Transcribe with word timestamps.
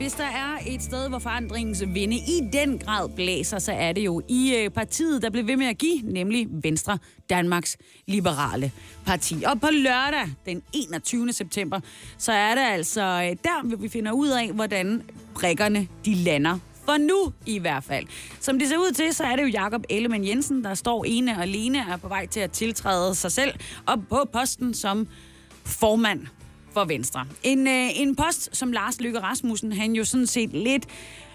Hvis 0.00 0.12
der 0.12 0.24
er 0.24 0.58
et 0.66 0.82
sted, 0.82 1.08
hvor 1.08 1.18
forandringens 1.18 1.84
vinde 1.86 2.16
i 2.16 2.40
den 2.52 2.78
grad 2.78 3.08
blæser, 3.08 3.58
så 3.58 3.72
er 3.72 3.92
det 3.92 4.04
jo 4.04 4.22
i 4.28 4.54
øh, 4.56 4.70
partiet, 4.70 5.22
der 5.22 5.30
blev 5.30 5.46
ved 5.46 5.56
med 5.56 5.66
at 5.66 5.78
give, 5.78 6.02
nemlig 6.04 6.46
Venstre, 6.50 6.98
Danmarks 7.30 7.76
Liberale 8.06 8.72
Parti. 9.06 9.42
Og 9.46 9.60
på 9.60 9.66
lørdag, 9.72 10.28
den 10.46 10.62
21. 10.72 11.32
september, 11.32 11.80
så 12.18 12.32
er 12.32 12.54
det 12.54 12.62
altså 12.62 13.00
øh, 13.00 13.36
der, 13.44 13.62
hvor 13.62 13.76
vi 13.76 13.88
finder 13.88 14.12
ud 14.12 14.28
af, 14.28 14.52
hvordan 14.52 15.02
brikkerne 15.34 15.88
de 16.04 16.14
lander 16.14 16.58
for 16.84 16.96
nu 16.96 17.32
i 17.46 17.58
hvert 17.58 17.84
fald. 17.84 18.06
Som 18.40 18.58
det 18.58 18.68
ser 18.68 18.76
ud 18.76 18.92
til, 18.92 19.14
så 19.14 19.24
er 19.24 19.36
det 19.36 19.42
jo 19.42 19.48
Jakob 19.48 19.84
Ellemann 19.88 20.26
Jensen, 20.26 20.64
der 20.64 20.74
står 20.74 21.04
ene 21.04 21.36
og 21.36 21.42
alene 21.42 21.78
er 21.78 21.96
på 21.96 22.08
vej 22.08 22.26
til 22.26 22.40
at 22.40 22.50
tiltræde 22.50 23.14
sig 23.14 23.32
selv 23.32 23.54
op 23.86 24.00
på 24.08 24.28
posten 24.32 24.74
som 24.74 25.08
formand 25.64 26.26
for 26.72 26.84
Venstre. 26.84 27.26
En, 27.42 27.66
øh, 27.66 28.00
en 28.00 28.16
post, 28.16 28.56
som 28.56 28.72
Lars 28.72 29.00
Lykke 29.00 29.18
Rasmussen, 29.18 29.72
han 29.72 29.92
jo 29.92 30.04
sådan 30.04 30.26
set 30.26 30.52
lidt 30.52 30.86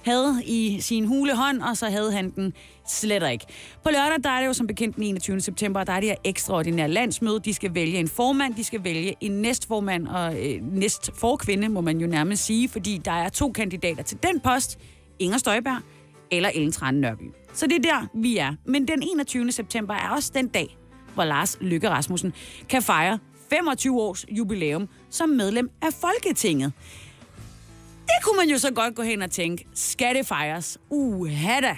havde 0.04 0.42
i 0.46 0.78
sin 0.82 1.06
hule 1.06 1.36
hånd, 1.36 1.62
og 1.62 1.78
så 1.78 1.90
havde 1.90 2.12
han 2.12 2.30
den 2.30 2.54
slet 2.88 3.32
ikke. 3.32 3.46
På 3.84 3.90
lørdag, 3.90 4.24
der 4.24 4.30
er 4.30 4.40
det 4.40 4.48
jo 4.48 4.54
som 4.54 4.68
bekendt 4.68 4.96
den 4.96 5.04
21. 5.04 5.42
september, 5.42 5.84
der 5.84 5.94
er 5.94 6.00
det 6.00 6.10
her 6.10 6.16
ekstraordinære 6.24 6.88
landsmøde. 6.88 7.40
De 7.40 7.54
skal 7.54 7.76
vælge 7.76 8.00
en 8.00 8.08
formand, 8.08 8.56
de 8.56 8.64
skal 8.64 8.84
vælge 8.84 9.16
en 9.22 9.32
næstformand 9.32 10.08
og 10.08 10.46
øh, 10.46 10.62
næstforkvinde, 10.74 11.70
må 11.70 11.82
man 11.82 11.98
jo 11.98 12.08
nærmest 12.08 12.46
sige, 12.46 12.70
fordi 12.70 13.02
der 13.06 13.12
er 13.12 13.30
to 13.30 13.52
kandidater 13.52 14.04
til 14.04 14.18
den 14.24 14.40
post, 14.40 14.80
Inger 15.20 15.38
Støjberg 15.38 15.82
eller 16.32 16.50
Ellen 16.56 16.72
Trane 16.72 17.02
Nørby. 17.02 17.32
Så 17.54 17.68
det 17.68 17.76
er 17.76 17.82
der, 17.82 18.08
vi 18.14 18.38
er. 18.38 18.54
Men 18.66 18.88
den 18.88 19.04
21. 19.04 19.52
september 19.52 19.94
er 19.94 20.10
også 20.10 20.32
den 20.36 20.48
dag, 20.48 20.78
hvor 21.14 21.24
Lars 21.24 21.58
Lykke 21.62 21.90
Rasmussen 21.90 22.34
kan 22.70 22.82
fejre 22.82 23.20
25 23.50 24.02
års 24.02 24.26
jubilæum 24.30 24.88
som 25.16 25.30
medlem 25.30 25.70
af 25.82 25.94
Folketinget. 25.94 26.74
Det 28.06 28.24
kunne 28.24 28.38
man 28.38 28.50
jo 28.50 28.58
så 28.58 28.74
godt 28.74 28.96
gå 28.96 29.02
hen 29.02 29.22
og 29.22 29.32
tænke, 29.32 29.68
skal 29.74 30.16
det 30.16 30.28
fejres? 30.28 30.78
Uha 30.90 31.60
da! 31.60 31.76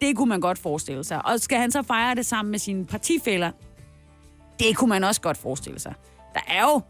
Det 0.00 0.16
kunne 0.16 0.28
man 0.28 0.40
godt 0.40 0.58
forestille 0.58 1.04
sig. 1.04 1.26
Og 1.26 1.40
skal 1.40 1.58
han 1.58 1.70
så 1.70 1.82
fejre 1.82 2.14
det 2.14 2.26
sammen 2.26 2.50
med 2.50 2.58
sine 2.58 2.86
partifælder? 2.86 3.50
Det 4.58 4.76
kunne 4.76 4.88
man 4.88 5.04
også 5.04 5.20
godt 5.20 5.36
forestille 5.36 5.80
sig. 5.80 5.94
Der 6.34 6.40
er 6.48 6.62
jo, 6.62 6.80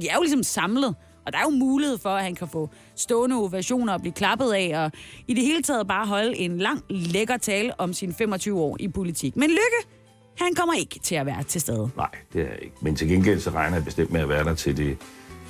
de 0.00 0.08
er 0.08 0.14
jo 0.14 0.20
ligesom 0.20 0.42
samlet, 0.42 0.94
og 1.26 1.32
der 1.32 1.38
er 1.38 1.42
jo 1.42 1.50
mulighed 1.50 1.98
for, 1.98 2.10
at 2.10 2.22
han 2.22 2.34
kan 2.34 2.48
få 2.48 2.70
stående 2.96 3.36
ovationer 3.36 3.92
og 3.92 4.00
blive 4.00 4.12
klappet 4.12 4.52
af, 4.52 4.84
og 4.84 4.92
i 5.28 5.34
det 5.34 5.42
hele 5.42 5.62
taget 5.62 5.88
bare 5.88 6.06
holde 6.06 6.36
en 6.36 6.58
lang, 6.58 6.82
lækker 6.90 7.36
tale 7.36 7.80
om 7.80 7.92
sine 7.92 8.14
25 8.14 8.60
år 8.60 8.76
i 8.80 8.88
politik. 8.88 9.36
Men 9.36 9.50
Lykke, 9.50 9.91
han 10.38 10.54
kommer 10.54 10.74
ikke 10.74 10.98
til 10.98 11.14
at 11.14 11.26
være 11.26 11.42
til 11.42 11.60
stede. 11.60 11.90
Nej, 11.96 12.10
det 12.32 12.40
er 12.42 12.46
jeg 12.46 12.58
ikke. 12.62 12.76
Men 12.80 12.96
til 12.96 13.08
gengæld 13.08 13.40
så 13.40 13.50
regner 13.50 13.76
jeg 13.76 13.84
bestemt 13.84 14.10
med 14.12 14.20
at 14.20 14.28
være 14.28 14.44
der 14.44 14.54
til 14.54 14.76
det 14.76 14.98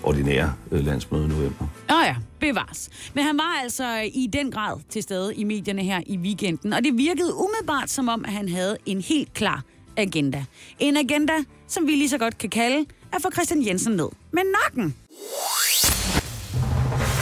ordinære 0.02 0.55
øh, 0.70 0.86
landsmøde 0.86 1.24
i 1.24 1.28
november. 1.28 1.66
Åh 1.91 1.97
oh 1.97 2.05
ja, 2.06 2.16
bevares. 2.41 2.91
Men 3.14 3.24
han 3.24 3.39
var 3.39 3.61
altså 3.62 4.11
i 4.14 4.28
den 4.33 4.50
grad 4.50 4.80
til 4.89 5.02
stede 5.02 5.34
i 5.34 5.44
medierne 5.44 5.83
her 5.83 6.00
i 6.06 6.16
weekenden, 6.16 6.72
og 6.72 6.84
det 6.84 6.97
virkede 6.98 7.34
umiddelbart 7.34 7.91
som 7.91 8.08
om, 8.08 8.24
at 8.24 8.33
han 8.33 8.48
havde 8.48 8.77
en 8.86 9.00
helt 9.00 9.34
klar 9.34 9.62
agenda. 9.97 10.44
En 10.78 10.96
agenda, 10.96 11.33
som 11.69 11.86
vi 11.86 11.92
lige 11.92 12.08
så 12.08 12.19
godt 12.19 12.39
kan 12.39 12.50
kalde 12.50 12.86
at 13.12 13.22
få 13.22 13.30
Christian 13.30 13.67
Jensen 13.67 13.92
ned 13.92 14.08
med 14.30 14.42
nakken. 14.62 14.96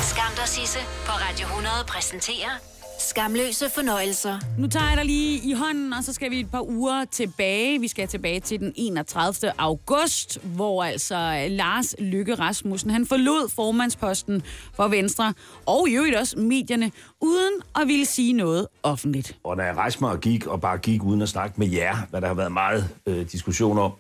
Skam 0.03 0.33
der 0.37 0.47
Sisse 0.47 0.79
på 1.07 1.13
Radio 1.13 1.47
100 1.47 1.75
præsenterer 1.89 2.70
Skamløse 3.09 3.71
fornøjelser. 3.75 4.39
Nu 4.59 4.67
tager 4.67 4.89
jeg 4.89 4.97
dig 4.97 5.05
lige 5.05 5.51
i 5.51 5.53
hånden, 5.53 5.93
og 5.93 6.05
så 6.05 6.13
skal 6.13 6.31
vi 6.31 6.41
et 6.41 6.51
par 6.51 6.63
uger 6.63 7.05
tilbage. 7.05 7.81
Vi 7.81 7.89
skal 7.89 8.09
tilbage 8.09 8.41
til 8.41 8.61
den 8.61 8.73
31. 8.77 9.61
august, 9.61 10.39
hvor 10.43 10.85
altså 10.85 11.47
Lars 11.49 11.95
Lykke 11.99 12.35
Rasmussen, 12.35 12.91
han 12.91 13.07
forlod 13.07 13.49
formandsposten 13.49 14.43
for 14.75 14.89
Venstre, 14.89 15.35
og 15.67 15.89
i 15.89 15.93
øvrigt 15.97 16.17
også 16.17 16.39
medierne, 16.39 16.91
uden 17.21 17.53
at 17.81 17.89
ville 17.89 18.07
sige 18.07 18.33
noget 18.33 18.67
offentligt. 18.83 19.37
Og 19.45 19.57
da 19.57 19.63
jeg 19.63 19.77
rejste 19.77 20.01
mig 20.01 20.11
og 20.11 20.21
gik, 20.21 20.47
og 20.47 20.61
bare 20.61 20.79
gik 20.79 21.03
uden 21.03 21.23
at 21.23 21.29
snakke 21.29 21.55
med 21.57 21.69
jer, 21.69 21.97
hvad 22.11 22.21
der 22.21 22.27
har 22.27 22.35
været 22.35 22.53
meget 22.53 22.89
øh, 23.07 23.27
diskussion 23.33 23.79
om, 23.79 23.93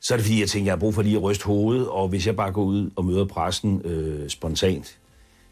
så 0.00 0.14
er 0.14 0.18
det 0.18 0.24
fordi, 0.24 0.40
jeg 0.40 0.48
tænker, 0.48 0.66
jeg 0.66 0.72
har 0.72 0.80
brug 0.80 0.94
for 0.94 1.02
lige 1.02 1.16
at 1.16 1.22
ryste 1.22 1.44
hovedet, 1.44 1.88
og 1.88 2.08
hvis 2.08 2.26
jeg 2.26 2.36
bare 2.36 2.52
går 2.52 2.64
ud 2.64 2.90
og 2.96 3.04
møder 3.04 3.24
pressen 3.24 3.82
øh, 3.84 4.28
spontant, 4.28 4.98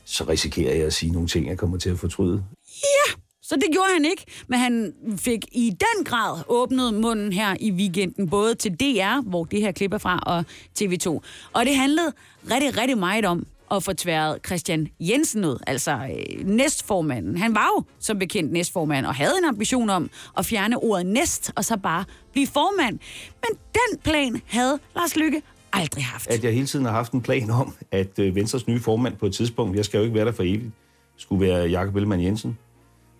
så 0.04 0.24
risikerer 0.24 0.74
jeg 0.74 0.86
at 0.86 0.92
sige 0.92 1.12
nogle 1.12 1.28
ting, 1.28 1.46
jeg 1.48 1.58
kommer 1.58 1.78
til 1.78 1.90
at 1.90 1.98
fortryde. 1.98 2.44
Ja, 2.82 3.14
så 3.42 3.54
det 3.54 3.64
gjorde 3.72 3.88
han 3.92 4.04
ikke. 4.04 4.24
Men 4.48 4.58
han 4.58 4.92
fik 5.16 5.46
i 5.52 5.70
den 5.70 6.04
grad 6.04 6.42
åbnet 6.48 6.94
munden 6.94 7.32
her 7.32 7.56
i 7.60 7.70
weekenden, 7.70 8.30
både 8.30 8.54
til 8.54 8.72
DR, 8.72 9.28
hvor 9.28 9.44
det 9.44 9.60
her 9.60 9.72
klip 9.72 9.92
er 9.92 9.98
fra, 9.98 10.18
og 10.26 10.44
TV2. 10.80 11.08
Og 11.52 11.66
det 11.66 11.76
handlede 11.76 12.12
rigtig, 12.50 12.78
rigtig 12.78 12.98
meget 12.98 13.24
om 13.24 13.46
at 13.70 13.82
få 13.82 13.92
tværet 13.92 14.38
Christian 14.46 14.88
Jensen 15.00 15.44
ud, 15.44 15.58
altså 15.66 15.92
øh, 15.92 16.46
næstformanden. 16.46 17.36
Han 17.36 17.54
var 17.54 17.70
jo 17.76 17.84
som 17.98 18.18
bekendt 18.18 18.52
næstformand 18.52 19.06
og 19.06 19.14
havde 19.14 19.32
en 19.42 19.48
ambition 19.48 19.90
om 19.90 20.10
at 20.38 20.46
fjerne 20.46 20.76
ordet 20.78 21.06
næst 21.06 21.52
og 21.56 21.64
så 21.64 21.76
bare 21.76 22.04
blive 22.32 22.46
formand. 22.46 22.98
Men 23.42 23.58
den 23.72 23.98
plan 24.04 24.42
havde 24.46 24.78
Lars 24.96 25.16
Lykke 25.16 25.42
aldrig 25.72 26.04
haft. 26.04 26.30
At 26.30 26.44
jeg 26.44 26.52
hele 26.52 26.66
tiden 26.66 26.84
har 26.84 26.92
haft 26.92 27.12
en 27.12 27.22
plan 27.22 27.50
om, 27.50 27.74
at 27.90 28.18
øh, 28.18 28.34
Venstres 28.34 28.66
nye 28.66 28.80
formand 28.80 29.16
på 29.16 29.26
et 29.26 29.34
tidspunkt, 29.34 29.76
jeg 29.76 29.84
skal 29.84 29.98
jo 29.98 30.04
ikke 30.04 30.14
være 30.16 30.24
der 30.24 30.32
for 30.32 30.42
evigt, 30.42 30.70
skulle 31.16 31.46
være 31.46 31.66
Jakob 31.66 31.96
Ellemann 31.96 32.22
Jensen. 32.22 32.58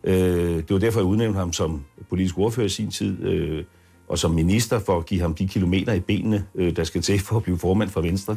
Øh, 0.06 0.56
det 0.56 0.70
var 0.70 0.78
derfor, 0.78 1.00
jeg 1.00 1.06
udnævnte 1.06 1.38
ham 1.38 1.52
som 1.52 1.84
politisk 2.08 2.38
ordfører 2.38 2.66
i 2.66 2.68
sin 2.68 2.90
tid, 2.90 3.22
øh, 3.22 3.64
og 4.08 4.18
som 4.18 4.30
minister 4.30 4.78
for 4.78 4.98
at 4.98 5.06
give 5.06 5.20
ham 5.20 5.34
de 5.34 5.48
kilometer 5.48 5.92
i 5.92 6.00
benene, 6.00 6.44
øh, 6.54 6.76
der 6.76 6.84
skal 6.84 7.02
til 7.02 7.20
for 7.20 7.36
at 7.36 7.42
blive 7.42 7.58
formand 7.58 7.90
for 7.90 8.00
Venstre. 8.00 8.36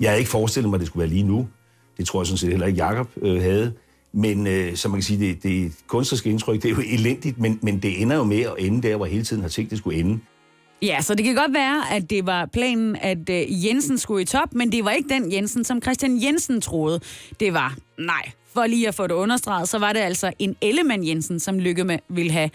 Jeg 0.00 0.10
havde 0.10 0.18
ikke 0.18 0.30
forestillet 0.30 0.70
mig, 0.70 0.76
at 0.76 0.80
det 0.80 0.86
skulle 0.86 1.00
være 1.00 1.10
lige 1.10 1.22
nu. 1.22 1.48
Det 1.98 2.06
tror 2.06 2.20
jeg 2.20 2.26
sådan 2.26 2.38
set 2.38 2.50
heller 2.50 2.66
ikke, 2.66 2.76
Jakob 2.76 3.08
øh, 3.22 3.42
havde. 3.42 3.72
Men 4.12 4.46
øh, 4.46 4.76
som 4.76 4.90
man 4.90 4.98
kan 4.98 5.04
sige, 5.04 5.28
det, 5.28 5.42
det 5.42 5.72
kunstneriske 5.86 6.30
indtryk, 6.30 6.62
det 6.62 6.70
er 6.70 6.74
jo 6.74 6.82
elendigt, 6.92 7.38
men, 7.38 7.58
men 7.62 7.78
det 7.78 8.02
ender 8.02 8.16
jo 8.16 8.24
med 8.24 8.40
at 8.40 8.54
ende 8.58 8.88
der, 8.88 8.96
hvor 8.96 9.06
hele 9.06 9.24
tiden 9.24 9.42
har 9.42 9.48
tænkt, 9.48 9.70
det 9.70 9.78
skulle 9.78 10.00
ende. 10.00 10.18
Ja, 10.82 11.00
så 11.00 11.14
det 11.14 11.24
kan 11.24 11.34
godt 11.34 11.54
være, 11.54 11.92
at 11.92 12.10
det 12.10 12.26
var 12.26 12.46
planen, 12.52 12.96
at 12.96 13.30
øh, 13.30 13.66
Jensen 13.66 13.98
skulle 13.98 14.22
i 14.22 14.24
top, 14.24 14.54
men 14.54 14.72
det 14.72 14.84
var 14.84 14.90
ikke 14.90 15.08
den 15.08 15.32
Jensen, 15.32 15.64
som 15.64 15.82
Christian 15.82 16.22
Jensen 16.22 16.60
troede. 16.60 17.00
Det 17.40 17.54
var, 17.54 17.76
nej, 17.98 18.30
for 18.58 18.66
lige 18.66 18.88
at 18.88 18.94
få 18.94 19.06
det 19.06 19.14
understreget, 19.14 19.68
så 19.68 19.78
var 19.78 19.92
det 19.92 20.00
altså 20.00 20.32
en 20.38 20.56
Ellemann 20.60 21.06
Jensen, 21.06 21.40
som 21.40 21.58
Lykke 21.58 21.84
med 21.84 21.98
ville 22.08 22.32
have 22.32 22.50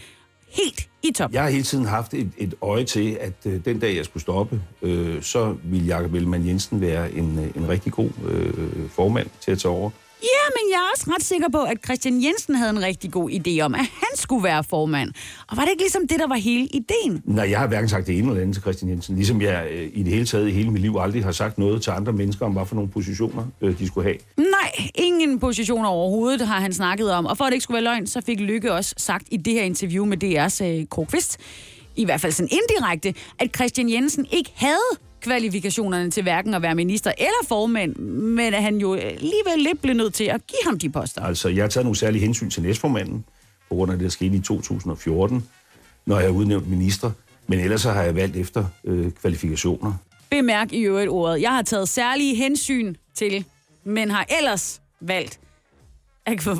helt 0.49 0.89
i 1.03 1.11
top. 1.11 1.31
Jeg 1.33 1.43
har 1.43 1.49
hele 1.49 1.63
tiden 1.63 1.85
haft 1.85 2.13
et, 2.13 2.31
et 2.37 2.53
øje 2.61 2.83
til, 2.83 3.17
at 3.21 3.33
øh, 3.45 3.65
den 3.65 3.79
dag, 3.79 3.95
jeg 3.95 4.05
skulle 4.05 4.21
stoppe, 4.21 4.61
øh, 4.81 5.21
så 5.21 5.55
ville 5.63 5.87
Jakob 5.87 6.13
Ellemann 6.13 6.47
Jensen 6.47 6.81
være 6.81 7.11
en, 7.11 7.39
øh, 7.39 7.63
en 7.63 7.69
rigtig 7.69 7.91
god 7.91 8.09
øh, 8.29 8.89
formand 8.89 9.27
til 9.41 9.51
at 9.51 9.59
tage 9.59 9.71
over. 9.71 9.89
Ja, 10.23 10.45
men 10.57 10.71
jeg 10.71 10.77
er 10.77 10.89
også 10.95 11.11
ret 11.15 11.23
sikker 11.23 11.49
på, 11.49 11.61
at 11.61 11.77
Christian 11.85 12.23
Jensen 12.23 12.55
havde 12.55 12.69
en 12.69 12.81
rigtig 12.83 13.11
god 13.11 13.29
idé 13.31 13.59
om, 13.61 13.73
at 13.73 13.79
han 13.79 14.15
skulle 14.15 14.43
være 14.43 14.63
formand. 14.63 15.11
Og 15.47 15.57
var 15.57 15.63
det 15.63 15.71
ikke 15.71 15.83
ligesom 15.83 16.07
det, 16.07 16.19
der 16.19 16.27
var 16.27 16.35
hele 16.35 16.67
ideen? 16.67 17.21
Nej, 17.25 17.49
jeg 17.49 17.59
har 17.59 17.67
hverken 17.67 17.89
sagt 17.89 18.07
det 18.07 18.17
ene 18.17 18.27
eller 18.27 18.41
andet 18.41 18.55
til 18.55 18.61
Christian 18.61 18.91
Jensen. 18.91 19.15
Ligesom 19.15 19.41
jeg 19.41 19.67
øh, 19.71 19.89
i 19.93 20.03
det 20.03 20.13
hele 20.13 20.25
taget 20.25 20.47
i 20.47 20.51
hele 20.51 20.71
mit 20.71 20.81
liv 20.81 20.97
aldrig 20.99 21.23
har 21.23 21.31
sagt 21.31 21.57
noget 21.57 21.81
til 21.81 21.91
andre 21.91 22.13
mennesker 22.13 22.45
om, 22.45 22.51
hvad 22.51 22.65
for 22.65 22.75
nogle 22.75 22.89
positioner 22.89 23.45
øh, 23.61 23.79
de 23.79 23.87
skulle 23.87 24.07
have. 24.07 24.17
Nej, 24.37 24.89
ingen 24.95 25.39
positioner 25.39 25.89
overhovedet 25.89 26.47
har 26.47 26.59
han 26.59 26.73
snakket 26.73 27.11
om. 27.11 27.25
Og 27.25 27.37
for 27.37 27.45
at 27.45 27.49
det 27.49 27.53
ikke 27.53 27.63
skulle 27.63 27.75
være 27.75 27.83
løgn, 27.83 28.07
så 28.07 28.21
fik 28.25 28.39
Lykke 28.39 28.73
også 28.73 28.93
sagt 28.97 29.27
i 29.31 29.37
det 29.37 29.53
her 29.53 29.61
interview 29.63 30.05
med 30.05 30.23
DR's 30.23 30.63
øh, 30.65 30.85
Kåre 30.85 31.05
Kvist, 31.05 31.37
i 31.95 32.05
hvert 32.05 32.21
fald 32.21 32.31
sådan 32.31 32.49
indirekte, 32.51 33.13
at 33.39 33.55
Christian 33.55 33.89
Jensen 33.89 34.25
ikke 34.31 34.51
havde 34.55 34.97
kvalifikationerne 35.23 36.11
til 36.11 36.23
hverken 36.23 36.53
at 36.53 36.61
være 36.61 36.75
minister 36.75 37.11
eller 37.17 37.47
formand, 37.47 37.95
men 37.95 38.53
at 38.53 38.63
han 38.63 38.77
jo 38.77 38.93
alligevel 38.93 39.57
lidt 39.57 39.81
blev 39.81 39.95
nødt 39.95 40.13
til 40.13 40.23
at 40.23 40.47
give 40.47 40.59
ham 40.65 40.79
de 40.79 40.89
poster. 40.89 41.21
Altså, 41.21 41.49
jeg 41.49 41.63
har 41.63 41.69
taget 41.69 41.85
nogle 41.85 41.97
særlige 41.97 42.21
hensyn 42.21 42.49
til 42.49 42.63
næstformanden, 42.63 43.25
på 43.69 43.75
grund 43.75 43.91
af 43.91 43.97
det, 43.97 44.03
der 44.03 44.09
skete 44.09 44.35
i 44.35 44.39
2014, 44.39 45.47
når 46.05 46.19
jeg 46.19 46.27
har 46.27 46.33
udnævnt 46.33 46.69
minister. 46.69 47.11
Men 47.47 47.59
ellers 47.59 47.81
så 47.81 47.91
har 47.91 48.03
jeg 48.03 48.15
valgt 48.15 48.35
efter 48.35 48.65
øh, 48.83 49.11
kvalifikationer. 49.11 49.93
Bemærk 50.29 50.73
i 50.73 50.79
øvrigt 50.79 51.09
ordet. 51.09 51.41
Jeg 51.41 51.49
har 51.49 51.61
taget 51.61 51.89
særlige 51.89 52.35
hensyn 52.35 52.95
til, 53.15 53.45
men 53.83 54.11
har 54.11 54.25
ellers 54.39 54.81
valgt 55.01 55.39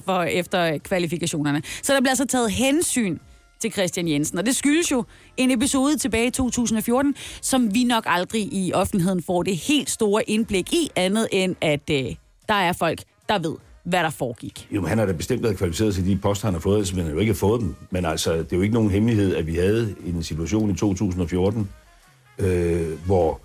for, 0.05 0.23
efter 0.23 0.77
kvalifikationerne. 0.77 1.61
Så 1.81 1.93
der 1.93 1.99
bliver 1.99 2.11
altså 2.11 2.25
taget 2.25 2.51
hensyn 2.51 3.17
til 3.63 3.71
Christian 3.71 4.07
Jensen. 4.07 4.37
Og 4.37 4.45
det 4.45 4.55
skyldes 4.55 4.91
jo 4.91 5.05
en 5.37 5.51
episode 5.51 5.97
tilbage 5.97 6.27
i 6.27 6.31
2014, 6.31 7.15
som 7.41 7.73
vi 7.73 7.83
nok 7.83 8.03
aldrig 8.07 8.41
i 8.53 8.73
offentligheden 8.73 9.23
får 9.23 9.43
det 9.43 9.57
helt 9.57 9.89
store 9.89 10.29
indblik 10.29 10.73
i, 10.73 10.89
andet 10.95 11.27
end 11.31 11.55
at 11.61 11.89
øh, 11.91 12.05
der 12.49 12.53
er 12.53 12.73
folk, 12.73 13.03
der 13.29 13.39
ved, 13.39 13.55
hvad 13.83 13.99
der 13.99 14.09
foregik. 14.09 14.67
Jo, 14.71 14.81
men 14.81 14.89
han 14.89 14.97
har 14.97 15.05
da 15.05 15.11
bestemt 15.11 15.43
været 15.43 15.57
kvalificeret 15.57 15.95
til 15.95 16.05
de 16.05 16.15
poster, 16.15 16.47
han 16.47 16.53
har 16.53 16.59
fået, 16.59 16.87
så 16.87 16.95
han 16.95 17.03
har 17.03 17.11
jo 17.11 17.17
ikke 17.17 17.33
fået 17.33 17.61
dem. 17.61 17.75
Men 17.91 18.05
altså, 18.05 18.33
det 18.33 18.53
er 18.53 18.57
jo 18.57 18.61
ikke 18.61 18.73
nogen 18.73 18.89
hemmelighed, 18.89 19.35
at 19.35 19.47
vi 19.47 19.55
havde 19.55 19.95
en 20.05 20.23
situation 20.23 20.69
i 20.69 20.75
2014, 20.75 21.69
øh, 22.39 23.05
hvor 23.05 23.41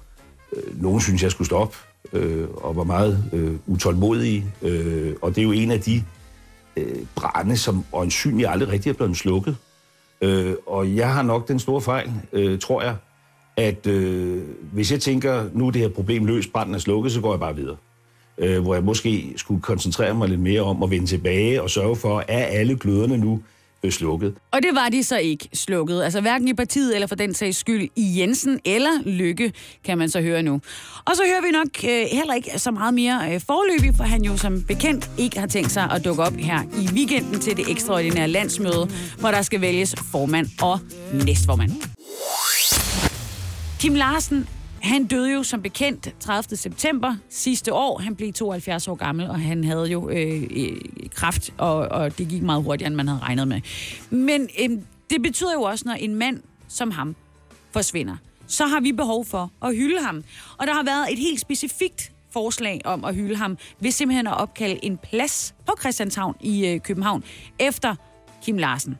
øh, 0.56 0.82
nogen 0.82 1.00
synes, 1.00 1.22
jeg 1.22 1.30
skulle 1.30 1.46
stoppe, 1.46 1.76
øh, 2.12 2.48
og 2.54 2.76
var 2.76 2.84
meget 2.84 3.24
øh, 3.32 3.54
utålmodig. 3.66 4.44
Øh, 4.62 5.14
og 5.22 5.30
det 5.34 5.38
er 5.38 5.46
jo 5.46 5.52
en 5.52 5.70
af 5.70 5.80
de 5.80 6.04
øh, 6.76 6.96
brænde, 7.14 7.56
som 7.56 7.84
øjensynligt 7.92 8.48
aldrig 8.48 8.68
rigtig 8.68 8.90
er 8.90 8.94
blevet 8.94 9.16
slukket. 9.16 9.56
Øh, 10.20 10.54
og 10.66 10.96
jeg 10.96 11.14
har 11.14 11.22
nok 11.22 11.48
den 11.48 11.58
store 11.58 11.80
fejl, 11.80 12.12
øh, 12.32 12.58
tror 12.58 12.82
jeg, 12.82 12.96
at 13.56 13.86
øh, 13.86 14.42
hvis 14.72 14.92
jeg 14.92 15.00
tænker, 15.00 15.44
nu 15.52 15.66
er 15.66 15.70
det 15.70 15.80
her 15.80 15.88
problem 15.88 16.26
løst, 16.26 16.52
branden 16.52 16.74
er 16.74 16.78
slukket, 16.78 17.12
så 17.12 17.20
går 17.20 17.32
jeg 17.32 17.40
bare 17.40 17.56
videre. 17.56 17.76
Øh, 18.38 18.62
hvor 18.62 18.74
jeg 18.74 18.84
måske 18.84 19.32
skulle 19.36 19.62
koncentrere 19.62 20.14
mig 20.14 20.28
lidt 20.28 20.40
mere 20.40 20.60
om 20.60 20.82
at 20.82 20.90
vende 20.90 21.06
tilbage 21.06 21.62
og 21.62 21.70
sørge 21.70 21.96
for, 21.96 22.18
at 22.18 22.46
alle 22.50 22.78
gløderne 22.78 23.18
nu 23.18 23.42
øh, 23.82 23.92
slukket. 23.92 24.34
Og 24.50 24.62
det 24.62 24.70
var 24.74 24.88
de 24.88 25.02
så 25.02 25.18
ikke 25.18 25.48
slukket. 25.54 26.02
Altså 26.02 26.20
hverken 26.20 26.48
i 26.48 26.54
partiet 26.54 26.94
eller 26.94 27.06
for 27.06 27.14
den 27.14 27.34
sags 27.34 27.56
skyld 27.56 27.88
i 27.96 28.20
Jensen 28.20 28.60
eller 28.64 28.90
Lykke, 29.04 29.52
kan 29.84 29.98
man 29.98 30.08
så 30.08 30.20
høre 30.20 30.42
nu. 30.42 30.60
Og 31.04 31.16
så 31.16 31.22
hører 31.26 31.42
vi 31.42 31.50
nok 31.50 31.68
øh, 31.84 32.06
heller 32.18 32.34
ikke 32.34 32.58
så 32.58 32.70
meget 32.70 32.94
mere 32.94 33.34
øh, 33.34 33.40
forløbig, 33.46 33.96
for 33.96 34.04
han 34.04 34.22
jo 34.22 34.36
som 34.36 34.62
bekendt 34.62 35.10
ikke 35.18 35.38
har 35.38 35.46
tænkt 35.46 35.70
sig 35.70 35.90
at 35.90 36.04
dukke 36.04 36.22
op 36.22 36.34
her 36.34 36.62
i 36.62 36.94
weekenden 36.94 37.40
til 37.40 37.56
det 37.56 37.70
ekstraordinære 37.70 38.28
landsmøde, 38.28 38.90
hvor 39.18 39.30
der 39.30 39.42
skal 39.42 39.60
vælges 39.60 39.94
formand 40.12 40.46
og 40.62 40.80
næstformand. 41.24 41.72
Kim 43.80 43.94
Larsen 43.94 44.48
han 44.80 45.04
døde 45.04 45.32
jo 45.32 45.42
som 45.42 45.62
bekendt 45.62 46.14
30. 46.20 46.56
september 46.56 47.16
sidste 47.30 47.72
år. 47.72 47.98
Han 47.98 48.16
blev 48.16 48.32
72 48.32 48.88
år 48.88 48.94
gammel, 48.94 49.30
og 49.30 49.40
han 49.40 49.64
havde 49.64 49.84
jo 49.84 50.10
øh, 50.10 50.42
øh, 50.50 50.76
kraft, 51.14 51.50
og, 51.58 51.74
og 51.74 52.18
det 52.18 52.28
gik 52.28 52.42
meget 52.42 52.62
hurtigere, 52.62 52.86
end 52.86 52.96
man 52.96 53.08
havde 53.08 53.20
regnet 53.20 53.48
med. 53.48 53.60
Men 54.10 54.48
øh, 54.60 54.70
det 55.10 55.22
betyder 55.22 55.52
jo 55.52 55.62
også, 55.62 55.84
når 55.88 55.92
en 55.92 56.14
mand 56.14 56.40
som 56.68 56.90
ham 56.90 57.16
forsvinder, 57.72 58.16
så 58.46 58.66
har 58.66 58.80
vi 58.80 58.92
behov 58.92 59.24
for 59.24 59.50
at 59.62 59.76
hylde 59.76 60.00
ham. 60.02 60.24
Og 60.58 60.66
der 60.66 60.74
har 60.74 60.82
været 60.82 61.12
et 61.12 61.18
helt 61.18 61.40
specifikt 61.40 62.12
forslag 62.30 62.80
om 62.84 63.04
at 63.04 63.14
hylde 63.14 63.36
ham, 63.36 63.58
ved 63.80 63.90
simpelthen 63.90 64.26
at 64.26 64.40
opkalde 64.40 64.84
en 64.84 64.98
plads 64.98 65.54
på 65.66 65.76
Christianshavn 65.80 66.36
i 66.40 66.66
øh, 66.66 66.80
København 66.80 67.24
efter 67.58 67.94
Kim 68.42 68.58
Larsen. 68.58 68.98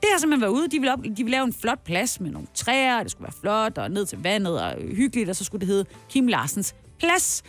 Det 0.00 0.08
har 0.12 0.18
simpelthen 0.18 0.40
været 0.40 0.52
ude. 0.52 0.68
De 0.68 0.78
ville, 0.78 0.92
op, 0.92 1.04
de 1.04 1.16
ville 1.16 1.30
lave 1.30 1.44
en 1.44 1.52
flot 1.52 1.84
plads 1.84 2.20
med 2.20 2.30
nogle 2.30 2.48
træer, 2.54 3.02
det 3.02 3.10
skulle 3.10 3.22
være 3.22 3.40
flot, 3.40 3.78
og 3.78 3.90
ned 3.90 4.06
til 4.06 4.18
vandet, 4.22 4.60
og 4.62 4.74
hyggeligt, 4.80 5.30
og 5.30 5.36
så 5.36 5.44
skulle 5.44 5.60
det 5.60 5.68
hedde 5.68 5.84
Kim 6.08 6.26
Larsens 6.26 6.74
Plads. 6.98 7.42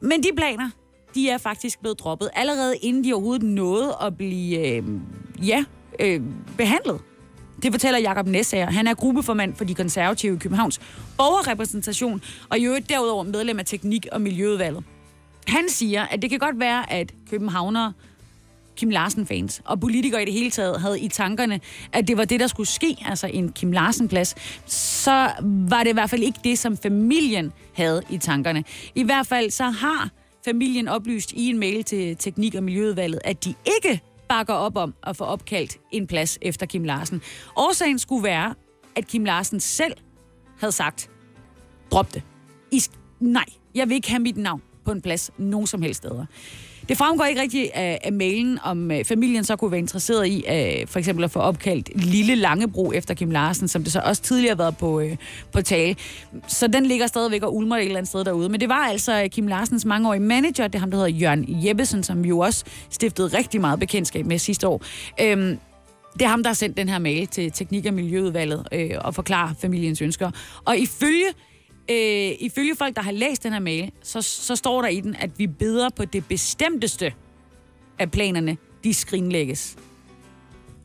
Men 0.00 0.22
de 0.22 0.28
planer, 0.36 0.70
de 1.14 1.28
er 1.30 1.38
faktisk 1.38 1.80
blevet 1.80 2.00
droppet, 2.00 2.30
allerede 2.34 2.76
inden 2.76 3.04
de 3.04 3.12
overhovedet 3.12 3.42
nåede 3.42 3.96
at 4.02 4.16
blive, 4.16 4.76
øh, 4.76 4.84
ja, 5.46 5.64
øh, 6.00 6.20
behandlet. 6.56 7.00
Det 7.62 7.72
fortæller 7.72 7.98
Jakob 7.98 8.26
Nessager. 8.26 8.70
Han 8.70 8.86
er 8.86 8.94
gruppeformand 8.94 9.54
for 9.54 9.64
de 9.64 9.74
konservative 9.74 10.36
i 10.36 10.38
Københavns 10.38 10.80
borgerrepræsentation, 11.16 12.22
og 12.48 12.58
i 12.58 12.64
øvrigt 12.64 12.88
derudover 12.88 13.22
medlem 13.24 13.58
af 13.58 13.64
teknik- 13.64 14.06
og 14.12 14.20
miljøudvalget. 14.20 14.84
Han 15.48 15.68
siger, 15.68 16.02
at 16.02 16.22
det 16.22 16.30
kan 16.30 16.38
godt 16.38 16.60
være, 16.60 16.92
at 16.92 17.14
københavnere 17.30 17.92
Kim 18.76 18.90
Larsen-fans, 18.90 19.62
og 19.64 19.80
politikere 19.80 20.22
i 20.22 20.24
det 20.24 20.34
hele 20.34 20.50
taget 20.50 20.80
havde 20.80 21.00
i 21.00 21.08
tankerne, 21.08 21.60
at 21.92 22.08
det 22.08 22.16
var 22.16 22.24
det, 22.24 22.40
der 22.40 22.46
skulle 22.46 22.68
ske, 22.68 22.96
altså 23.06 23.26
en 23.26 23.52
Kim 23.52 23.72
Larsen-plads, 23.72 24.34
så 24.66 25.30
var 25.68 25.82
det 25.82 25.90
i 25.90 25.92
hvert 25.92 26.10
fald 26.10 26.22
ikke 26.22 26.38
det, 26.44 26.58
som 26.58 26.76
familien 26.76 27.52
havde 27.74 28.02
i 28.10 28.18
tankerne. 28.18 28.64
I 28.94 29.02
hvert 29.02 29.26
fald 29.26 29.50
så 29.50 29.64
har 29.64 30.10
familien 30.44 30.88
oplyst 30.88 31.32
i 31.32 31.50
en 31.50 31.58
mail 31.58 31.84
til 31.84 32.16
Teknik- 32.16 32.54
og 32.54 32.62
Miljøudvalget, 32.62 33.20
at 33.24 33.44
de 33.44 33.54
ikke 33.66 34.00
bakker 34.28 34.54
op 34.54 34.76
om 34.76 34.94
at 35.06 35.16
få 35.16 35.24
opkaldt 35.24 35.76
en 35.90 36.06
plads 36.06 36.38
efter 36.42 36.66
Kim 36.66 36.84
Larsen. 36.84 37.22
Årsagen 37.56 37.98
skulle 37.98 38.24
være, 38.24 38.54
at 38.96 39.06
Kim 39.06 39.24
Larsen 39.24 39.60
selv 39.60 39.92
havde 40.58 40.72
sagt, 40.72 41.10
drop 41.90 42.14
det. 42.14 42.22
I, 42.70 42.82
nej, 43.20 43.44
jeg 43.74 43.88
vil 43.88 43.94
ikke 43.94 44.10
have 44.10 44.22
mit 44.22 44.36
navn 44.36 44.62
på 44.84 44.92
en 44.92 45.02
plads 45.02 45.30
nogen 45.38 45.66
som 45.66 45.82
helst 45.82 45.98
steder. 45.98 46.26
Det 46.92 46.98
fremgår 46.98 47.24
ikke 47.24 47.40
rigtigt 47.40 47.70
af, 47.74 48.00
af 48.04 48.12
mailen, 48.12 48.58
om 48.62 48.90
øh, 48.90 49.04
familien 49.04 49.44
så 49.44 49.56
kunne 49.56 49.70
være 49.70 49.78
interesseret 49.78 50.26
i 50.26 50.44
øh, 50.48 50.86
for 50.86 50.98
eksempel 50.98 51.24
at 51.24 51.30
få 51.30 51.38
opkaldt 51.38 51.90
Lille 51.94 52.34
Langebro 52.34 52.92
efter 52.92 53.14
Kim 53.14 53.30
Larsen, 53.30 53.68
som 53.68 53.82
det 53.82 53.92
så 53.92 54.00
også 54.04 54.22
tidligere 54.22 54.50
har 54.50 54.56
været 54.56 54.76
på, 54.76 55.00
øh, 55.00 55.16
på 55.52 55.62
tale. 55.62 55.96
Så 56.48 56.66
den 56.66 56.86
ligger 56.86 57.06
stadigvæk 57.06 57.42
og 57.42 57.56
ulmer 57.56 57.76
et 57.76 57.82
eller 57.82 57.96
andet 57.96 58.08
sted 58.08 58.24
derude. 58.24 58.48
Men 58.48 58.60
det 58.60 58.68
var 58.68 58.86
altså 58.86 59.22
øh, 59.22 59.28
Kim 59.28 59.46
Larsens 59.46 59.84
mangeårige 59.84 60.20
manager, 60.20 60.66
det 60.66 60.74
er 60.74 60.78
ham, 60.78 60.90
der 60.90 60.98
hedder 60.98 61.10
Jørgen 61.10 61.66
Jeppesen, 61.66 62.02
som 62.02 62.24
jo 62.24 62.38
også 62.38 62.64
stiftede 62.90 63.38
rigtig 63.38 63.60
meget 63.60 63.80
bekendtskab 63.80 64.26
med 64.26 64.38
sidste 64.38 64.68
år. 64.68 64.82
Øhm, 65.20 65.58
det 66.12 66.22
er 66.22 66.28
ham, 66.28 66.42
der 66.42 66.50
har 66.50 66.54
sendt 66.54 66.76
den 66.76 66.88
her 66.88 66.98
mail 66.98 67.26
til 67.26 67.52
Teknik- 67.52 67.86
og 67.86 67.94
Miljøudvalget 67.94 68.68
øh, 68.72 68.90
og 69.00 69.14
forklarer 69.14 69.54
familiens 69.60 70.02
ønsker. 70.02 70.30
Og 70.64 70.78
ifølge 70.78 71.26
øh, 71.90 72.32
ifølge 72.40 72.76
folk, 72.76 72.96
der 72.96 73.02
har 73.02 73.12
læst 73.12 73.42
den 73.42 73.52
her 73.52 73.60
mail, 73.60 73.92
så, 74.02 74.22
så 74.22 74.56
står 74.56 74.82
der 74.82 74.88
i 74.88 75.00
den, 75.00 75.16
at 75.16 75.30
vi 75.38 75.46
beder 75.46 75.90
på 75.90 76.04
det 76.04 76.26
bestemteste 76.26 77.12
af 77.98 78.10
planerne, 78.10 78.56
de 78.84 78.94
skrinlægges. 78.94 79.76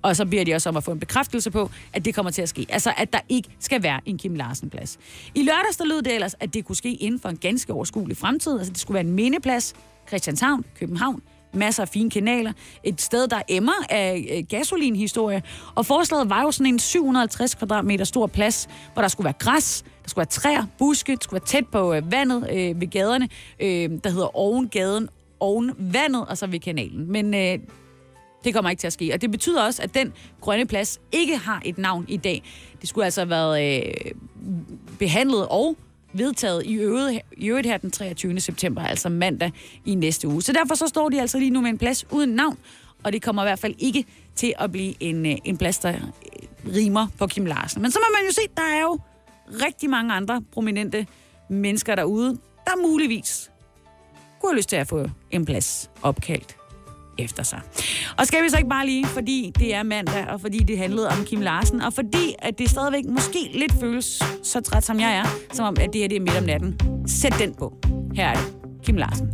Og 0.02 0.16
så 0.16 0.26
beder 0.26 0.44
de 0.44 0.54
også 0.54 0.70
om 0.70 0.78
at 0.78 0.84
få 0.84 0.92
en 0.92 1.00
bekræftelse 1.00 1.52
på, 1.52 1.70
at 1.94 2.06
det 2.06 2.16
kommer 2.16 2.32
til 2.32 2.42
at 2.42 2.50
ske. 2.50 2.66
Altså, 2.70 2.94
at 2.98 3.14
der 3.14 3.20
ikke 3.30 3.50
skal 3.60 3.84
være 3.84 4.00
en 4.06 4.18
Kim 4.18 4.36
Larsen-plads. 4.36 4.98
I 5.36 5.44
lørdags 5.44 5.78
der 5.78 5.86
lød 5.86 6.02
det 6.02 6.14
ellers, 6.14 6.36
at 6.40 6.54
det 6.54 6.66
kunne 6.66 6.76
ske 6.76 6.94
inden 6.94 7.20
for 7.20 7.30
en 7.30 7.38
ganske 7.38 7.74
overskuelig 7.74 8.18
fremtid. 8.18 8.58
Altså, 8.58 8.74
det 8.74 8.82
skulle 8.82 8.96
være 8.96 9.04
en 9.04 9.12
mindeplads. 9.12 9.76
Christianshavn, 10.08 10.66
København, 10.80 11.22
masser 11.58 11.84
af 11.84 11.90
fine 11.90 12.10
kanaler. 12.10 12.54
Et 12.84 13.02
sted, 13.02 13.28
der 13.28 13.42
emmer 13.48 13.86
af 13.90 14.38
øh, 14.38 14.44
gasolinhistorie. 14.50 15.44
Og 15.76 15.86
forslaget 15.86 16.30
var 16.30 16.42
jo 16.42 16.52
sådan 16.52 16.74
en 16.74 16.80
750 16.80 17.56
kvadratmeter 17.56 18.06
stor 18.06 18.28
plads, 18.28 18.68
hvor 18.94 19.02
der 19.02 19.10
skulle 19.10 19.26
være 19.26 19.34
græs, 19.40 19.84
der 20.04 20.10
skulle 20.10 20.22
være 20.22 20.26
træer, 20.26 20.66
buske, 20.78 21.12
det 21.12 21.24
skulle 21.24 21.42
være 21.42 21.48
tæt 21.48 21.68
på 21.68 21.94
øh, 21.94 22.12
vandet 22.12 22.48
øh, 22.52 22.82
ved 22.82 22.88
gaderne, 22.88 23.30
øh, 23.60 23.90
der 24.04 24.10
hedder 24.10 24.38
ovengaden, 24.38 25.10
oven 25.40 25.74
vandet, 25.78 26.26
og 26.28 26.38
så 26.38 26.48
ved 26.48 26.60
kanalen. 26.60 27.12
Men 27.12 27.34
øh, 27.34 27.60
det 28.44 28.54
kommer 28.54 28.70
ikke 28.70 28.80
til 28.80 28.88
at 28.88 28.94
ske. 28.94 29.14
Og 29.14 29.22
det 29.22 29.32
betyder 29.32 29.64
også, 29.64 29.84
at 29.84 29.94
den 29.94 30.14
grønne 30.42 30.66
plads 30.66 31.00
ikke 31.12 31.38
har 31.38 31.62
et 31.66 31.78
navn 31.78 32.06
i 32.08 32.18
dag. 32.18 32.44
Det 32.82 32.90
skulle 32.90 33.06
altså 33.06 33.22
have 33.22 33.30
været 33.30 33.78
øh, 33.78 34.12
behandlet 35.00 35.48
og 35.48 35.78
vedtaget 36.18 36.66
i 36.66 36.74
øvrigt, 36.74 37.22
i 37.38 37.48
øvrigt 37.48 37.68
her 37.68 37.78
den 37.78 37.92
23. 37.92 38.40
september, 38.40 38.82
altså 38.82 39.10
mandag 39.10 39.52
i 39.86 39.96
næste 39.96 40.28
uge. 40.28 40.42
Så 40.42 40.54
derfor 40.54 40.76
så 40.76 40.88
står 40.88 41.10
de 41.10 41.22
altså 41.22 41.40
lige 41.40 41.50
nu 41.50 41.62
med 41.62 41.70
en 41.70 41.78
plads 41.78 42.06
uden 42.12 42.30
navn, 42.30 42.58
og 43.04 43.14
det 43.14 43.22
kommer 43.22 43.44
i 43.44 43.46
hvert 43.46 43.60
fald 43.60 43.76
ikke 43.80 44.06
til 44.36 44.54
at 44.60 44.72
blive 44.72 44.94
en, 45.00 45.26
øh, 45.26 45.36
en 45.46 45.58
plads, 45.58 45.80
der 45.80 45.94
øh, 45.94 46.76
rimer 46.76 47.08
på 47.18 47.28
Kim 47.28 47.46
Larsen. 47.46 47.82
Men 47.82 47.92
så 47.92 48.00
må 48.00 48.18
man 48.18 48.28
jo 48.28 48.34
se, 48.34 48.42
der 48.58 48.78
er 48.78 48.82
jo 48.82 49.00
rigtig 49.66 49.90
mange 49.90 50.14
andre 50.14 50.42
prominente 50.52 51.08
mennesker 51.50 51.96
derude, 51.96 52.38
der 52.66 52.88
muligvis 52.88 53.52
kunne 54.42 54.52
have 54.52 54.58
lyst 54.58 54.70
til 54.70 54.76
at 54.76 54.88
få 54.88 55.10
en 55.32 55.46
plads 55.46 55.90
opkaldt 56.02 56.57
efter 57.20 57.44
sig. 57.44 57.62
Og 58.18 58.28
skal 58.28 58.44
vi 58.44 58.50
så 58.50 58.58
ikke 58.58 58.70
bare 58.70 58.86
lige, 58.86 59.06
fordi 59.08 59.52
det 59.60 59.76
er 59.76 59.84
mandag, 59.84 60.28
og 60.28 60.42
fordi 60.42 60.58
det 60.58 60.78
handlede 60.78 61.08
om 61.10 61.26
Kim 61.26 61.42
Larsen, 61.42 61.82
og 61.82 61.94
fordi 61.94 62.36
at 62.40 62.58
det 62.60 62.70
stadigvæk 62.70 63.06
måske 63.06 63.52
lidt 63.54 63.74
føles 63.80 64.24
så 64.44 64.62
træt, 64.62 64.84
som 64.86 65.00
jeg 65.00 65.16
er, 65.16 65.26
som 65.54 65.66
om 65.66 65.76
at 65.80 65.94
det 65.94 66.02
her 66.02 66.08
det 66.08 66.16
er 66.16 66.22
midt 66.22 66.38
om 66.38 66.44
natten. 66.44 66.80
Sæt 67.08 67.36
den 67.40 67.54
på. 67.56 67.74
Her 68.16 68.28
er 68.28 68.34
det. 68.34 68.54
Kim 68.86 68.96
Larsen. 68.98 69.28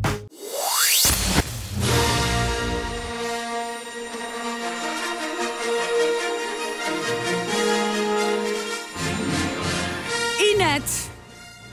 I 10.40 10.58
nat, 10.58 11.12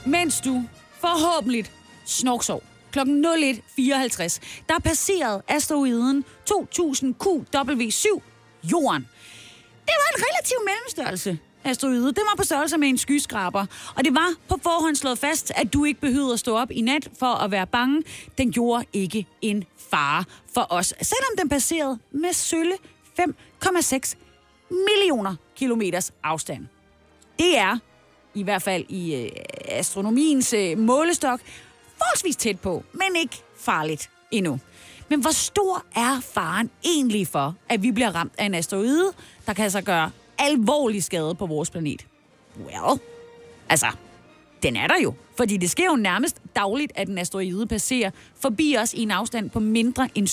mens 0.05 0.41
du 0.41 0.63
forhåbentlig 1.01 1.65
snorksov, 2.05 2.63
kl. 2.91 2.99
01.54, 2.99 4.39
der 4.69 4.79
passerede 4.83 5.41
asteroiden 5.47 6.25
2000 6.45 7.15
QW7 7.23 8.21
Jorden. 8.63 9.07
Det 9.85 9.95
var 9.97 10.17
en 10.17 10.23
relativ 10.27 10.57
mellemstørrelse 10.65 11.39
asteroide. 11.63 12.07
Det 12.07 12.23
var 12.29 12.35
på 12.37 12.43
størrelse 12.43 12.77
med 12.77 12.89
en 12.89 12.97
skyskraber. 12.97 13.65
Og 13.95 14.05
det 14.05 14.15
var 14.15 14.33
på 14.49 14.59
forhånd 14.63 14.95
slået 14.95 15.17
fast, 15.17 15.51
at 15.55 15.73
du 15.73 15.85
ikke 15.85 16.01
behøvede 16.01 16.33
at 16.33 16.39
stå 16.39 16.57
op 16.57 16.71
i 16.71 16.81
nat 16.81 17.09
for 17.19 17.25
at 17.25 17.51
være 17.51 17.67
bange. 17.67 18.03
Den 18.37 18.51
gjorde 18.51 18.85
ikke 18.93 19.25
en 19.41 19.63
fare 19.91 20.23
for 20.53 20.67
os, 20.69 20.93
selvom 21.01 21.37
den 21.37 21.49
passerede 21.49 21.99
med 22.11 22.33
sølle 22.33 22.73
5,6 23.19 24.15
millioner 24.69 25.35
kilometers 25.55 26.13
afstand. 26.23 26.67
Det 27.39 27.57
er, 27.57 27.77
i 28.33 28.43
hvert 28.43 28.61
fald 28.61 28.85
i 28.89 29.15
øh, 29.15 29.29
astronomiens 29.65 30.53
øh, 30.53 30.77
målestok, 30.77 31.39
forholdsvis 32.01 32.35
tæt 32.35 32.59
på, 32.59 32.83
men 32.93 33.15
ikke 33.15 33.43
farligt 33.57 34.09
endnu. 34.31 34.59
Men 35.09 35.21
hvor 35.21 35.31
stor 35.31 35.85
er 35.95 36.19
faren 36.33 36.69
egentlig 36.85 37.27
for, 37.27 37.55
at 37.69 37.83
vi 37.83 37.91
bliver 37.91 38.15
ramt 38.15 38.33
af 38.37 38.45
en 38.45 38.53
asteroide, 38.53 39.13
der 39.47 39.53
kan 39.53 39.71
så 39.71 39.81
gøre 39.81 40.11
alvorlig 40.37 41.03
skade 41.03 41.35
på 41.35 41.45
vores 41.45 41.69
planet? 41.69 42.05
Well, 42.65 42.99
altså, 43.69 43.87
den 44.63 44.75
er 44.75 44.87
der 44.87 44.99
jo. 45.03 45.13
Fordi 45.37 45.57
det 45.57 45.69
sker 45.69 45.85
jo 45.85 45.95
nærmest 45.95 46.37
dagligt, 46.55 46.91
at 46.95 47.09
en 47.09 47.17
asteroide 47.17 47.67
passerer 47.67 48.11
forbi 48.39 48.75
os 48.79 48.93
i 48.93 49.01
en 49.01 49.11
afstand 49.11 49.49
på 49.49 49.59
mindre 49.59 50.09
end 50.15 50.27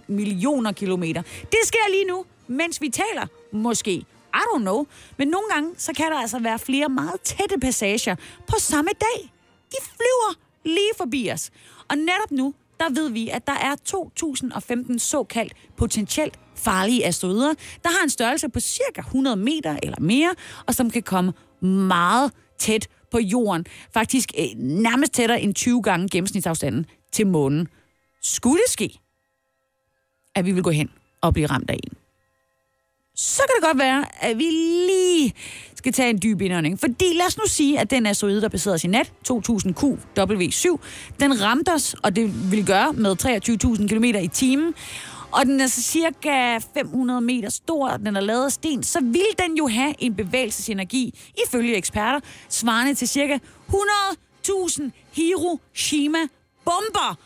millioner 0.06 0.72
kilometer. 0.72 1.22
Det 1.40 1.58
sker 1.64 1.90
lige 1.90 2.04
nu, 2.04 2.24
mens 2.46 2.80
vi 2.80 2.88
taler. 2.88 3.26
Måske. 3.52 3.92
I 4.34 4.42
don't 4.54 4.60
know. 4.60 4.86
Men 5.16 5.28
nogle 5.28 5.46
gange, 5.52 5.70
så 5.78 5.92
kan 5.92 6.10
der 6.10 6.18
altså 6.18 6.38
være 6.38 6.58
flere 6.58 6.88
meget 6.88 7.20
tætte 7.20 7.60
passager 7.60 8.14
på 8.46 8.54
samme 8.58 8.90
dag. 9.00 9.32
De 9.70 9.76
flyver 9.82 10.43
lige 10.64 10.90
forbi 10.96 11.30
os. 11.32 11.50
Og 11.90 11.96
netop 11.98 12.30
nu, 12.30 12.54
der 12.80 12.90
ved 12.90 13.10
vi, 13.10 13.28
at 13.28 13.46
der 13.46 13.52
er 13.52 13.74
2.015 14.92 14.98
såkaldt 14.98 15.52
potentielt 15.76 16.38
farlige 16.54 17.06
asteroider, 17.06 17.54
der 17.82 17.88
har 17.88 18.02
en 18.02 18.10
størrelse 18.10 18.48
på 18.48 18.60
cirka 18.60 19.00
100 19.00 19.36
meter 19.36 19.78
eller 19.82 20.00
mere, 20.00 20.34
og 20.66 20.74
som 20.74 20.90
kan 20.90 21.02
komme 21.02 21.32
meget 21.60 22.32
tæt 22.58 22.88
på 23.10 23.18
jorden. 23.18 23.66
Faktisk 23.94 24.32
øh, 24.38 24.46
nærmest 24.58 25.12
tættere 25.12 25.40
end 25.40 25.54
20 25.54 25.82
gange 25.82 26.08
gennemsnitsafstanden 26.08 26.86
til 27.12 27.26
månen. 27.26 27.68
Skulle 28.22 28.60
det 28.66 28.72
ske, 28.72 28.98
at 30.34 30.46
vi 30.46 30.52
vil 30.52 30.62
gå 30.62 30.70
hen 30.70 30.90
og 31.20 31.32
blive 31.32 31.46
ramt 31.46 31.70
af 31.70 31.74
en, 31.74 31.92
så 33.16 33.42
kan 33.48 33.54
det 33.56 33.64
godt 33.64 33.78
være, 33.78 34.24
at 34.24 34.38
vi 34.38 34.44
lige 34.44 35.32
skal 35.84 35.92
tage 35.92 36.10
en 36.10 36.22
dyb 36.22 36.40
indånding. 36.40 36.80
Fordi 36.80 37.04
lad 37.14 37.26
os 37.26 37.38
nu 37.38 37.44
sige, 37.46 37.80
at 37.80 37.90
den 37.90 38.06
asteroide, 38.06 38.40
der 38.40 38.48
passerede 38.48 38.78
sin 38.78 38.90
nat, 38.90 39.12
2000 39.24 39.74
QW7, 39.78 40.76
den 41.20 41.42
ramte 41.42 41.72
os, 41.72 41.94
og 42.02 42.16
det 42.16 42.50
vil 42.50 42.66
gøre 42.66 42.92
med 42.92 43.16
23.000 43.80 43.88
km 43.88 44.04
i 44.04 44.28
timen. 44.28 44.74
Og 45.30 45.46
den 45.46 45.60
er 45.60 45.66
så 45.66 45.82
cirka 45.82 46.58
500 46.74 47.20
meter 47.20 47.50
stor, 47.50 47.96
den 47.96 48.16
er 48.16 48.20
lavet 48.20 48.44
af 48.44 48.52
sten, 48.52 48.82
så 48.82 49.00
vil 49.00 49.26
den 49.38 49.56
jo 49.56 49.66
have 49.66 49.94
en 49.98 50.14
bevægelsesenergi, 50.14 51.18
ifølge 51.46 51.76
eksperter, 51.76 52.20
svarende 52.48 52.94
til 52.94 53.08
cirka 53.08 53.38
100.000 53.68 54.82
Hiroshima-bomber. 55.12 57.18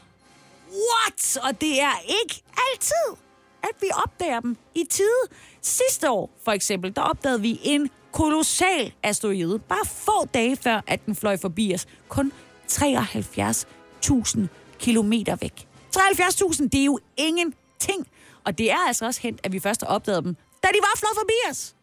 What? 0.68 1.38
Og 1.42 1.60
det 1.60 1.80
er 1.80 2.02
ikke 2.08 2.42
altid, 2.72 3.16
at 3.62 3.70
vi 3.80 3.86
opdager 4.04 4.40
dem 4.40 4.56
i 4.74 4.84
tide. 4.90 5.22
Sidste 5.62 6.10
år, 6.10 6.30
for 6.44 6.52
eksempel, 6.52 6.96
der 6.96 7.02
opdagede 7.02 7.40
vi 7.40 7.60
en 7.62 7.90
kolossal 8.12 8.92
asteroide, 9.02 9.58
bare 9.58 9.86
få 9.86 10.26
dage 10.34 10.56
før, 10.56 10.80
at 10.86 11.06
den 11.06 11.16
fløj 11.16 11.36
forbi 11.36 11.74
os. 11.74 11.86
Kun 12.08 12.32
73.000 12.72 14.40
kilometer 14.78 15.36
væk. 15.36 15.68
73.000, 15.96 16.68
det 16.68 16.80
er 16.80 16.84
jo 16.84 16.98
ingenting. 17.16 18.06
Og 18.44 18.58
det 18.58 18.70
er 18.70 18.86
altså 18.86 19.06
også 19.06 19.20
hent, 19.20 19.40
at 19.44 19.52
vi 19.52 19.60
først 19.60 19.80
har 19.80 19.88
opdaget 19.88 20.24
dem, 20.24 20.36
da 20.62 20.68
de 20.68 20.78
var 20.80 20.98
flået 20.98 21.16
forbi 21.16 21.50
os. 21.50 21.74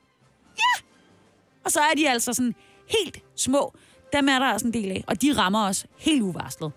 Ja! 0.57 0.83
Og 1.65 1.71
så 1.71 1.79
er 1.79 1.93
de 1.97 2.09
altså 2.09 2.33
sådan 2.33 2.55
helt 2.87 3.23
små. 3.35 3.73
Dem 4.13 4.29
er 4.29 4.39
der 4.39 4.53
også 4.53 4.67
en 4.67 4.73
del 4.73 4.91
af, 4.91 5.03
og 5.07 5.21
de 5.21 5.33
rammer 5.37 5.67
os 5.67 5.85
helt 5.97 6.21
uvarslet. 6.21 6.71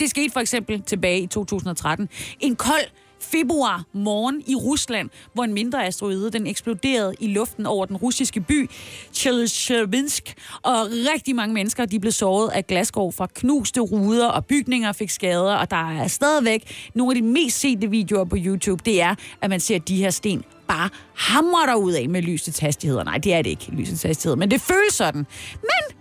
Det 0.00 0.10
skete 0.10 0.32
for 0.32 0.40
eksempel 0.40 0.82
tilbage 0.82 1.20
i 1.20 1.26
2013. 1.26 2.08
En 2.40 2.56
kold 2.56 2.90
februar 3.20 3.84
morgen 3.92 4.42
i 4.46 4.54
Rusland, 4.54 5.10
hvor 5.32 5.44
en 5.44 5.54
mindre 5.54 5.86
asteroide 5.86 6.30
den 6.30 6.46
eksploderede 6.46 7.14
i 7.20 7.26
luften 7.26 7.66
over 7.66 7.86
den 7.86 7.96
russiske 7.96 8.40
by 8.40 8.70
Chelyabinsk, 9.12 10.34
og 10.62 10.74
rigtig 11.14 11.36
mange 11.36 11.54
mennesker 11.54 11.84
de 11.84 12.00
blev 12.00 12.12
såret 12.12 12.48
af 12.48 12.66
glasgård 12.66 13.12
fra 13.12 13.26
knuste 13.34 13.80
ruder, 13.80 14.26
og 14.26 14.46
bygninger 14.46 14.92
fik 14.92 15.10
skader, 15.10 15.54
og 15.54 15.70
der 15.70 15.90
er 15.90 16.08
stadigvæk 16.08 16.90
nogle 16.94 17.16
af 17.16 17.22
de 17.22 17.28
mest 17.28 17.60
sete 17.60 17.90
videoer 17.90 18.24
på 18.24 18.36
YouTube, 18.38 18.82
det 18.84 19.02
er, 19.02 19.14
at 19.40 19.50
man 19.50 19.60
ser 19.60 19.78
de 19.78 19.96
her 19.96 20.10
sten 20.10 20.44
bare 20.68 20.88
hamrer 21.14 21.66
der 21.66 21.74
ud 21.74 21.92
af 21.92 22.08
med 22.08 22.22
lysets 22.22 22.58
hastigheder. 22.58 23.04
Nej, 23.04 23.18
det 23.18 23.34
er 23.34 23.42
det 23.42 23.50
ikke, 23.50 23.70
lysets 23.70 24.02
hastighed, 24.02 24.36
men 24.36 24.50
det 24.50 24.60
føles 24.60 24.94
sådan. 24.94 25.26
Men 25.52 25.96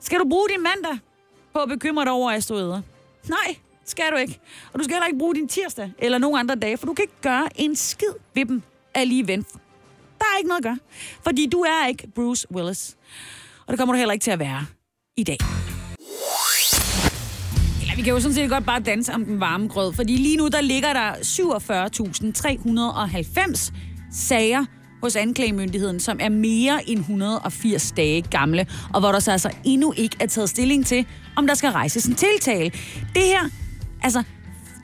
skal 0.00 0.18
du 0.18 0.28
bruge 0.28 0.48
din 0.48 0.62
mandag 0.62 0.98
på 1.54 1.58
at 1.58 1.68
bekymre 1.68 2.04
dig 2.04 2.12
over 2.12 2.32
asteroider? 2.32 2.80
Nej, 3.28 3.56
skal 3.90 4.04
du 4.12 4.16
ikke. 4.16 4.40
Og 4.72 4.78
du 4.78 4.84
skal 4.84 4.94
heller 4.94 5.06
ikke 5.06 5.18
bruge 5.18 5.34
din 5.34 5.48
tirsdag 5.48 5.92
eller 5.98 6.18
nogen 6.18 6.38
andre 6.38 6.54
dage, 6.54 6.76
for 6.76 6.86
du 6.86 6.94
kan 6.94 7.02
ikke 7.02 7.20
gøre 7.22 7.48
en 7.56 7.76
skid 7.76 8.12
ved 8.34 8.44
dem 8.44 8.62
alligevel. 8.94 9.44
Der 10.18 10.24
er 10.34 10.38
ikke 10.38 10.48
noget 10.48 10.58
at 10.58 10.64
gøre, 10.64 10.78
fordi 11.22 11.46
du 11.46 11.60
er 11.60 11.86
ikke 11.86 12.08
Bruce 12.14 12.52
Willis. 12.52 12.96
Og 13.66 13.72
det 13.72 13.78
kommer 13.78 13.94
du 13.94 13.98
heller 13.98 14.12
ikke 14.12 14.22
til 14.22 14.30
at 14.30 14.38
være 14.38 14.66
i 15.16 15.24
dag. 15.24 15.38
Eller 17.80 17.96
vi 17.96 18.02
kan 18.02 18.12
jo 18.12 18.20
sådan 18.20 18.34
set 18.34 18.50
godt 18.50 18.66
bare 18.66 18.80
danse 18.80 19.12
om 19.12 19.24
den 19.24 19.40
varme 19.40 19.68
grød, 19.68 19.92
fordi 19.92 20.16
lige 20.16 20.36
nu 20.36 20.48
der 20.48 20.60
ligger 20.60 20.92
der 20.92 21.12
47.390 21.12 23.72
sager 24.12 24.64
hos 25.02 25.16
anklagemyndigheden, 25.16 26.00
som 26.00 26.18
er 26.20 26.28
mere 26.28 26.88
end 26.88 26.98
180 26.98 27.92
dage 27.92 28.22
gamle, 28.22 28.66
og 28.94 29.00
hvor 29.00 29.12
der 29.12 29.18
så 29.18 29.32
altså 29.32 29.50
endnu 29.64 29.92
ikke 29.96 30.16
er 30.20 30.26
taget 30.26 30.50
stilling 30.50 30.86
til, 30.86 31.06
om 31.36 31.46
der 31.46 31.54
skal 31.54 31.70
rejses 31.70 32.06
en 32.06 32.14
tiltale. 32.14 32.70
Det 33.14 33.22
her, 33.22 33.50
altså 34.02 34.22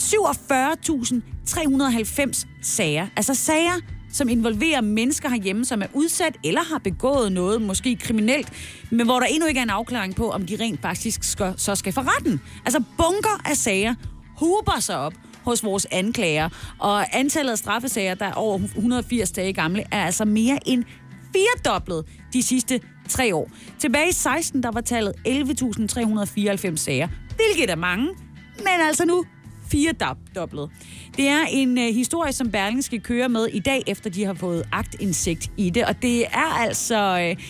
47.390 0.02 2.46
sager, 2.62 3.06
altså 3.16 3.34
sager, 3.34 3.80
som 4.12 4.28
involverer 4.28 4.80
mennesker 4.80 5.28
herhjemme, 5.28 5.64
som 5.64 5.82
er 5.82 5.86
udsat 5.92 6.36
eller 6.44 6.60
har 6.72 6.78
begået 6.78 7.32
noget, 7.32 7.62
måske 7.62 7.96
kriminelt, 7.96 8.52
men 8.90 9.06
hvor 9.06 9.20
der 9.20 9.26
endnu 9.26 9.46
ikke 9.46 9.58
er 9.58 9.62
en 9.62 9.70
afklaring 9.70 10.14
på, 10.14 10.30
om 10.30 10.46
de 10.46 10.56
rent 10.60 10.82
faktisk 10.82 11.22
skal, 11.22 11.54
så 11.56 11.74
skal 11.74 11.92
for 11.92 12.16
retten. 12.16 12.40
Altså 12.64 12.82
bunker 12.96 13.40
af 13.44 13.56
sager 13.56 13.94
huber 14.38 14.80
sig 14.80 14.98
op 14.98 15.12
hos 15.44 15.64
vores 15.64 15.86
anklager, 15.90 16.48
og 16.78 17.16
antallet 17.16 17.52
af 17.52 17.58
straffesager, 17.58 18.14
der 18.14 18.26
er 18.26 18.32
over 18.32 18.58
180 18.58 19.30
dage 19.30 19.52
gamle, 19.52 19.84
er 19.90 20.04
altså 20.04 20.24
mere 20.24 20.58
end 20.66 20.84
firedoblet 21.32 22.04
de 22.32 22.42
sidste 22.42 22.80
tre 23.08 23.34
år. 23.34 23.50
Tilbage 23.78 24.08
i 24.08 24.12
16, 24.12 24.62
der 24.62 24.70
var 24.70 24.80
tallet 24.80 25.12
11.394 25.28 26.76
sager, 26.76 27.08
hvilket 27.36 27.70
er 27.70 27.76
mange, 27.76 28.08
men 28.58 28.80
altså 28.88 29.04
nu 29.04 29.24
firedoblet. 29.70 30.70
Det 31.16 31.28
er 31.28 31.44
en 31.50 31.78
øh, 31.78 31.94
historie, 31.94 32.32
som 32.32 32.50
Berlingske 32.50 32.86
skal 32.86 33.00
køre 33.00 33.28
med 33.28 33.46
i 33.46 33.58
dag, 33.58 33.82
efter 33.86 34.10
de 34.10 34.24
har 34.24 34.34
fået 34.34 34.62
agtindsigt 34.72 35.50
i 35.56 35.70
det, 35.70 35.84
og 35.84 36.02
det 36.02 36.26
er 36.26 36.60
altså... 36.60 37.18
Øh, 37.18 37.44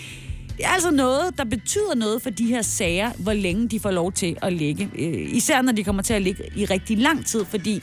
det 0.56 0.64
er 0.64 0.68
altså 0.68 0.90
noget, 0.90 1.38
der 1.38 1.44
betyder 1.44 1.94
noget 1.94 2.22
for 2.22 2.30
de 2.30 2.46
her 2.46 2.62
sager, 2.62 3.10
hvor 3.18 3.32
længe 3.32 3.68
de 3.68 3.80
får 3.80 3.90
lov 3.90 4.12
til 4.12 4.36
at 4.42 4.52
ligge. 4.52 4.90
Øh, 4.98 5.36
især 5.36 5.62
når 5.62 5.72
de 5.72 5.84
kommer 5.84 6.02
til 6.02 6.14
at 6.14 6.22
ligge 6.22 6.44
i 6.56 6.64
rigtig 6.64 6.98
lang 6.98 7.26
tid, 7.26 7.44
fordi 7.44 7.82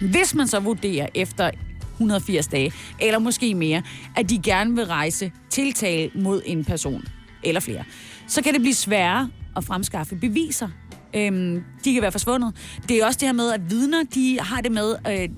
hvis 0.00 0.34
man 0.34 0.48
så 0.48 0.60
vurderer 0.60 1.06
efter 1.14 1.50
180 1.92 2.46
dage, 2.46 2.72
eller 3.00 3.18
måske 3.18 3.54
mere, 3.54 3.82
at 4.16 4.30
de 4.30 4.38
gerne 4.38 4.74
vil 4.74 4.86
rejse 4.86 5.32
tiltale 5.50 6.10
mod 6.14 6.42
en 6.46 6.64
person, 6.64 7.04
eller 7.42 7.60
flere, 7.60 7.84
så 8.26 8.42
kan 8.42 8.52
det 8.52 8.60
blive 8.60 8.74
sværere 8.74 9.30
at 9.56 9.64
fremskaffe 9.64 10.16
beviser. 10.16 10.68
Øhm, 11.16 11.62
de 11.84 11.92
kan 11.92 12.02
være 12.02 12.12
forsvundet. 12.12 12.54
Det 12.88 12.96
er 12.96 13.06
også 13.06 13.18
det 13.18 13.28
her 13.28 13.32
med, 13.32 13.52
at 13.52 13.70
vidner, 13.70 14.04
de 14.14 14.38
har 14.40 14.60
det 14.60 14.72
med 14.72 14.96
øh, 15.08 15.28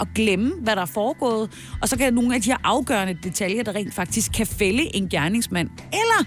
at 0.00 0.08
glemme, 0.14 0.52
hvad 0.60 0.76
der 0.76 0.82
er 0.82 0.86
foregået, 0.86 1.50
og 1.82 1.88
så 1.88 1.98
kan 1.98 2.14
nogle 2.14 2.34
af 2.34 2.42
de 2.42 2.50
her 2.50 2.58
afgørende 2.64 3.18
detaljer, 3.22 3.62
der 3.62 3.74
rent 3.74 3.94
faktisk 3.94 4.32
kan 4.32 4.46
fælde 4.46 4.96
en 4.96 5.08
gerningsmand, 5.08 5.70
eller 5.92 6.24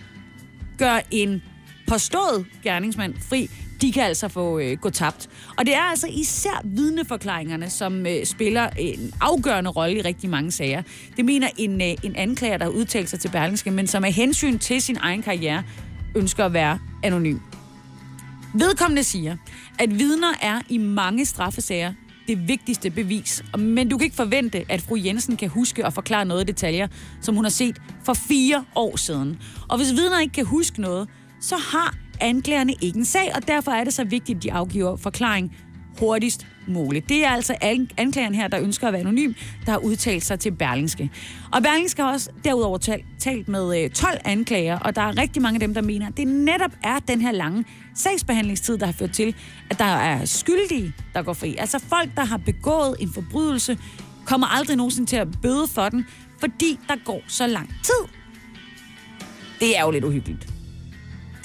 gøre 0.78 1.02
en 1.12 1.42
påstået 1.88 2.46
gerningsmand 2.64 3.14
fri, 3.30 3.50
de 3.82 3.92
kan 3.92 4.04
altså 4.04 4.28
få 4.28 4.60
øh, 4.60 4.78
gå 4.78 4.90
tabt. 4.90 5.30
Og 5.58 5.66
det 5.66 5.76
er 5.76 5.82
altså 5.82 6.08
især 6.12 6.62
vidneforklaringerne, 6.64 7.70
som 7.70 8.06
øh, 8.06 8.26
spiller 8.26 8.70
en 8.70 9.14
afgørende 9.22 9.70
rolle 9.70 9.98
i 9.98 10.02
rigtig 10.02 10.30
mange 10.30 10.52
sager. 10.52 10.82
Det 11.18 11.26
mener 11.26 11.48
en, 11.58 11.82
øh, 11.82 11.88
en 12.04 12.16
anklager, 12.16 12.58
der 12.58 12.66
har 12.66 12.72
udtalt 12.72 13.10
sig 13.10 13.20
til 13.20 13.30
Berlingske, 13.30 13.72
men 13.72 13.88
som 13.88 14.04
af 14.04 14.14
hensyn 14.14 14.60
til 14.60 14.82
sin 14.82 14.98
egen 15.02 15.22
karriere 15.22 15.64
ønsker 16.16 16.46
at 16.46 16.54
være 16.54 16.80
anonym. 17.04 17.40
Vedkommende 18.60 19.04
siger, 19.04 19.38
at 19.80 20.00
vidner 20.00 20.34
er 20.42 20.62
i 20.70 20.78
mange 20.78 21.26
straffesager 21.26 21.94
det 22.28 22.48
vigtigste 22.48 22.90
bevis. 22.90 23.44
Men 23.58 23.90
du 23.90 23.98
kan 23.98 24.06
ikke 24.06 24.16
forvente, 24.16 24.66
at 24.70 24.82
fru 24.82 24.96
Jensen 24.96 25.38
kan 25.38 25.50
huske 25.50 25.86
og 25.86 25.94
forklare 25.94 26.26
noget 26.26 26.42
i 26.42 26.46
detaljer, 26.46 26.88
som 27.22 27.36
hun 27.36 27.46
har 27.46 27.50
set 27.50 27.82
for 28.04 28.14
fire 28.14 28.66
år 28.76 28.98
siden. 28.98 29.40
Og 29.70 29.78
hvis 29.78 29.92
vidner 29.92 30.20
ikke 30.20 30.34
kan 30.34 30.46
huske 30.46 30.82
noget, 30.82 31.10
så 31.42 31.56
har 31.56 31.96
anklagerne 32.22 32.74
ikke 32.82 32.98
en 32.98 33.06
sag, 33.06 33.32
og 33.36 33.48
derfor 33.48 33.72
er 33.72 33.84
det 33.84 33.94
så 33.94 34.04
vigtigt, 34.04 34.38
at 34.38 34.44
de 34.44 34.54
afgiver 34.54 34.96
forklaring 34.96 35.58
hurtigst 36.00 36.48
muligt. 36.68 37.10
Det 37.10 37.26
er 37.26 37.30
altså 37.30 37.56
anklageren 37.98 38.36
her, 38.36 38.48
der 38.48 38.60
ønsker 38.60 38.88
at 38.88 38.94
være 38.94 39.02
anonym, 39.02 39.34
der 39.66 39.72
har 39.72 39.78
udtalt 39.78 40.26
sig 40.26 40.40
til 40.40 40.52
Berlingske. 40.52 41.10
Og 41.52 41.64
Berlingske 41.64 42.02
har 42.02 42.12
også 42.12 42.30
derudover 42.44 42.78
talt, 42.78 43.06
talt 43.20 43.48
med 43.48 43.84
øh, 43.84 43.90
12 43.90 44.20
anklager, 44.26 44.80
og 44.80 44.96
der 44.96 45.02
er 45.02 45.18
rigtig 45.18 45.42
mange 45.42 45.56
af 45.56 45.60
dem, 45.60 45.74
der 45.74 45.82
mener, 45.82 46.08
at 46.08 46.18
det 46.18 46.28
netop 46.28 46.72
er 46.84 47.00
den 47.00 47.22
her 47.22 47.32
lange 47.32 47.66
sagsbehandlingstid, 47.96 48.78
der 48.78 48.86
har 48.86 48.94
ført 48.94 49.12
til, 49.12 49.36
at 49.70 49.80
der 49.80 49.86
er 49.86 50.26
skyldige, 50.26 50.94
der 51.14 51.22
går 51.22 51.34
fri. 51.34 51.56
Altså 51.60 51.80
folk, 51.80 52.10
der 52.16 52.26
har 52.26 52.38
begået 52.38 52.96
en 53.00 53.14
forbrydelse, 53.14 53.78
kommer 54.26 54.48
aldrig 54.48 54.78
nogensinde 54.78 55.10
til 55.10 55.16
at 55.16 55.28
bøde 55.42 55.68
for 55.68 55.90
den, 55.90 56.06
fordi 56.40 56.80
der 56.88 56.96
går 57.06 57.22
så 57.28 57.48
lang 57.48 57.70
tid. 57.84 58.08
Det 59.60 59.78
er 59.78 59.82
jo 59.82 59.92
lidt 59.92 60.04
uhyggeligt. 60.04 60.55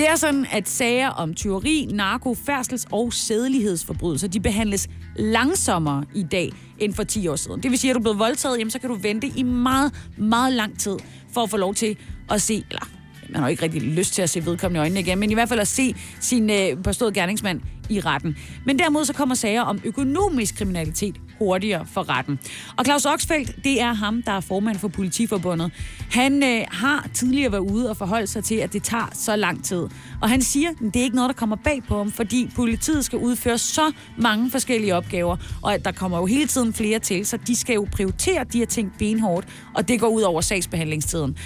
Det 0.00 0.08
er 0.08 0.16
sådan, 0.16 0.46
at 0.52 0.68
sager 0.68 1.08
om 1.08 1.34
tyveri, 1.34 1.88
narko, 1.90 2.34
færdsels- 2.34 2.86
og 2.92 3.12
sædelighedsforbrydelser, 3.12 4.28
de 4.28 4.40
behandles 4.40 4.88
langsommere 5.16 6.04
i 6.14 6.22
dag 6.22 6.52
end 6.78 6.94
for 6.94 7.02
10 7.04 7.28
år 7.28 7.36
siden. 7.36 7.62
Det 7.62 7.70
vil 7.70 7.78
sige, 7.78 7.90
at 7.90 7.94
du 7.94 7.98
er 7.98 8.02
blevet 8.02 8.18
voldtaget, 8.18 8.58
jamen, 8.58 8.70
så 8.70 8.78
kan 8.78 8.90
du 8.90 8.96
vente 9.02 9.32
i 9.36 9.42
meget, 9.42 10.10
meget 10.16 10.52
lang 10.52 10.78
tid 10.78 10.96
for 11.32 11.42
at 11.42 11.50
få 11.50 11.56
lov 11.56 11.74
til 11.74 11.96
at 12.30 12.42
se, 12.42 12.64
eller 12.70 12.99
man 13.32 13.40
har 13.40 13.48
jo 13.48 13.50
ikke 13.50 13.62
rigtig 13.62 13.82
lyst 13.82 14.14
til 14.14 14.22
at 14.22 14.30
se 14.30 14.46
vedkommende 14.46 14.78
i 14.78 14.80
øjnene 14.80 15.00
igen, 15.00 15.18
men 15.18 15.30
i 15.30 15.34
hvert 15.34 15.48
fald 15.48 15.60
at 15.60 15.68
se 15.68 15.94
sin 16.20 16.50
øh, 16.50 16.82
påståede 16.84 17.14
gerningsmand 17.14 17.60
i 17.90 18.00
retten. 18.00 18.36
Men 18.66 18.78
derimod 18.78 19.04
så 19.04 19.12
kommer 19.12 19.34
sager 19.34 19.62
om 19.62 19.80
økonomisk 19.84 20.56
kriminalitet 20.56 21.16
hurtigere 21.38 21.86
for 21.86 22.08
retten. 22.08 22.38
Og 22.76 22.84
Claus 22.84 23.04
Oxfeldt, 23.04 23.64
det 23.64 23.80
er 23.80 23.92
ham, 23.92 24.22
der 24.22 24.32
er 24.32 24.40
formand 24.40 24.78
for 24.78 24.88
Politiforbundet. 24.88 25.72
Han 26.10 26.42
øh, 26.42 26.64
har 26.70 27.08
tidligere 27.14 27.52
været 27.52 27.70
ude 27.72 27.90
og 27.90 27.96
forholdt 27.96 28.28
sig 28.28 28.44
til, 28.44 28.54
at 28.54 28.72
det 28.72 28.82
tager 28.82 29.10
så 29.12 29.36
lang 29.36 29.64
tid. 29.64 29.86
Og 30.22 30.30
han 30.30 30.42
siger, 30.42 30.70
at 30.70 30.76
det 30.80 30.96
er 30.96 31.04
ikke 31.04 31.16
noget, 31.16 31.28
der 31.28 31.34
kommer 31.34 31.56
bag 31.56 31.82
på 31.88 31.96
ham, 31.96 32.12
fordi 32.12 32.50
politiet 32.56 33.04
skal 33.04 33.18
udføre 33.18 33.58
så 33.58 33.92
mange 34.18 34.50
forskellige 34.50 34.94
opgaver, 34.94 35.36
og 35.62 35.74
at 35.74 35.84
der 35.84 35.92
kommer 35.92 36.18
jo 36.18 36.26
hele 36.26 36.46
tiden 36.46 36.72
flere 36.72 36.98
til, 36.98 37.26
så 37.26 37.36
de 37.36 37.56
skal 37.56 37.74
jo 37.74 37.86
prioritere 37.92 38.44
de 38.44 38.58
her 38.58 38.66
ting 38.66 38.92
benhårdt, 38.98 39.46
og 39.74 39.88
det 39.88 40.00
går 40.00 40.08
ud 40.08 40.22
over 40.22 40.40
sagsbehandlingstiden. 40.40 41.36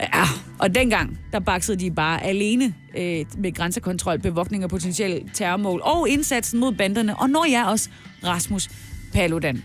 Ja, 0.00 0.24
og 0.58 0.74
dengang, 0.74 1.18
der 1.32 1.40
baksede 1.40 1.78
de 1.78 1.90
bare 1.90 2.24
alene 2.24 2.74
øh, 2.96 3.24
med 3.38 3.54
grænsekontrol, 3.54 4.18
bevogtning 4.18 4.62
af 4.62 4.70
potentielle 4.70 5.20
terrormål 5.34 5.80
og 5.84 6.08
indsatsen 6.08 6.60
mod 6.60 6.72
banderne, 6.72 7.18
og 7.18 7.30
når 7.30 7.44
jeg 7.50 7.66
også 7.66 7.88
Rasmus 8.24 8.68
Paludan. 9.12 9.64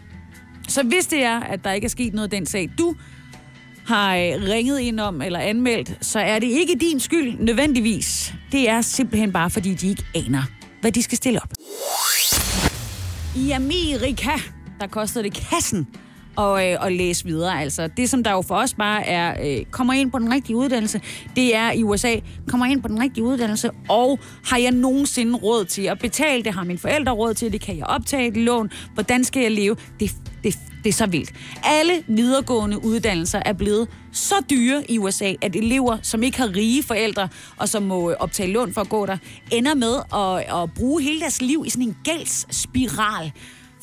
Så 0.67 0.83
hvis 0.83 1.07
det 1.07 1.23
er, 1.23 1.39
at 1.39 1.63
der 1.63 1.71
ikke 1.71 1.85
er 1.85 1.89
sket 1.89 2.13
noget 2.13 2.31
den 2.31 2.45
sag, 2.45 2.69
du 2.77 2.95
har 3.85 4.15
øh, 4.15 4.21
ringet 4.21 4.79
ind 4.79 4.99
om 4.99 5.21
eller 5.21 5.39
anmeldt, 5.39 5.97
så 6.01 6.19
er 6.19 6.39
det 6.39 6.47
ikke 6.47 6.75
din 6.75 6.99
skyld 6.99 7.39
nødvendigvis. 7.39 8.33
Det 8.51 8.69
er 8.69 8.81
simpelthen 8.81 9.31
bare, 9.31 9.49
fordi 9.49 9.73
de 9.73 9.87
ikke 9.87 10.03
aner, 10.15 10.43
hvad 10.81 10.91
de 10.91 11.03
skal 11.03 11.17
stille 11.17 11.39
op. 11.41 11.53
I 13.35 13.51
Amerika, 13.51 14.31
der 14.79 14.87
kostede 14.87 15.23
det 15.23 15.33
kassen 15.33 15.87
og, 16.35 16.67
øh, 16.67 16.77
og 16.79 16.91
læse 16.91 17.25
videre. 17.25 17.61
Altså, 17.61 17.87
det, 17.87 18.09
som 18.09 18.23
der 18.23 18.31
jo 18.31 18.41
for 18.41 18.55
os 18.55 18.73
bare 18.73 19.07
er, 19.07 19.57
øh, 19.59 19.65
kommer 19.65 19.93
ind 19.93 20.11
på 20.11 20.19
den 20.19 20.33
rigtige 20.33 20.55
uddannelse, 20.55 21.01
det 21.35 21.55
er 21.55 21.71
i 21.71 21.83
USA, 21.83 22.15
kommer 22.47 22.65
ind 22.65 22.81
på 22.81 22.87
den 22.87 23.01
rigtige 23.01 23.23
uddannelse, 23.23 23.69
og 23.89 24.19
har 24.45 24.57
jeg 24.57 24.71
nogensinde 24.71 25.37
råd 25.37 25.65
til 25.65 25.81
at 25.81 25.99
betale 25.99 26.43
det? 26.43 26.53
Har 26.53 26.63
mine 26.63 26.79
forældre 26.79 27.11
råd 27.11 27.33
til 27.33 27.53
det? 27.53 27.61
Kan 27.61 27.77
jeg 27.77 27.85
optage 27.85 28.27
et 28.27 28.37
lån? 28.37 28.71
Hvordan 28.93 29.23
skal 29.23 29.41
jeg 29.41 29.51
leve? 29.51 29.75
Det, 29.99 30.11
det, 30.43 30.59
det 30.83 30.89
er 30.89 30.93
så 30.93 31.05
vildt. 31.05 31.31
Alle 31.63 32.03
videregående 32.07 32.85
uddannelser 32.85 33.41
er 33.45 33.53
blevet 33.53 33.87
så 34.11 34.35
dyre 34.49 34.91
i 34.91 34.99
USA, 34.99 35.33
at 35.41 35.55
elever, 35.55 35.97
som 36.01 36.23
ikke 36.23 36.37
har 36.37 36.55
rige 36.55 36.83
forældre, 36.83 37.29
og 37.57 37.69
som 37.69 37.83
må 37.83 38.09
øh, 38.11 38.15
optage 38.19 38.51
lån 38.51 38.73
for 38.73 38.81
at 38.81 38.89
gå 38.89 39.05
der, 39.05 39.17
ender 39.51 39.75
med 39.75 39.95
at, 40.13 40.61
at 40.63 40.73
bruge 40.73 41.01
hele 41.01 41.19
deres 41.19 41.41
liv 41.41 41.63
i 41.65 41.69
sådan 41.69 41.87
en 41.87 41.97
gældsspiral. 42.03 43.31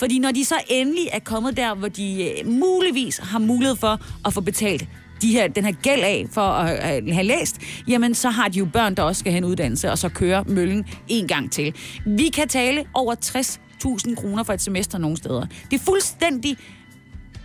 Fordi 0.01 0.19
når 0.19 0.31
de 0.31 0.45
så 0.45 0.55
endelig 0.69 1.09
er 1.13 1.19
kommet 1.19 1.57
der, 1.57 1.75
hvor 1.75 1.89
de 1.89 2.31
øh, 2.31 2.49
muligvis 2.49 3.19
har 3.19 3.39
mulighed 3.39 3.77
for 3.77 4.01
at 4.25 4.33
få 4.33 4.41
betalt 4.41 4.89
de 5.23 5.33
her, 5.33 5.49
den 5.49 5.65
her 5.65 5.73
gæld 5.73 6.03
af 6.03 6.27
for 6.33 6.41
at 6.41 7.03
øh, 7.03 7.15
have 7.15 7.27
læst, 7.27 7.59
jamen 7.89 8.15
så 8.15 8.31
har 8.31 8.49
de 8.49 8.59
jo 8.59 8.65
børn, 8.65 8.95
der 8.95 9.03
også 9.03 9.21
skal 9.21 9.33
have 9.33 9.39
en 9.39 9.45
uddannelse, 9.45 9.91
og 9.91 9.99
så 9.99 10.09
kører 10.09 10.45
møllen 10.47 10.87
en 11.09 11.29
gang 11.29 11.53
til. 11.53 11.75
Vi 12.07 12.29
kan 12.29 12.49
tale 12.49 12.85
over 12.95 13.15
60.000 13.25 14.15
kroner 14.15 14.43
for 14.43 14.53
et 14.53 14.61
semester 14.61 14.99
nogle 14.99 15.17
steder. 15.17 15.47
Det 15.71 15.81
er 15.81 15.85
fuldstændig 15.85 16.57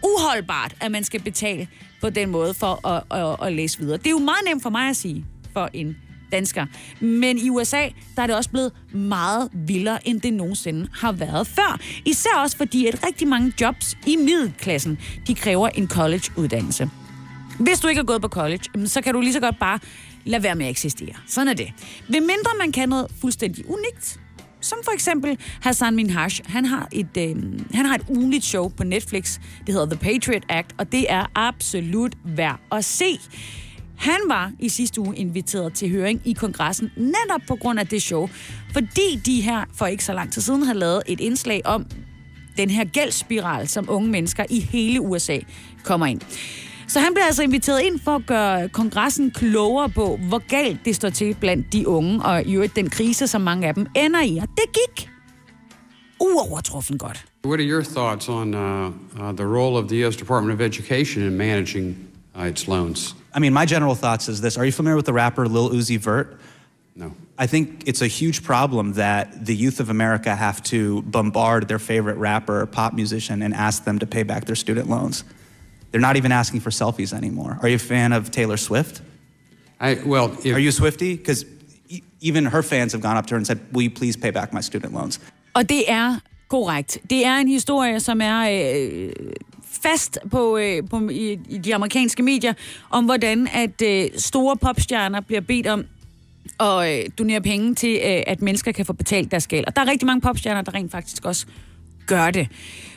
uholdbart, 0.04 0.76
at 0.82 0.92
man 0.92 1.04
skal 1.04 1.22
betale 1.24 1.68
på 2.02 2.10
den 2.10 2.30
måde 2.30 2.54
for 2.54 2.88
at, 2.88 3.04
at, 3.12 3.48
at 3.48 3.54
læse 3.54 3.80
videre. 3.80 3.98
Det 3.98 4.08
er 4.08 4.12
jo 4.12 4.20
meget 4.20 4.44
nemt 4.48 4.64
for 4.64 4.70
mig 4.70 4.90
at 4.90 4.96
sige, 4.96 5.26
for 5.54 5.70
en 5.74 5.98
dansker. 6.36 6.66
Men 7.00 7.38
i 7.38 7.50
USA, 7.50 7.90
der 8.16 8.22
er 8.22 8.28
det 8.28 8.36
også 8.36 8.50
blevet 8.50 8.72
meget 8.94 9.50
vildere, 9.54 10.08
end 10.08 10.22
det 10.22 10.34
nogensinde 10.34 10.88
har 10.94 11.12
været 11.12 11.48
før. 11.48 11.80
Især 12.06 12.40
også 12.44 12.58
fordi, 12.58 12.88
at 12.88 13.08
rigtig 13.08 13.28
mange 13.28 13.54
jobs 13.62 13.98
i 14.08 14.16
middelklassen, 14.16 15.00
de 15.28 15.36
kræver 15.36 15.70
en 15.70 15.88
college-uddannelse. 15.88 16.90
Hvis 17.60 17.80
du 17.80 17.88
ikke 17.88 18.00
har 18.00 18.06
gået 18.06 18.22
på 18.22 18.28
college, 18.28 18.64
så 18.86 19.02
kan 19.02 19.14
du 19.14 19.22
lige 19.22 19.34
så 19.34 19.40
godt 19.40 19.60
bare 19.60 19.80
lade 20.26 20.44
være 20.44 20.56
med 20.56 20.66
at 20.66 20.70
eksistere. 20.70 21.16
Sådan 21.28 21.48
er 21.48 21.54
det. 21.54 21.74
Ved 22.08 22.22
mindre 22.22 22.52
man 22.60 22.72
kan 22.72 22.90
noget 22.90 23.08
fuldstændig 23.22 23.70
unikt, 23.70 24.20
som 24.62 24.78
for 24.84 24.92
eksempel 24.92 25.38
Hassan 25.62 25.96
Minhaj. 25.96 26.30
Han 26.46 26.66
har 26.66 26.88
et, 26.92 27.18
øh, 27.18 27.36
han 27.74 27.86
har 27.86 27.96
et 27.96 28.06
ugenligt 28.10 28.46
show 28.46 28.68
på 28.68 28.84
Netflix. 28.84 29.40
Det 29.66 29.74
hedder 29.74 29.96
The 29.96 30.00
Patriot 30.00 30.44
Act, 30.50 30.76
og 30.78 30.92
det 30.92 31.06
er 31.10 31.26
absolut 31.36 32.16
værd 32.24 32.60
at 32.72 32.86
se. 32.86 33.20
Han 33.98 34.20
var 34.28 34.52
i 34.60 34.70
sidste 34.70 35.02
uge 35.02 35.16
inviteret 35.16 35.74
til 35.74 35.90
høring 35.90 36.22
i 36.26 36.34
kongressen, 36.34 36.92
netop 36.98 37.42
på 37.48 37.56
grund 37.56 37.80
af 37.80 37.88
det 37.88 38.02
show, 38.02 38.30
fordi 38.74 39.22
de 39.26 39.42
her 39.42 39.66
for 39.74 39.86
ikke 39.86 40.04
så 40.04 40.14
lang 40.14 40.34
tid 40.34 40.42
siden 40.42 40.64
har 40.64 40.74
lavet 40.74 41.02
et 41.08 41.20
indslag 41.20 41.62
om 41.66 41.86
den 42.58 42.70
her 42.70 42.86
gældsspiral, 42.86 43.68
som 43.68 43.90
unge 43.90 44.10
mennesker 44.10 44.46
i 44.50 44.60
hele 44.60 45.02
USA 45.02 45.38
kommer 45.84 46.06
ind. 46.06 46.22
Så 46.88 47.00
han 47.00 47.14
blev 47.14 47.24
altså 47.28 47.44
inviteret 47.44 47.82
ind 47.82 48.00
for 48.00 48.16
at 48.16 48.26
gøre 48.26 48.70
kongressen 48.70 49.32
klogere 49.32 49.90
på, 49.90 50.20
hvor 50.28 50.48
galt 50.48 50.86
det 50.86 50.96
står 50.96 51.10
til 51.10 51.36
blandt 51.40 51.74
de 51.74 51.88
unge, 51.88 52.24
og 52.24 52.44
i 52.44 52.56
øvrigt 52.56 52.76
den 52.76 52.90
krise, 52.90 53.28
som 53.28 53.42
mange 53.42 53.68
af 53.68 53.74
dem 53.74 53.88
ender 53.96 54.22
i. 54.22 54.38
Og 54.38 54.48
det 54.48 54.66
gik 54.74 55.10
uovertruffen 56.20 56.98
godt. 56.98 57.26
What 57.46 57.60
are 57.60 57.70
your 57.70 57.84
thoughts 57.84 58.30
on 58.30 58.54
uh, 58.54 58.60
uh, 58.60 59.36
the 59.38 59.46
role 59.46 59.78
of 59.78 59.90
the 59.90 60.06
U.S. 60.06 60.16
Department 60.16 60.62
of 60.62 60.62
Education 60.62 61.24
in 61.24 61.38
managing 61.38 61.98
uh, 62.40 62.48
its 62.48 62.68
loans? 62.68 63.16
I 63.36 63.40
mean, 63.40 63.54
my 63.54 63.66
general 63.66 63.96
thoughts 63.96 64.30
is 64.30 64.40
this. 64.40 64.58
Are 64.58 64.66
you 64.66 64.72
familiar 64.72 64.96
with 64.96 65.06
the 65.06 65.14
rapper 65.14 65.46
Lil 65.48 65.70
Uzi 65.70 66.00
Vert? 66.00 66.40
No. 66.96 67.12
I 67.38 67.48
think 67.48 67.84
it's 67.86 68.02
a 68.02 68.08
huge 68.08 68.44
problem 68.44 68.94
that 68.94 69.46
the 69.46 69.54
youth 69.54 69.82
of 69.82 69.90
America 69.90 70.34
have 70.34 70.64
to 70.64 71.02
bombard 71.02 71.68
their 71.68 71.80
favorite 71.80 72.16
rapper 72.16 72.62
or 72.62 72.66
pop 72.66 72.94
musician 72.94 73.42
and 73.42 73.54
ask 73.54 73.84
them 73.84 74.00
to 74.00 74.08
pay 74.08 74.24
back 74.24 74.46
their 74.46 74.56
student 74.56 74.90
loans. 74.90 75.26
They're 75.92 76.00
not 76.00 76.16
even 76.16 76.32
asking 76.32 76.62
for 76.62 76.70
selfies 76.70 77.12
anymore. 77.14 77.60
Are 77.62 77.68
you 77.68 77.76
a 77.76 77.80
fan 77.80 78.14
of 78.14 78.32
Taylor 78.32 78.58
Swift? 78.58 79.02
I, 79.82 80.00
well, 80.06 80.32
if, 80.44 80.56
Are 80.56 80.60
you 80.60 80.70
a 80.70 80.72
Swifty? 80.72 81.18
Because 81.18 81.46
even 82.22 82.46
her 82.46 82.64
fans 82.64 82.94
have 82.94 83.02
gone 83.02 83.18
up 83.18 83.26
to 83.28 83.34
her 83.34 83.38
and 83.38 83.46
said, 83.46 83.60
Will 83.74 83.82
you 83.82 83.92
please 83.92 84.16
pay 84.16 84.32
back 84.32 84.54
my 84.54 84.62
student 84.62 84.94
loans? 84.94 85.20
Og 85.54 85.70
det 85.70 85.92
er 85.92 86.20
korrekt. 86.48 86.98
Det 87.10 87.26
er 87.26 87.38
en 87.38 87.48
historie, 87.48 88.00
som 88.00 88.22
er 88.22 88.40
øh, 88.50 89.12
fast 89.90 90.20
på, 90.32 90.58
øh, 90.58 90.84
på 90.90 91.10
i, 91.10 91.40
i 91.50 91.58
de 91.58 91.76
amerikanske 91.76 92.24
medier, 92.24 92.54
om 92.90 93.06
hvordan 93.06 93.48
at 93.54 93.82
øh, 93.82 94.10
store 94.18 94.58
popstjerner 94.58 95.22
bliver 95.22 95.42
bedt 95.42 95.68
om 95.68 95.86
at 96.60 97.00
øh, 97.00 97.10
donere 97.18 97.42
penge 97.42 97.76
til, 97.76 98.00
øh, 98.06 98.24
at 98.28 98.42
mennesker 98.42 98.72
kan 98.72 98.86
få 98.86 98.94
betalt 98.94 99.32
deres 99.32 99.48
gæld. 99.48 99.66
Og 99.68 99.76
der 99.76 99.82
er 99.82 99.88
rigtig 99.88 100.06
mange 100.06 100.22
popstjerner, 100.22 100.62
der 100.62 100.74
rent 100.74 100.92
faktisk 100.92 101.26
også 101.26 101.46
gør 102.08 102.32
det. 102.32 102.48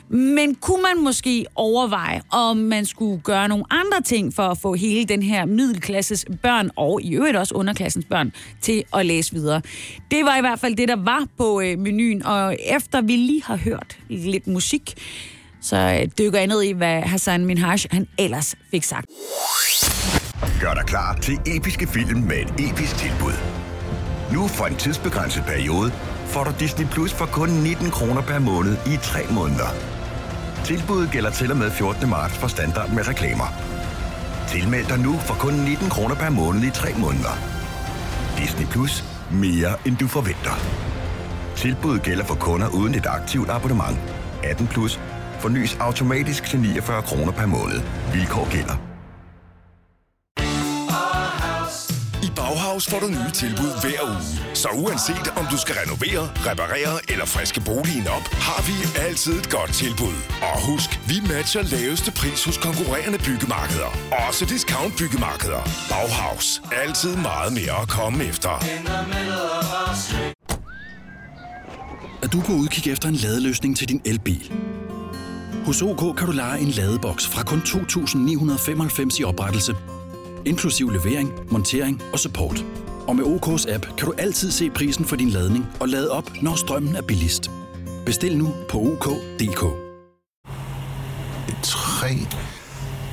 Men 0.09 0.55
kunne 0.55 0.81
man 0.81 1.03
måske 1.03 1.45
overveje, 1.55 2.21
om 2.31 2.57
man 2.57 2.85
skulle 2.85 3.21
gøre 3.21 3.47
nogle 3.47 3.65
andre 3.69 4.01
ting 4.01 4.33
for 4.33 4.43
at 4.43 4.57
få 4.57 4.73
hele 4.73 5.05
den 5.05 5.23
her 5.23 5.45
middelklasses 5.45 6.25
børn, 6.41 6.69
og 6.75 7.01
i 7.01 7.15
øvrigt 7.15 7.37
også 7.37 7.55
underklassens 7.55 8.05
børn, 8.05 8.33
til 8.61 8.83
at 8.93 9.05
læse 9.05 9.33
videre? 9.33 9.61
Det 10.11 10.25
var 10.25 10.37
i 10.37 10.41
hvert 10.41 10.59
fald 10.59 10.75
det, 10.75 10.87
der 10.87 10.95
var 10.95 11.27
på 11.37 11.61
øh, 11.61 11.79
menuen, 11.79 12.25
og 12.25 12.57
efter 12.65 13.01
vi 13.01 13.15
lige 13.15 13.43
har 13.43 13.57
hørt 13.57 13.97
lidt 14.09 14.47
musik, 14.47 14.93
så 15.61 15.77
øh, 15.77 16.07
dykker 16.17 16.39
jeg 16.39 16.47
ned 16.47 16.61
i, 16.63 16.71
hvad 16.71 17.01
Hassan 17.01 17.45
Minhaj 17.45 17.77
han 17.91 18.07
ellers 18.17 18.55
fik 18.71 18.83
sagt. 18.83 19.05
Gør 20.61 20.73
dig 20.73 20.83
klar 20.85 21.17
til 21.21 21.39
episke 21.45 21.87
film 21.87 22.19
med 22.19 22.37
et 22.37 22.69
episk 22.69 22.97
tilbud. 22.97 23.33
Nu 24.33 24.47
for 24.47 24.65
en 24.65 24.75
tidsbegrænset 24.75 25.43
periode 25.43 25.91
får 26.25 26.43
du 26.43 26.51
Disney 26.59 26.87
Plus 26.87 27.13
for 27.13 27.25
kun 27.25 27.49
19 27.49 27.91
kroner 27.91 28.21
per 28.21 28.39
måned 28.39 28.73
i 28.87 28.97
3 29.01 29.19
måneder. 29.31 29.69
Tilbuddet 30.65 31.11
gælder 31.11 31.31
til 31.31 31.51
og 31.51 31.57
med 31.57 31.71
14. 31.71 32.09
marts 32.09 32.37
for 32.37 32.47
standard 32.47 32.89
med 32.89 33.07
reklamer. 33.07 33.47
Tilmeld 34.47 34.85
dig 34.87 34.99
nu 34.99 35.13
for 35.17 35.33
kun 35.33 35.53
19 35.53 35.89
kroner 35.89 36.15
per 36.15 36.29
måned 36.29 36.63
i 36.63 36.69
3 36.69 36.93
måneder. 36.97 37.33
Disney 38.37 38.67
Plus. 38.67 39.03
Mere 39.31 39.73
end 39.85 39.97
du 39.97 40.07
forventer. 40.07 40.55
Tilbuddet 41.55 42.03
gælder 42.03 42.25
for 42.25 42.35
kunder 42.35 42.67
uden 42.67 42.95
et 42.95 43.05
aktivt 43.05 43.49
abonnement. 43.49 43.97
18 44.43 44.67
plus. 44.67 44.99
Fornyes 45.39 45.77
automatisk 45.79 46.43
til 46.43 46.59
49 46.59 47.01
kroner 47.01 47.31
per 47.31 47.45
måned. 47.45 47.81
Vilkår 48.13 48.51
gælder. 48.51 48.77
I 52.23 52.29
Bauhaus 52.35 52.89
får 52.89 52.99
du 52.99 53.07
nye 53.07 53.31
tilbud 53.33 53.71
hver 53.81 54.01
uge. 54.11 54.55
Så 54.61 54.69
uanset 54.83 55.27
om 55.39 55.45
du 55.51 55.57
skal 55.57 55.75
renovere, 55.81 56.23
reparere 56.49 56.95
eller 57.11 57.25
friske 57.25 57.61
boligen 57.61 58.07
op, 58.17 58.25
har 58.47 58.61
vi 58.69 58.75
altid 59.07 59.33
et 59.41 59.49
godt 59.49 59.73
tilbud. 59.73 60.17
Og 60.41 60.57
husk, 60.69 60.89
vi 61.11 61.15
matcher 61.33 61.63
laveste 61.75 62.11
pris 62.11 62.45
hos 62.45 62.57
konkurrerende 62.57 63.19
byggemarkeder. 63.27 63.91
Også 64.27 64.45
discount 64.45 64.93
byggemarkeder. 64.99 65.61
Bauhaus. 65.91 66.61
Altid 66.83 67.15
meget 67.15 67.51
mere 67.59 67.75
at 67.81 67.87
komme 67.97 68.23
efter. 68.23 68.53
Er 72.23 72.27
du 72.27 72.41
på 72.41 72.53
udkig 72.53 72.91
efter 72.93 73.07
en 73.09 73.15
ladeløsning 73.15 73.77
til 73.77 73.89
din 73.89 74.01
elbil? 74.05 74.51
Hos 75.65 75.81
OK 75.81 76.17
kan 76.17 76.27
du 76.27 76.31
lege 76.31 76.59
en 76.59 76.67
ladeboks 76.67 77.27
fra 77.27 77.43
kun 77.43 77.59
2.995 77.59 79.19
i 79.19 79.23
oprettelse, 79.23 79.75
inklusiv 80.45 80.89
levering, 80.89 81.31
montering 81.51 82.01
og 82.13 82.19
support. 82.19 82.65
Og 83.07 83.15
med 83.15 83.25
OK's 83.25 83.73
app 83.73 83.85
kan 83.97 84.07
du 84.07 84.13
altid 84.17 84.51
se 84.51 84.69
prisen 84.69 85.05
for 85.05 85.15
din 85.15 85.29
ladning 85.29 85.65
og 85.79 85.89
lade 85.89 86.11
op, 86.11 86.31
når 86.41 86.55
strømmen 86.55 86.95
er 86.95 87.01
billigst. 87.01 87.51
Bestil 88.05 88.37
nu 88.37 88.53
på 88.69 88.77
OK.dk. 88.77 89.63
3, 91.63 92.07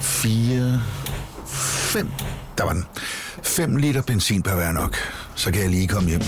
4, 0.00 0.82
5. 1.46 2.08
Der 2.58 2.64
var 2.64 2.72
den. 2.72 2.84
5 3.42 3.76
liter 3.76 4.02
benzin 4.02 4.42
per 4.42 4.54
hver 4.54 4.72
nok. 4.72 4.96
Så 5.34 5.52
kan 5.52 5.62
jeg 5.62 5.70
lige 5.70 5.88
komme 5.88 6.08
hjem. 6.08 6.22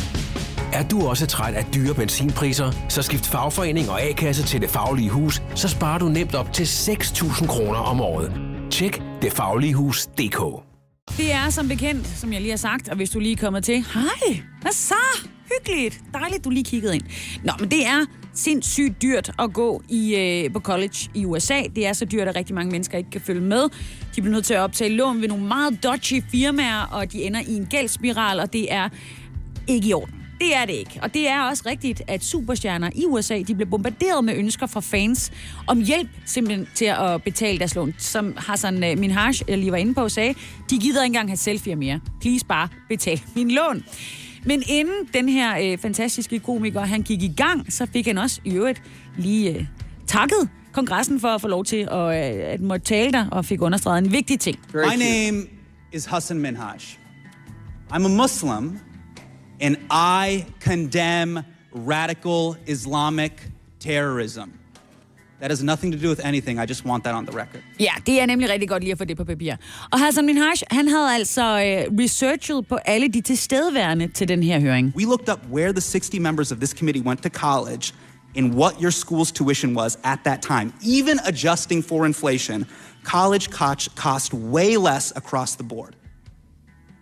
Er 0.72 0.88
du 0.88 1.08
også 1.08 1.26
træt 1.26 1.54
af 1.54 1.64
dyre 1.74 1.94
benzinpriser, 1.94 2.72
så 2.88 3.02
skift 3.02 3.26
fagforening 3.26 3.90
og 3.90 4.02
A-kasse 4.02 4.42
til 4.46 4.60
Det 4.60 4.70
Faglige 4.70 5.10
Hus, 5.10 5.42
så 5.54 5.68
sparer 5.68 5.98
du 5.98 6.08
nemt 6.08 6.34
op 6.34 6.52
til 6.52 6.64
6.000 6.64 7.46
kroner 7.46 7.78
om 7.78 8.00
året. 8.00 8.32
Tjek 8.70 9.02
detfagligehus.dk 9.22 10.40
Det 11.16 11.32
er 11.32 11.50
som 11.50 11.68
bekendt, 11.68 12.06
som 12.06 12.32
jeg 12.32 12.40
lige 12.40 12.50
har 12.50 12.56
sagt, 12.56 12.88
og 12.88 12.96
hvis 12.96 13.10
du 13.10 13.18
lige 13.18 13.32
er 13.32 13.36
kommet 13.36 13.64
til, 13.64 13.84
hej, 13.94 14.42
hvad 14.62 14.72
så? 14.72 15.28
Hyggeligt. 15.58 16.00
Dejligt, 16.14 16.44
du 16.44 16.50
lige 16.50 16.64
kiggede 16.64 16.94
ind. 16.94 17.02
Nå, 17.44 17.52
men 17.60 17.70
det 17.70 17.86
er 17.86 18.06
sindssygt 18.34 19.02
dyrt 19.02 19.30
at 19.38 19.52
gå 19.52 19.82
i, 19.88 20.16
øh, 20.16 20.52
på 20.52 20.60
college 20.60 21.10
i 21.14 21.24
USA. 21.24 21.62
Det 21.76 21.86
er 21.86 21.92
så 21.92 22.04
dyrt, 22.04 22.28
at 22.28 22.36
rigtig 22.36 22.54
mange 22.54 22.70
mennesker 22.72 22.98
ikke 22.98 23.10
kan 23.10 23.20
følge 23.20 23.40
med. 23.40 23.62
De 24.16 24.22
bliver 24.22 24.34
nødt 24.34 24.44
til 24.44 24.54
at 24.54 24.60
optage 24.60 24.90
lån 24.90 25.20
ved 25.20 25.28
nogle 25.28 25.44
meget 25.44 25.82
dodgy 25.82 26.22
firmaer, 26.30 26.88
og 26.92 27.12
de 27.12 27.22
ender 27.22 27.40
i 27.40 27.54
en 27.56 27.66
gældspiral, 27.66 28.40
og 28.40 28.52
det 28.52 28.72
er 28.72 28.88
ikke 29.68 29.88
i 29.88 29.92
orden. 29.92 30.17
Det 30.40 30.56
er 30.56 30.64
det 30.64 30.72
ikke. 30.72 30.98
Og 31.02 31.14
det 31.14 31.28
er 31.28 31.42
også 31.42 31.62
rigtigt, 31.66 32.02
at 32.06 32.24
superstjerner 32.24 32.90
i 32.94 33.04
USA, 33.06 33.42
de 33.42 33.54
blev 33.54 33.66
bombarderet 33.70 34.24
med 34.24 34.34
ønsker 34.36 34.66
fra 34.66 34.80
fans 34.80 35.32
om 35.66 35.80
hjælp 35.82 36.08
simpelthen 36.24 36.68
til 36.74 36.84
at 36.84 37.22
betale 37.22 37.58
deres 37.58 37.74
lån. 37.74 37.94
Som 37.98 38.34
Hassan 38.36 38.84
øh, 38.84 38.98
Minhaj, 38.98 39.32
jeg 39.48 39.58
lige 39.58 39.72
var 39.72 39.78
inde 39.78 39.94
på, 39.94 40.08
sagde, 40.08 40.34
de 40.70 40.78
gider 40.78 41.02
ikke 41.02 41.06
engang 41.06 41.28
have 41.28 41.36
selfie 41.36 41.76
mere. 41.76 42.00
Please 42.20 42.46
bare 42.46 42.68
betal 42.88 43.20
min 43.36 43.50
lån. 43.50 43.84
Men 44.44 44.62
inden 44.68 45.08
den 45.14 45.28
her 45.28 45.72
øh, 45.72 45.78
fantastiske 45.78 46.38
komiker, 46.38 46.80
han 46.80 47.02
gik 47.02 47.22
i 47.22 47.32
gang, 47.36 47.72
så 47.72 47.86
fik 47.92 48.06
han 48.06 48.18
også 48.18 48.40
i 48.44 48.54
øvrigt 48.54 48.82
lige 49.16 49.54
øh, 49.54 49.64
takket 50.06 50.48
kongressen 50.72 51.20
for 51.20 51.28
at 51.28 51.40
få 51.40 51.48
lov 51.48 51.64
til 51.64 51.88
at, 51.90 52.34
øh, 52.34 52.52
at 52.52 52.60
måtte 52.60 52.86
tale 52.86 53.12
der, 53.12 53.28
og 53.30 53.44
fik 53.44 53.62
understreget 53.62 54.04
en 54.04 54.12
vigtig 54.12 54.40
ting. 54.40 54.58
My 54.74 54.80
name 54.80 55.46
is 55.92 56.04
Hassan 56.04 56.38
Minhaj. 56.38 56.76
I'm 57.92 58.04
a 58.04 58.08
Muslim, 58.08 58.78
and 59.60 59.76
I 59.90 60.46
condemn 60.60 61.38
radical 61.72 62.56
Islamic 62.66 63.32
terrorism. 63.80 64.52
That 65.40 65.50
has 65.50 65.62
nothing 65.62 65.92
to 65.92 65.98
do 65.98 66.08
with 66.08 66.20
anything. 66.24 66.58
I 66.58 66.66
just 66.66 66.84
want 66.84 67.04
that 67.04 67.14
on 67.14 67.26
the 67.26 67.36
record. 67.38 67.62
Ja, 67.80 67.92
det 68.06 68.20
er 68.20 68.26
nemlig 68.26 68.48
rigtig 68.50 68.68
godt 68.68 68.82
lige 68.82 68.92
at 68.92 68.98
få 68.98 69.04
det 69.04 69.16
på 69.16 69.24
papir. 69.24 69.54
Og 69.90 69.98
Hassan 70.00 70.26
Minhaj, 70.26 70.54
han 70.70 70.88
havde 70.88 71.14
altså 71.14 71.42
øh, 71.42 71.98
researchet 72.00 72.66
på 72.68 72.76
alle 72.76 73.08
de 73.08 73.20
tilstedeværende 73.20 74.08
til 74.08 74.28
den 74.28 74.42
her 74.42 74.60
høring. 74.60 74.92
We 74.96 75.04
looked 75.04 75.28
up 75.32 75.40
where 75.52 75.72
the 75.72 75.80
60 75.80 76.18
members 76.20 76.52
of 76.52 76.58
this 76.58 76.70
committee 76.70 77.02
went 77.02 77.22
to 77.22 77.28
college 77.28 77.94
and 78.36 78.54
what 78.54 78.74
your 78.80 78.90
school's 78.90 79.32
tuition 79.32 79.76
was 79.76 79.98
at 80.04 80.18
that 80.24 80.42
time. 80.42 80.72
Even 80.82 81.18
adjusting 81.26 81.84
for 81.84 82.06
inflation, 82.06 82.66
college 83.04 83.50
cost, 83.50 83.96
cost 83.96 84.34
way 84.34 84.76
less 84.76 85.12
across 85.16 85.56
the 85.56 85.64
board. 85.64 85.96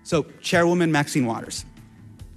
So, 0.04 0.24
Chairwoman 0.42 0.92
Maxine 0.92 1.26
Waters, 1.26 1.64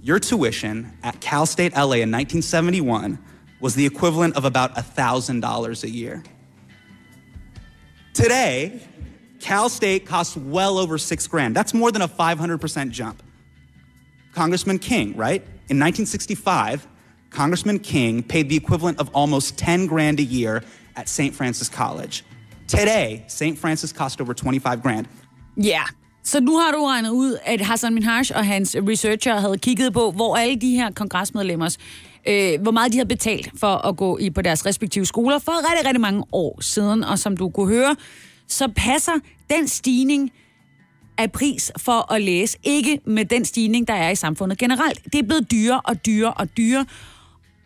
your 0.02 0.18
tuition 0.18 0.92
at 1.02 1.20
Cal 1.20 1.46
State 1.46 1.72
LA 1.72 2.02
in 2.02 2.10
1971 2.10 3.18
was 3.60 3.74
the 3.74 3.84
equivalent 3.84 4.36
of 4.36 4.44
about 4.44 4.74
$1,000 4.74 5.84
a 5.84 5.90
year. 5.90 6.22
Today, 8.14 8.80
Cal 9.40 9.68
State 9.68 10.06
costs 10.06 10.36
well 10.36 10.78
over 10.78 10.98
six 10.98 11.26
grand. 11.26 11.54
That's 11.54 11.74
more 11.74 11.92
than 11.92 12.02
a 12.02 12.08
500% 12.08 12.90
jump. 12.90 13.22
Congressman 14.32 14.78
King, 14.78 15.16
right? 15.16 15.42
In 15.68 15.78
1965, 15.78 16.86
Congressman 17.30 17.78
King 17.78 18.22
paid 18.22 18.48
the 18.48 18.56
equivalent 18.56 18.98
of 18.98 19.10
almost 19.14 19.56
10 19.58 19.86
grand 19.86 20.18
a 20.20 20.22
year 20.22 20.62
at 20.96 21.08
St. 21.08 21.34
Francis 21.34 21.68
College. 21.68 22.24
Today, 22.66 23.24
St. 23.26 23.58
Francis 23.58 23.92
cost 23.92 24.20
over 24.20 24.34
25 24.34 24.82
grand. 24.82 25.08
Ja, 25.56 25.84
så 26.30 26.40
nu 26.40 26.58
har 26.58 26.72
du 26.72 26.84
regnet 26.84 27.10
ud, 27.10 27.36
at 27.44 27.60
Hassan 27.60 27.94
Minhaj 27.94 28.22
og 28.34 28.46
hans 28.46 28.76
researcher 28.88 29.40
havde 29.40 29.58
kigget 29.58 29.92
på, 29.92 30.10
hvor 30.10 30.36
alle 30.36 30.56
de 30.56 30.70
her 30.70 30.90
kongresmedlemmers, 30.90 31.78
øh, 32.28 32.60
hvor 32.62 32.70
meget 32.70 32.92
de 32.92 32.96
havde 32.96 33.08
betalt 33.08 33.50
for 33.56 33.86
at 33.86 33.96
gå 33.96 34.18
i 34.18 34.30
på 34.30 34.42
deres 34.42 34.66
respektive 34.66 35.06
skoler 35.06 35.38
for 35.38 35.52
rigtig, 35.52 35.86
rigtig 35.86 36.00
mange 36.00 36.24
år 36.32 36.58
siden. 36.60 37.04
Og 37.04 37.18
som 37.18 37.36
du 37.36 37.48
kunne 37.48 37.74
høre, 37.74 37.96
så 38.48 38.68
passer 38.76 39.12
den 39.50 39.68
stigning 39.68 40.30
af 41.18 41.32
pris 41.32 41.72
for 41.78 42.12
at 42.12 42.22
læse 42.22 42.58
ikke 42.62 43.00
med 43.04 43.24
den 43.24 43.44
stigning, 43.44 43.88
der 43.88 43.94
er 43.94 44.10
i 44.10 44.14
samfundet 44.14 44.58
generelt. 44.58 45.04
Det 45.12 45.18
er 45.18 45.22
blevet 45.22 45.50
dyrere 45.50 45.80
og 45.80 46.06
dyrere 46.06 46.32
og 46.32 46.56
dyrere. 46.56 46.86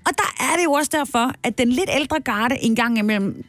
Og 0.07 0.12
der 0.18 0.44
er 0.44 0.57
det 0.57 0.64
jo 0.64 0.72
også 0.72 0.90
derfor, 0.94 1.33
at 1.42 1.59
den 1.59 1.68
lidt 1.68 1.90
ældre 1.96 2.20
garde 2.20 2.59
engang 2.61 2.98
imellem 2.98 3.44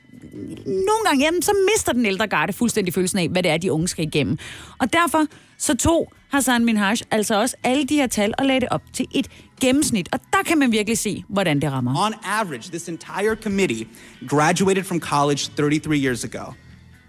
nogle 0.65 1.05
gange, 1.05 1.25
jamen, 1.25 1.41
så 1.41 1.51
mister 1.73 1.93
den 1.93 2.05
ældre 2.05 2.27
garde 2.27 2.53
fuldstændig 2.53 2.93
følelsen 2.93 3.19
af, 3.19 3.29
hvad 3.29 3.43
det 3.43 3.51
er, 3.51 3.57
de 3.57 3.71
unge 3.71 3.87
skal 3.87 4.07
igennem. 4.07 4.37
Og 4.77 4.93
derfor 4.93 5.25
så 5.57 5.75
tog 5.75 6.13
Hassan 6.29 6.65
Minhaj 6.65 6.95
altså 7.11 7.41
også 7.41 7.55
alle 7.63 7.85
de 7.85 7.95
her 7.95 8.07
tal 8.07 8.33
og 8.37 8.45
lagde 8.45 8.61
det 8.61 8.69
op 8.69 8.81
til 8.93 9.05
et 9.11 9.27
gennemsnit. 9.61 10.09
Og 10.11 10.19
der 10.33 10.43
kan 10.45 10.57
man 10.57 10.71
virkelig 10.71 10.97
se, 10.97 11.23
hvordan 11.29 11.61
det 11.61 11.71
rammer. 11.71 12.05
On 12.05 12.13
average, 12.23 12.69
this 12.69 12.89
entire 12.89 13.35
committee 13.35 13.87
graduated 14.27 14.83
from 14.83 14.99
college 14.99 15.51
33 15.57 16.05
years 16.05 16.23
ago 16.23 16.43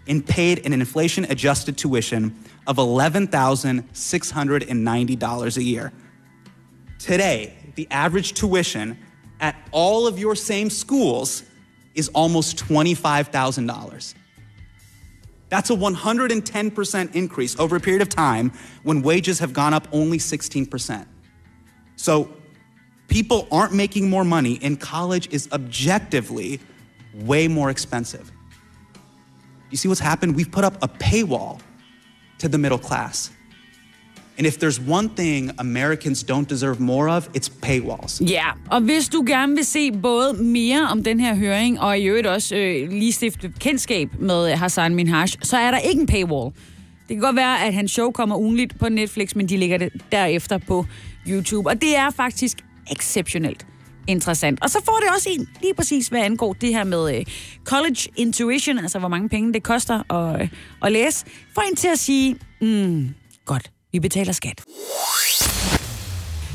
and 0.09 0.23
paid 0.23 0.57
an 0.65 0.73
inflation 0.73 1.27
adjusted 1.31 1.75
tuition 1.75 2.35
of 2.67 2.79
$11,690 2.79 5.57
a 5.57 5.63
year. 5.63 5.93
Today, 6.99 7.53
the 7.77 7.87
average 7.91 8.35
tuition 8.35 8.97
at 9.41 9.55
all 9.73 10.07
of 10.07 10.19
your 10.19 10.35
same 10.35 10.71
schools 10.71 11.43
is 11.97 12.09
almost 12.09 12.57
$25,000. 12.59 14.15
That's 15.49 15.71
a 15.71 15.75
110% 15.75 17.15
increase 17.15 17.59
over 17.59 17.77
a 17.77 17.81
period 17.81 18.03
of 18.03 18.09
time 18.09 18.53
when 18.83 19.03
wages 19.03 19.39
have 19.39 19.53
gone 19.53 19.75
up 19.75 19.89
only 19.93 20.19
16%. 20.19 21.07
So 21.97 22.31
people 23.09 23.49
aren't 23.51 23.73
making 23.73 24.11
more 24.11 24.25
money, 24.25 24.59
and 24.63 24.81
college 24.81 25.29
is 25.33 25.49
objectively 25.53 26.61
way 27.15 27.49
more 27.49 27.71
expensive. 27.71 28.31
You 29.71 29.77
see 29.77 29.89
what's 29.89 30.01
happened? 30.01 30.37
We've 30.37 30.51
put 30.51 30.65
up 30.65 30.77
a 30.83 30.89
paywall 30.89 31.61
to 32.39 32.49
the 32.49 32.59
middle 32.59 32.79
class. 32.79 33.31
And 34.39 34.47
if 34.47 34.59
there's 34.59 34.81
one 34.89 35.09
thing 35.17 35.51
Americans 35.59 36.25
don't 36.25 36.51
deserve 36.51 36.81
more 36.81 37.17
of, 37.17 37.29
it's 37.37 37.49
paywalls. 37.63 38.21
Ja, 38.21 38.47
og 38.71 38.81
hvis 38.81 39.09
du 39.09 39.25
gerne 39.27 39.55
vil 39.55 39.65
se 39.65 39.93
både 39.93 40.35
mere 40.35 40.89
om 40.91 41.05
den 41.05 41.21
her 41.21 41.35
høring, 41.35 41.81
og 41.81 41.99
i 41.99 42.05
øvrigt 42.05 42.27
også 42.27 42.57
øh, 42.57 42.91
lige 42.91 43.13
stifte 43.13 43.53
kendskab 43.61 44.09
med 44.21 44.53
øh, 44.53 44.59
Hassan 44.59 44.95
Minhaj, 44.95 45.27
så 45.27 45.57
er 45.57 45.71
der 45.71 45.79
ikke 45.79 46.01
en 46.01 46.07
paywall. 46.07 46.55
Det 47.09 47.17
kan 47.17 47.21
godt 47.21 47.37
være, 47.37 47.65
at 47.65 47.75
hans 47.75 47.91
show 47.91 48.11
kommer 48.11 48.37
ugenligt 48.37 48.79
på 48.79 48.89
Netflix, 48.89 49.35
men 49.35 49.49
de 49.49 49.57
ligger 49.57 49.79
det 49.79 49.93
derefter 50.13 50.59
på 50.59 50.87
YouTube. 51.29 51.69
Og 51.69 51.81
det 51.81 51.97
er 51.97 52.11
faktisk 52.11 52.65
exceptionelt 52.91 53.67
interessant. 54.07 54.63
Og 54.63 54.71
så 54.71 54.79
får 54.85 54.99
det 55.03 55.15
også 55.15 55.29
en 55.33 55.49
lige 55.63 55.75
præcis, 55.75 56.09
hvad 56.09 56.21
angår 56.21 56.53
det 56.53 56.69
her 56.69 56.85
med 56.85 57.17
øh, 57.19 57.25
college 57.65 58.09
intuition, 58.17 58.79
altså 58.79 58.99
hvor 58.99 59.09
mange 59.09 59.29
penge 59.29 59.53
det 59.53 59.63
koster 59.63 60.13
at, 60.15 60.43
øh, 60.43 60.49
at 60.83 60.93
læse, 60.93 61.25
får 61.55 61.63
en 61.71 61.77
til 61.77 61.89
at 61.89 61.99
sige, 61.99 62.37
mm, 62.61 63.15
godt, 63.45 63.71
vi 63.97 64.01
betaler 64.01 64.33
skat. 64.33 64.65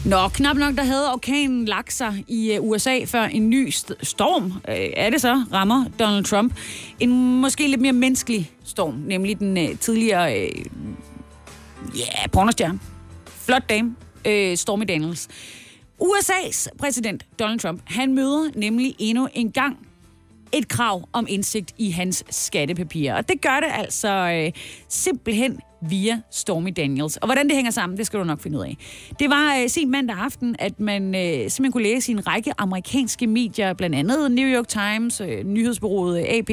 Nå, 0.06 0.28
knap 0.28 0.58
nok, 0.58 0.76
der 0.76 0.84
havde 0.84 1.12
orkanen 1.14 1.66
lagt 1.66 1.94
sig 1.94 2.24
i 2.28 2.52
øh, 2.52 2.64
USA, 2.64 3.06
før 3.06 3.24
en 3.24 3.50
ny 3.50 3.70
st- 3.70 4.04
storm, 4.04 4.46
øh, 4.68 4.90
er 4.94 5.10
det 5.10 5.22
så, 5.22 5.46
rammer 5.54 5.86
Donald 6.00 6.26
Trump. 6.26 6.54
En 7.00 7.42
måske 7.42 7.68
lidt 7.68 7.82
mere 7.82 7.94
menneskelig 7.94 8.52
storm, 8.64 8.94
nemlig 8.94 9.40
den 9.40 9.58
øh, 9.58 9.78
tidligere 9.78 10.40
øh, 10.40 10.66
ja, 11.98 12.28
pornostjerne. 12.32 12.80
Flot 13.26 13.70
dame, 13.70 13.96
øh, 14.26 14.58
Stormy 14.58 14.86
Daniels. 14.88 15.28
USA's 16.02 16.68
præsident 16.80 17.26
Donald 17.40 17.60
Trump, 17.60 17.82
han 17.86 18.14
møder 18.14 18.50
nemlig 18.56 18.96
endnu 19.00 19.28
en 19.34 19.52
gang 19.52 19.78
et 20.52 20.68
krav 20.68 21.10
om 21.14 21.26
indsigt 21.30 21.74
i 21.78 21.92
hans 21.92 22.24
skattepapirer. 22.30 23.16
Og 23.16 23.30
det 23.30 23.42
gør 23.42 23.60
det 23.60 23.70
altså 23.74 24.10
øh, 24.10 24.52
simpelthen 24.90 25.60
via 25.82 26.22
Stormy 26.32 26.74
Daniels. 26.76 27.18
Og 27.18 27.28
hvordan 27.28 27.48
det 27.48 27.56
hænger 27.56 27.72
sammen, 27.72 27.98
det 27.98 28.06
skal 28.06 28.20
du 28.20 28.24
nok 28.24 28.42
finde 28.42 28.58
ud 28.58 28.64
af. 28.64 28.78
Det 29.20 29.30
var 29.30 29.56
øh, 29.56 29.70
sent 29.70 29.90
mandag 29.90 30.18
aften, 30.18 30.56
at 30.60 30.80
man 30.80 31.16
øh, 31.16 31.22
simpelthen 31.22 31.72
kunne 31.72 31.84
læse 31.84 32.12
i 32.12 32.16
en 32.16 32.28
række 32.28 32.54
amerikanske 32.58 33.28
medier, 33.28 33.74
blandt 33.74 33.96
andet 33.96 34.32
New 34.32 34.48
York 34.48 34.68
Times, 34.68 35.22
øh, 35.22 35.44
nyhedsbureauet 35.44 36.20
øh, 36.20 36.26
AP, 36.30 36.50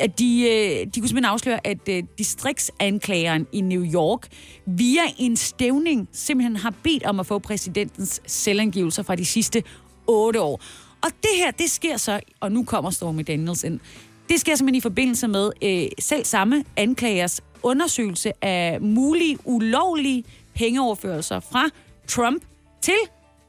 at 0.00 0.18
de, 0.18 0.42
øh, 0.42 0.86
de 0.94 1.00
kunne 1.00 1.08
simpelthen 1.08 1.24
afsløre, 1.24 1.66
at 1.66 1.88
øh, 1.88 2.02
distriktsanklageren 2.18 3.46
i 3.52 3.60
New 3.60 3.84
York 3.94 4.28
via 4.66 5.02
en 5.18 5.36
stævning 5.36 6.08
simpelthen 6.12 6.56
har 6.56 6.74
bedt 6.82 7.04
om 7.04 7.20
at 7.20 7.26
få 7.26 7.38
præsidentens 7.38 8.22
selvangivelser 8.26 9.02
fra 9.02 9.14
de 9.14 9.24
sidste 9.24 9.62
otte 10.06 10.40
år. 10.40 10.60
Og 11.02 11.10
det 11.22 11.30
her, 11.36 11.50
det 11.50 11.70
sker 11.70 11.96
så, 11.96 12.20
og 12.40 12.52
nu 12.52 12.64
kommer 12.64 12.90
Stormy 12.90 13.24
Daniels 13.26 13.64
ind, 13.64 13.80
det 14.28 14.40
sker 14.40 14.54
simpelthen 14.54 14.78
i 14.78 14.80
forbindelse 14.80 15.28
med 15.28 15.50
øh, 15.62 15.88
selv 15.98 16.24
samme 16.24 16.64
anklagers 16.76 17.40
undersøgelse 17.64 18.44
af 18.44 18.80
mulige 18.80 19.38
ulovlige 19.44 20.24
pengeoverførelser 20.54 21.40
fra 21.40 21.68
Trump 22.08 22.42
til 22.82 22.94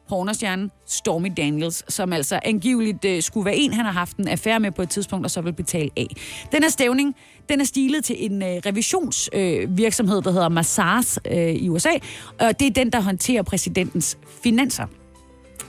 pornostjernen 0.10 0.72
Stormy 0.86 1.32
Daniels, 1.38 1.94
som 1.94 2.14
altså 2.14 2.40
angiveligt 2.44 3.06
øh, 3.06 3.22
skulle 3.22 3.46
være 3.46 3.56
en, 3.56 3.74
han 3.74 3.86
har 3.86 3.92
haft 3.92 4.18
en 4.18 4.28
affære 4.28 4.60
med 4.60 4.72
på 4.72 4.82
et 4.82 4.90
tidspunkt, 4.90 5.26
og 5.26 5.32
så 5.32 5.42
vil 5.42 5.54
betale 5.54 5.90
af. 5.98 6.08
Den 6.52 6.64
her 6.64 6.70
stævning, 6.70 7.16
den 7.50 7.62
er 7.62 7.66
stilet 7.66 8.06
til 8.06 8.26
en 8.32 8.44
øh, 8.44 8.50
revisionsvirksomhed, 8.66 10.18
øh, 10.18 10.24
der 10.24 10.32
hedder 10.32 10.50
Massars 10.50 11.20
øh, 11.32 11.38
i 11.38 11.70
USA, 11.70 11.92
og 12.40 12.60
det 12.60 12.68
er 12.68 12.72
den, 12.72 12.92
der 12.92 13.02
håndterer 13.02 13.42
præsidentens 13.42 14.18
finanser. 14.44 14.86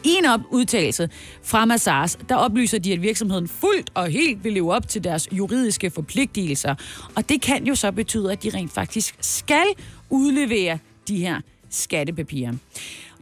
I 0.06 0.16
en 0.18 0.24
op 0.26 0.40
udtalelse 0.50 1.08
fra 1.42 1.64
Massars, 1.64 2.18
der 2.28 2.34
oplyser 2.34 2.78
de, 2.78 2.92
at 2.92 3.02
virksomheden 3.02 3.48
fuldt 3.48 3.90
og 3.94 4.08
helt 4.08 4.44
vil 4.44 4.52
leve 4.52 4.74
op 4.74 4.88
til 4.88 5.04
deres 5.04 5.28
juridiske 5.32 5.90
forpligtelser. 5.90 6.74
Og 7.14 7.28
det 7.28 7.40
kan 7.40 7.66
jo 7.66 7.74
så 7.74 7.92
betyde, 7.92 8.32
at 8.32 8.42
de 8.42 8.50
rent 8.54 8.72
faktisk 8.72 9.14
skal 9.20 9.66
udlevere 10.10 10.78
de 11.08 11.16
her 11.16 11.40
skattepapirer. 11.70 12.52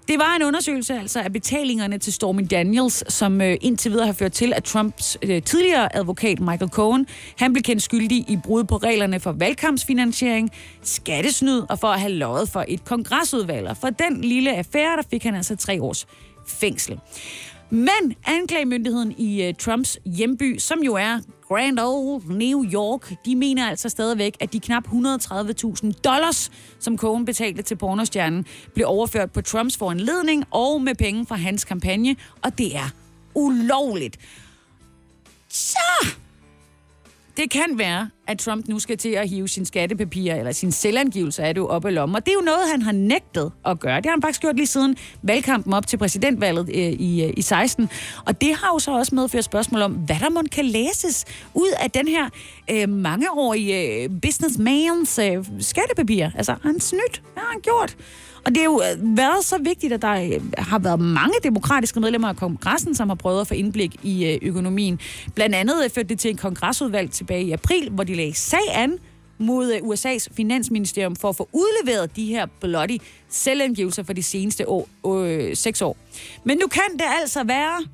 Det 0.08 0.18
var 0.18 0.36
en 0.36 0.42
undersøgelse 0.42 0.98
altså 0.98 1.20
af 1.20 1.32
betalingerne 1.32 1.98
til 1.98 2.12
Stormy 2.12 2.46
Daniels, 2.50 3.12
som 3.12 3.40
øh, 3.40 3.56
indtil 3.60 3.92
videre 3.92 4.06
har 4.06 4.12
ført 4.12 4.32
til, 4.32 4.52
at 4.52 4.64
Trumps 4.64 5.18
øh, 5.22 5.42
tidligere 5.42 5.96
advokat 5.96 6.40
Michael 6.40 6.70
Cohen, 6.70 7.06
han 7.38 7.52
blev 7.52 7.62
kendt 7.62 7.82
skyldig 7.82 8.30
i 8.30 8.38
brud 8.44 8.64
på 8.64 8.76
reglerne 8.76 9.20
for 9.20 9.32
valgkampsfinansiering, 9.32 10.50
skattesnyd 10.82 11.62
og 11.68 11.78
for 11.78 11.88
at 11.88 12.00
have 12.00 12.12
lovet 12.12 12.48
for 12.48 12.64
et 12.68 12.84
kongresudvalg. 12.84 13.68
Og 13.68 13.76
for 13.76 13.90
den 13.90 14.20
lille 14.20 14.56
affære, 14.56 14.96
der 14.96 15.02
fik 15.10 15.22
han 15.22 15.34
altså 15.34 15.56
tre 15.56 15.82
års 15.82 16.06
fængsel. 16.46 17.00
Men 17.70 18.14
anklagemyndigheden 18.26 19.14
i 19.18 19.48
uh, 19.48 19.54
Trumps 19.54 19.98
hjemby, 20.04 20.58
som 20.58 20.78
jo 20.82 20.94
er 20.94 21.18
Grand 21.48 21.78
Old 21.78 22.22
New 22.24 22.64
York, 22.64 23.24
de 23.24 23.36
mener 23.36 23.68
altså 23.68 23.88
stadigvæk, 23.88 24.36
at 24.40 24.52
de 24.52 24.60
knap 24.60 24.86
130.000 24.86 25.92
dollars, 26.04 26.50
som 26.80 26.98
Cohen 26.98 27.24
betalte 27.24 27.62
til 27.62 27.76
pornostjernen, 27.76 28.46
blev 28.74 28.86
overført 28.88 29.32
på 29.32 29.40
Trumps 29.40 29.76
foranledning 29.76 30.44
og 30.50 30.82
med 30.82 30.94
penge 30.94 31.26
fra 31.26 31.36
hans 31.36 31.64
kampagne, 31.64 32.16
og 32.42 32.58
det 32.58 32.76
er 32.76 32.90
ulovligt. 33.34 34.18
Så 35.48 36.06
det 37.36 37.50
kan 37.50 37.78
være, 37.78 38.10
at 38.26 38.38
Trump 38.38 38.68
nu 38.68 38.78
skal 38.78 38.98
til 38.98 39.08
at 39.08 39.28
hive 39.28 39.48
sin 39.48 39.64
skattepapirer, 39.64 40.36
eller 40.36 40.52
sin 40.52 40.72
selvangivelse 40.72 41.42
af 41.42 41.54
det 41.54 41.60
jo 41.60 41.66
op 41.66 41.86
i 41.86 41.90
lommen. 41.90 42.16
Og 42.16 42.26
det 42.26 42.32
er 42.32 42.34
jo 42.34 42.44
noget, 42.44 42.70
han 42.70 42.82
har 42.82 42.92
nægtet 42.92 43.52
at 43.66 43.80
gøre. 43.80 43.96
Det 43.96 44.06
har 44.06 44.12
han 44.12 44.22
faktisk 44.22 44.40
gjort 44.40 44.56
lige 44.56 44.66
siden 44.66 44.96
valgkampen 45.22 45.74
op 45.74 45.86
til 45.86 45.96
præsidentvalget 45.96 46.68
øh, 46.68 46.76
i, 46.76 47.24
øh, 47.24 47.32
i 47.36 47.42
16. 47.42 47.90
Og 48.26 48.40
det 48.40 48.54
har 48.54 48.70
jo 48.74 48.78
så 48.78 48.92
også 48.92 49.14
medført 49.14 49.44
spørgsmål 49.44 49.82
om, 49.82 49.92
hvad 49.92 50.16
der 50.20 50.30
må 50.30 50.42
kan 50.52 50.64
læses 50.64 51.24
ud 51.54 51.70
af 51.80 51.90
den 51.90 52.08
her 52.08 52.28
øh, 52.70 52.88
mangeårige 52.88 54.02
øh, 54.02 54.10
businessmans 54.22 55.18
øh, 55.18 55.44
skattepapirer. 55.60 56.30
Altså, 56.36 56.54
han 56.62 56.80
snydt? 56.80 57.22
Hvad 57.32 57.42
har 57.42 57.50
han 57.50 57.60
gjort? 57.60 57.96
Og 58.46 58.54
det 58.54 58.56
har 58.56 58.64
jo 58.64 58.82
øh, 58.92 59.16
været 59.16 59.44
så 59.44 59.58
vigtigt, 59.58 59.92
at 59.92 60.02
der 60.02 60.12
øh, 60.12 60.52
har 60.58 60.78
været 60.78 61.00
mange 61.00 61.34
demokratiske 61.42 62.00
medlemmer 62.00 62.28
af 62.28 62.36
kongressen, 62.36 62.94
som 62.94 63.08
har 63.08 63.16
prøvet 63.16 63.40
at 63.40 63.48
få 63.48 63.54
indblik 63.54 63.96
i 64.02 64.26
øh, 64.26 64.38
økonomien. 64.42 65.00
Blandt 65.34 65.54
andet 65.54 65.92
førte 65.94 66.08
det 66.08 66.18
til 66.18 66.30
en 66.30 66.36
kongresudvalg 66.36 67.10
tilbage 67.10 67.44
i 67.44 67.52
april, 67.52 67.90
hvor 67.90 68.04
de 68.04 68.14
lagde 68.14 68.34
sag 68.34 68.74
an 68.74 68.98
mod 69.38 69.72
USA's 69.72 70.34
finansministerium 70.36 71.16
for 71.16 71.28
at 71.28 71.36
få 71.36 71.48
udleveret 71.52 72.16
de 72.16 72.26
her 72.26 72.46
bloody 72.60 72.98
selvangivelser 73.28 74.02
for 74.02 74.12
de 74.12 74.22
seneste 74.22 74.68
år, 74.68 74.88
øh, 75.06 75.56
seks 75.56 75.82
år. 75.82 75.96
Men 76.44 76.58
nu 76.58 76.66
kan 76.66 76.82
det 76.92 77.06
altså 77.20 77.44
være 77.44 77.86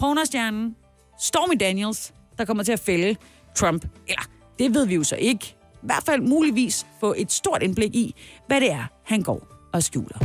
pornostjernen 0.00 0.76
Stormy 1.20 1.56
Daniels, 1.60 2.12
der 2.38 2.44
kommer 2.44 2.62
til 2.62 2.72
at 2.72 2.80
fælde 2.80 3.16
Trump. 3.54 3.84
Eller, 4.08 4.22
det 4.58 4.74
ved 4.74 4.86
vi 4.86 4.94
jo 4.94 5.04
så 5.04 5.16
ikke. 5.16 5.54
I 5.72 5.86
hvert 5.86 6.02
fald 6.06 6.20
muligvis 6.20 6.86
få 7.00 7.14
et 7.16 7.32
stort 7.32 7.62
indblik 7.62 7.94
i, 7.94 8.14
hvad 8.46 8.60
det 8.60 8.72
er, 8.72 8.84
han 9.04 9.22
går 9.22 9.57
og 9.72 9.82
skjuler. 9.82 10.18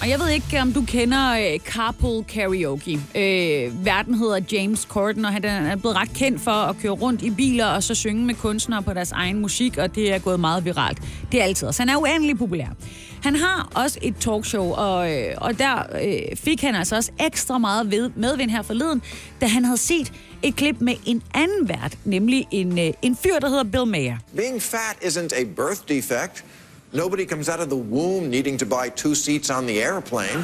Og 0.00 0.08
jeg 0.08 0.18
ved 0.18 0.28
ikke, 0.28 0.60
om 0.60 0.72
du 0.72 0.84
kender 0.86 1.32
øh, 1.32 1.58
Carpool 1.58 2.24
Karaoke. 2.24 3.00
Øh, 3.14 3.84
verden 3.86 4.14
hedder 4.14 4.40
James 4.52 4.80
Corden, 4.80 5.24
og 5.24 5.32
han 5.32 5.44
er 5.44 5.76
blevet 5.76 5.96
ret 5.96 6.12
kendt 6.14 6.40
for 6.40 6.50
at 6.50 6.76
køre 6.82 6.92
rundt 6.92 7.22
i 7.22 7.30
biler 7.30 7.66
og 7.66 7.82
så 7.82 7.94
synge 7.94 8.24
med 8.24 8.34
kunstnere 8.34 8.82
på 8.82 8.92
deres 8.92 9.12
egen 9.12 9.40
musik, 9.40 9.78
og 9.78 9.94
det 9.94 10.12
er 10.14 10.18
gået 10.18 10.40
meget 10.40 10.64
viralt. 10.64 11.02
Det 11.32 11.40
er 11.40 11.44
altid. 11.44 11.72
Så 11.72 11.82
han 11.82 11.88
er 11.88 11.96
uendelig 11.96 12.38
populær. 12.38 12.66
Han 13.22 13.36
har 13.36 13.68
også 13.74 13.98
et 14.02 14.14
talkshow, 14.20 14.72
og, 14.72 15.12
øh, 15.12 15.34
og 15.36 15.58
der 15.58 15.82
øh, 16.02 16.36
fik 16.36 16.60
han 16.60 16.74
altså 16.74 16.96
også 16.96 17.12
ekstra 17.20 17.58
meget 17.58 17.90
ved, 17.90 18.10
medvind 18.16 18.50
her 18.50 18.62
forleden, 18.62 19.02
da 19.40 19.46
han 19.46 19.64
havde 19.64 19.78
set 19.78 20.12
et 20.42 20.56
klip 20.56 20.76
med 20.80 20.94
en 21.06 21.22
anden 21.34 21.68
vært, 21.68 21.98
nemlig 22.04 22.46
en, 22.50 22.78
øh, 22.78 22.92
en 23.02 23.16
fyr, 23.16 23.38
der 23.38 23.48
hedder 23.48 23.64
Bill 23.64 23.86
Mayer. 23.86 24.16
Being 24.36 24.62
fat 24.62 24.96
isn't 25.02 25.40
a 25.40 25.44
birth 25.44 25.80
defect. 25.88 26.44
Nobody 26.92 27.26
comes 27.26 27.48
out 27.48 27.60
of 27.60 27.68
the 27.68 27.76
womb 27.76 28.30
needing 28.30 28.56
to 28.58 28.66
buy 28.66 28.88
two 28.88 29.14
seats 29.14 29.50
on 29.50 29.66
the 29.66 29.82
airplane. 29.82 30.38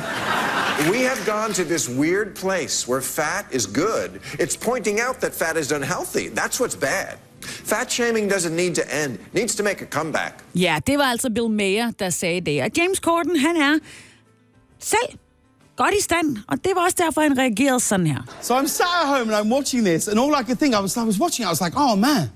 we 0.90 1.00
have 1.00 1.24
gone 1.24 1.52
to 1.54 1.64
this 1.64 1.88
weird 1.88 2.34
place 2.34 2.86
where 2.86 3.00
fat 3.00 3.46
is 3.50 3.66
good. 3.66 4.20
It's 4.38 4.56
pointing 4.56 5.00
out 5.00 5.20
that 5.20 5.32
fat 5.34 5.56
is 5.56 5.72
unhealthy. 5.72 6.28
That's 6.28 6.60
what's 6.60 6.76
bad. 6.76 7.18
Fat 7.40 7.90
shaming 7.90 8.28
doesn't 8.28 8.54
need 8.56 8.74
to 8.74 8.94
end. 8.94 9.14
It 9.14 9.34
needs 9.34 9.54
to 9.54 9.62
make 9.62 9.80
a 9.82 9.86
comeback. 9.86 10.44
Ja, 10.54 10.80
det 10.86 10.98
var 10.98 11.04
altså 11.04 11.30
Bill 11.30 11.50
Mayer, 11.50 11.90
der 11.90 12.10
sagde 12.10 12.40
det. 12.40 12.62
Og 12.62 12.70
James 12.76 12.98
Corden, 12.98 13.36
han 13.36 13.56
er 13.56 13.78
selv 14.78 15.18
godt 15.76 15.94
i 15.94 16.02
stand, 16.02 16.36
og 16.48 16.64
det 16.64 16.72
var 16.74 16.84
også 16.84 16.96
derfor, 16.98 17.20
han 17.20 17.38
reagerede 17.38 17.80
sådan 17.80 18.06
her. 18.06 18.22
So 18.42 18.58
I'm 18.58 18.66
sat 18.66 18.86
at 19.02 19.08
home 19.08 19.36
and 19.36 19.46
I'm 19.46 19.54
watching 19.54 19.84
this, 19.84 20.08
and 20.08 20.20
all 20.20 20.32
I 20.40 20.44
could 20.44 20.58
think, 20.58 20.74
I 20.74 20.80
was, 20.80 20.96
I 20.96 21.00
was 21.00 21.20
watching, 21.20 21.46
I 21.46 21.50
was 21.50 21.60
like, 21.60 21.76
oh 21.76 21.98
man, 21.98 22.30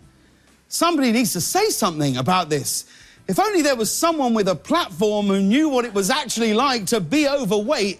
somebody 0.68 1.12
needs 1.12 1.32
to 1.32 1.40
say 1.40 1.70
something 1.70 2.16
about 2.16 2.50
this. 2.50 2.84
If 3.28 3.38
only 3.38 3.62
there 3.62 3.76
was 3.76 3.90
someone 3.90 4.34
with 4.34 4.48
a 4.48 4.54
platform 4.54 5.26
who 5.26 5.40
knew 5.40 5.68
what 5.68 5.84
it 5.84 5.94
was 5.94 6.10
actually 6.10 6.54
like 6.54 6.86
to 6.86 7.00
be 7.00 7.28
overweight. 7.28 7.98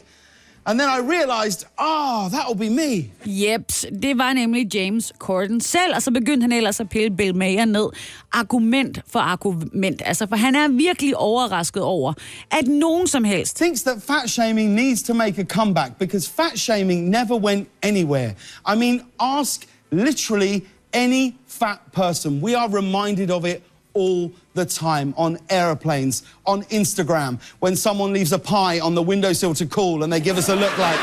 And 0.66 0.78
then 0.80 0.88
I 0.88 0.98
realized, 0.98 1.64
oh, 1.78 2.28
that'll 2.30 2.54
be 2.54 2.68
me. 2.68 3.10
Jeps, 3.26 3.86
det 4.02 4.18
var 4.18 4.32
nemlig 4.32 4.74
James 4.74 5.12
Corden 5.18 5.60
selv, 5.60 5.94
og 5.94 6.02
så 6.02 6.10
begyndte 6.10 6.44
han 6.44 6.52
ellers 6.52 6.80
at 6.80 6.88
pille 6.88 7.10
Bill 7.10 7.36
Mayer 7.36 7.64
ned. 7.64 7.88
Argument 8.32 8.98
for 9.06 9.18
argument. 9.18 10.02
Altså, 10.04 10.26
for 10.26 10.36
han 10.36 10.54
er 10.54 10.68
virkelig 10.68 11.16
overrasket 11.16 11.82
over, 11.82 12.12
at 12.50 12.66
nogen 12.66 13.06
som 13.06 13.24
helst... 13.24 13.56
Thinks 13.56 13.82
that 13.82 14.02
fat 14.02 14.30
shaming 14.30 14.74
needs 14.74 15.02
to 15.02 15.14
make 15.14 15.38
a 15.38 15.44
comeback, 15.44 15.98
because 15.98 16.28
fat 16.28 16.58
shaming 16.58 17.10
never 17.10 17.36
went 17.36 17.68
anywhere. 17.82 18.34
I 18.66 18.76
mean, 18.76 19.02
ask 19.20 19.66
literally 19.90 20.62
any 20.92 21.34
fat 21.46 21.78
person. 21.92 22.42
We 22.42 22.54
are 22.56 22.68
reminded 22.68 23.30
of 23.30 23.44
it 23.44 23.62
all 23.98 24.32
the 24.54 24.64
time 24.64 25.12
on 25.16 25.36
airplanes, 25.50 26.22
on 26.46 26.62
Instagram, 26.64 27.40
when 27.58 27.74
someone 27.74 28.12
leaves 28.12 28.32
a 28.32 28.38
pie 28.38 28.78
on 28.78 28.94
the 28.94 29.02
windowsill 29.02 29.54
to 29.54 29.66
cool 29.66 30.04
and 30.04 30.12
they 30.12 30.20
give 30.20 30.38
us 30.38 30.48
a 30.48 30.54
look 30.54 30.78
like. 30.78 30.96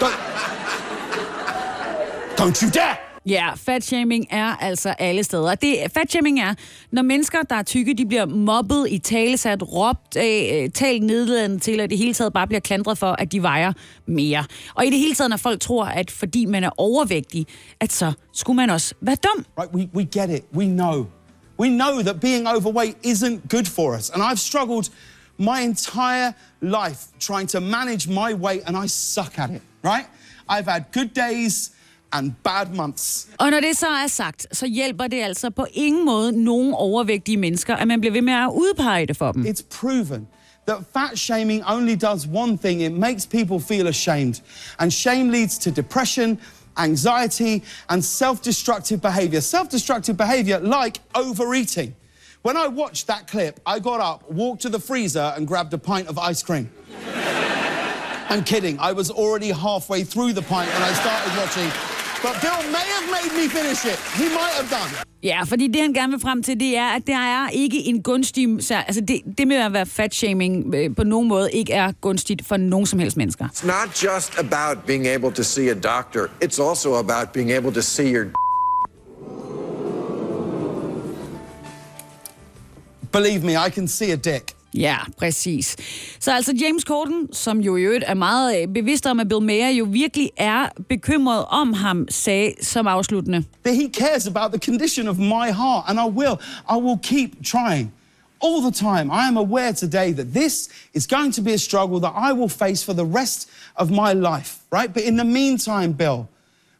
don't, 0.00 0.16
don't 2.38 2.62
you 2.62 2.70
dare! 2.70 3.05
Ja, 3.26 3.54
fatshaming 3.54 4.26
er 4.30 4.56
altså 4.56 4.88
alle 4.88 5.24
steder. 5.24 5.54
Det, 5.54 5.78
fatshaming 5.94 6.40
er, 6.40 6.54
når 6.90 7.02
mennesker, 7.02 7.42
der 7.42 7.56
er 7.56 7.62
tykke, 7.62 7.94
de 7.94 8.06
bliver 8.06 8.26
mobbet, 8.26 8.86
i 8.90 8.98
talesat, 8.98 9.62
råbt 9.72 10.16
af, 10.16 10.62
øh, 10.64 10.70
talt 10.70 11.02
nedladende 11.02 11.58
til, 11.58 11.80
og 11.80 11.90
det 11.90 11.98
hele 11.98 12.14
taget 12.14 12.32
bare 12.32 12.46
bliver 12.46 12.60
klandret 12.60 12.98
for, 12.98 13.12
at 13.18 13.32
de 13.32 13.42
vejer 13.42 13.72
mere. 14.06 14.44
Og 14.74 14.86
i 14.86 14.90
det 14.90 14.98
hele 14.98 15.14
taget, 15.14 15.30
når 15.30 15.36
folk 15.36 15.60
tror, 15.60 15.84
at 15.84 16.10
fordi 16.10 16.44
man 16.44 16.64
er 16.64 16.70
overvægtig, 16.76 17.46
at 17.80 17.92
så 17.92 18.12
skulle 18.32 18.56
man 18.56 18.70
også 18.70 18.94
være 19.00 19.16
dum. 19.16 19.44
Right, 19.58 19.74
we, 19.74 19.88
we 19.94 20.04
get 20.04 20.30
it. 20.30 20.44
We 20.54 20.66
know. 20.66 21.06
We 21.60 21.68
know 21.68 22.02
that 22.02 22.20
being 22.20 22.48
overweight 22.48 22.96
isn't 23.06 23.48
good 23.48 23.64
for 23.64 23.96
us. 23.96 24.10
And 24.10 24.22
I've 24.22 24.38
struggled 24.38 24.84
my 25.38 25.60
entire 25.64 26.32
life 26.60 27.00
trying 27.20 27.48
to 27.48 27.60
manage 27.60 28.08
my 28.08 28.34
weight, 28.34 28.62
and 28.66 28.84
I 28.84 28.88
suck 28.88 29.38
at 29.38 29.50
it, 29.50 29.62
right? 29.82 30.06
I've 30.48 30.72
had 30.72 30.84
good 30.92 31.10
days 31.14 31.75
and 32.12 32.32
bad 32.44 32.66
months. 32.74 33.28
Og 33.38 33.50
når 33.50 33.60
det 33.60 33.76
så 33.76 33.86
er 33.86 34.06
sagt, 34.06 34.46
så 34.52 34.66
hjælper 34.66 35.06
det 35.06 35.22
altså 35.22 35.50
på 35.50 35.66
ingen 35.72 36.04
måde 36.04 36.44
nogen 36.44 36.74
overvægtige 36.74 37.36
mennesker, 37.36 37.76
at 37.76 37.88
man 37.88 38.00
bliver 38.00 38.12
ved 38.12 38.22
med 38.22 38.32
at 38.32 38.48
udpege 38.48 39.06
det 39.06 39.16
for 39.16 39.32
dem. 39.32 39.46
It's 39.46 39.62
proven 39.80 40.26
that 40.66 40.78
fat 40.92 41.18
shaming 41.18 41.62
only 41.66 41.96
does 41.96 42.26
one 42.26 42.58
thing 42.58 42.82
it 42.82 42.92
makes 42.92 43.26
people 43.26 43.60
feel 43.60 43.86
ashamed. 43.86 44.40
And 44.78 44.92
shame 44.92 45.30
leads 45.30 45.58
to 45.58 45.70
depression, 45.70 46.38
anxiety, 46.76 47.62
and 47.88 48.04
self 48.04 48.42
destructive 48.42 49.00
behavior. 49.00 49.40
Self 49.40 49.68
destructive 49.68 50.16
behavior 50.16 50.58
like 50.58 50.98
overeating. 51.14 51.94
When 52.42 52.56
I 52.56 52.68
watched 52.68 53.06
that 53.06 53.26
clip, 53.26 53.60
I 53.66 53.80
got 53.80 54.00
up, 54.00 54.30
walked 54.30 54.62
to 54.62 54.68
the 54.68 54.78
freezer, 54.78 55.32
and 55.36 55.48
grabbed 55.48 55.74
a 55.74 55.78
pint 55.78 56.08
of 56.08 56.18
ice 56.18 56.42
cream. 56.42 56.70
I'm 58.30 58.42
kidding. 58.44 58.74
I 58.90 58.92
was 58.92 59.08
already 59.10 59.50
halfway 59.66 60.00
through 60.12 60.32
the 60.38 60.42
pint 60.52 60.68
when 60.74 60.84
I 60.90 60.92
started 61.04 61.30
watching. 61.40 61.68
But 62.24 62.34
Bill 62.44 62.60
may 62.76 62.86
have 62.96 63.06
made 63.18 63.32
me 63.40 63.44
finish 63.58 63.80
it. 63.92 63.98
He 64.20 64.24
might 64.40 64.54
have 64.60 64.70
done. 64.78 64.90
Ja, 65.22 65.42
fordi 65.42 65.66
det 65.68 65.80
han 65.82 65.92
gerne 65.92 66.10
vil 66.12 66.20
frem 66.20 66.42
til, 66.42 66.60
det 66.60 66.76
er, 66.76 66.86
at 66.86 67.06
der 67.06 67.16
er 67.16 67.48
ikke 67.48 67.78
en 67.84 68.02
gunstig... 68.02 68.48
så- 68.60 68.74
Altså 68.86 69.00
det, 69.08 69.20
det 69.38 69.48
med 69.48 69.56
at 69.56 69.72
være 69.72 69.86
fat-shaming 69.86 70.74
øh, 70.74 70.96
på 70.96 71.04
nogen 71.04 71.28
måde 71.28 71.52
ikke 71.52 71.72
er 71.72 71.92
gunstigt 71.92 72.46
for 72.46 72.56
nogen 72.56 72.86
som 72.86 72.98
helst 72.98 73.16
mennesker. 73.16 73.44
It's 73.48 73.66
not 73.66 74.02
just 74.04 74.38
about 74.38 74.78
being 74.86 75.06
able 75.06 75.32
to 75.32 75.42
see 75.42 75.68
a 75.70 75.74
doctor. 75.74 76.26
It's 76.44 76.68
also 76.70 76.94
about 76.94 77.28
being 77.32 77.52
able 77.52 77.72
to 77.74 77.80
see 77.82 78.14
your 78.14 78.26
Believe 83.12 83.42
me, 83.44 83.52
I 83.66 83.70
can 83.70 83.88
see 83.88 84.10
a 84.12 84.16
dick. 84.16 84.55
Ja, 84.76 84.96
præcis. 85.18 85.76
Så 86.20 86.32
altså 86.32 86.54
James 86.60 86.82
Corden, 86.82 87.32
som 87.32 87.60
jo 87.60 87.76
i 87.76 87.82
øvrigt 87.82 88.04
er 88.06 88.14
meget 88.14 88.62
øh, 88.62 88.68
bevidst 88.68 89.06
om, 89.06 89.20
at 89.20 89.28
Bill 89.28 89.42
Mayer 89.42 89.68
jo 89.68 89.86
virkelig 89.90 90.30
er 90.36 90.68
bekymret 90.88 91.44
om 91.44 91.72
ham, 91.72 92.06
sagde 92.10 92.52
som 92.62 92.86
afsluttende. 92.86 93.44
That 93.64 93.76
he 93.76 93.88
cares 93.88 94.26
about 94.26 94.52
the 94.52 94.72
condition 94.72 95.08
of 95.08 95.18
my 95.18 95.52
heart, 95.52 95.84
and 95.88 95.98
I 96.00 96.18
will. 96.18 96.36
I 96.70 96.76
will 96.76 96.98
keep 97.02 97.44
trying. 97.44 97.92
All 98.40 98.60
the 98.60 98.70
time, 98.70 99.10
I 99.10 99.28
am 99.28 99.36
aware 99.36 99.72
today 99.72 100.12
that 100.12 100.26
this 100.34 100.68
is 100.94 101.06
going 101.06 101.34
to 101.34 101.42
be 101.42 101.52
a 101.54 101.58
struggle 101.58 102.00
that 102.00 102.12
I 102.30 102.32
will 102.32 102.48
face 102.48 102.84
for 102.84 102.94
the 102.94 103.04
rest 103.04 103.50
of 103.76 103.90
my 103.90 104.12
life, 104.12 104.58
right? 104.70 104.94
But 104.94 105.02
in 105.02 105.16
the 105.16 105.24
meantime, 105.24 105.92
Bill, 105.92 106.28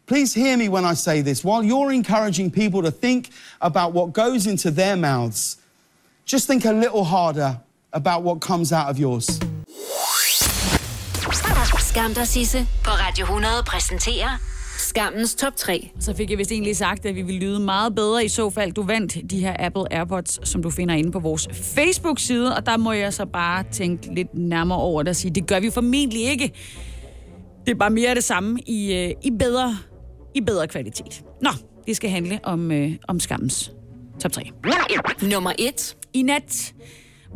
please 0.06 0.34
hear 0.34 0.56
me 0.56 0.68
when 0.68 0.84
I 0.92 0.94
say 0.94 1.22
this. 1.22 1.44
While 1.44 1.64
you're 1.64 1.92
encouraging 1.92 2.50
people 2.50 2.82
to 2.82 2.90
think 2.90 3.30
about 3.60 3.94
what 3.94 4.12
goes 4.12 4.46
into 4.46 4.70
their 4.70 4.96
mouths, 4.96 5.56
just 6.26 6.46
think 6.46 6.64
a 6.64 6.72
little 6.72 7.04
harder 7.04 7.60
about 7.96 8.24
what 8.24 8.40
comes 8.40 8.72
out 8.72 8.88
of 8.90 9.00
yours. 9.00 9.26
Skam 11.78 12.14
dig, 12.14 12.28
Sisse, 12.28 12.66
på 12.84 12.90
Radio 12.90 13.24
100 13.24 13.52
præsenterer 13.66 14.38
Skammens 14.78 15.34
top 15.34 15.56
3. 15.56 15.90
Så 16.00 16.14
fik 16.16 16.30
jeg 16.30 16.38
vist 16.38 16.52
egentlig 16.52 16.76
sagt, 16.76 17.06
at 17.06 17.14
vi 17.14 17.22
ville 17.22 17.40
lyde 17.40 17.60
meget 17.60 17.94
bedre 17.94 18.24
i 18.24 18.28
så 18.28 18.50
fald, 18.50 18.72
du 18.72 18.82
vandt 18.82 19.30
de 19.30 19.40
her 19.40 19.56
Apple 19.58 19.92
AirPods, 19.92 20.48
som 20.48 20.62
du 20.62 20.70
finder 20.70 20.94
inde 20.94 21.12
på 21.12 21.18
vores 21.18 21.48
Facebook-side. 21.52 22.56
Og 22.56 22.66
der 22.66 22.76
må 22.76 22.92
jeg 22.92 23.14
så 23.14 23.26
bare 23.26 23.64
tænke 23.72 24.14
lidt 24.14 24.34
nærmere 24.34 24.78
over 24.78 25.02
det 25.02 25.10
og 25.10 25.16
sige, 25.16 25.34
det 25.34 25.46
gør 25.46 25.60
vi 25.60 25.70
formentlig 25.70 26.22
ikke. 26.22 26.52
Det 27.66 27.72
er 27.72 27.78
bare 27.78 27.90
mere 27.90 28.14
det 28.14 28.24
samme 28.24 28.60
i, 28.66 28.94
øh, 28.94 29.10
i, 29.22 29.30
bedre, 29.30 29.78
i 30.34 30.40
bedre 30.40 30.68
kvalitet. 30.68 31.24
Nå, 31.42 31.50
det 31.86 31.96
skal 31.96 32.10
handle 32.10 32.40
om, 32.42 32.72
øh, 32.72 32.92
om 33.08 33.20
skammens 33.20 33.72
top 34.20 34.32
3. 34.32 34.42
Nummer 35.22 35.52
1. 35.58 35.96
I 36.12 36.22
nat 36.22 36.74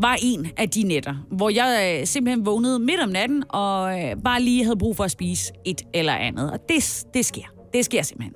var 0.03 0.19
en 0.23 0.47
af 0.57 0.71
de 0.71 0.83
nætter, 0.83 1.15
hvor 1.31 1.51
jeg 1.51 1.99
øh, 2.01 2.07
simpelthen 2.07 2.47
vågnede 2.47 2.79
midt 2.79 3.01
om 3.01 3.09
natten 3.09 3.45
og 3.49 4.01
øh, 4.01 4.17
bare 4.25 4.43
lige 4.43 4.65
havde 4.65 4.77
brug 4.77 4.97
for 4.97 5.05
at 5.05 5.11
spise 5.11 5.53
et 5.67 5.83
eller 5.95 6.13
andet. 6.13 6.53
Og 6.53 6.59
det, 6.69 7.05
det 7.15 7.27
sker. 7.27 7.43
Det 7.73 7.85
sker 7.85 8.03
simpelthen. 8.03 8.35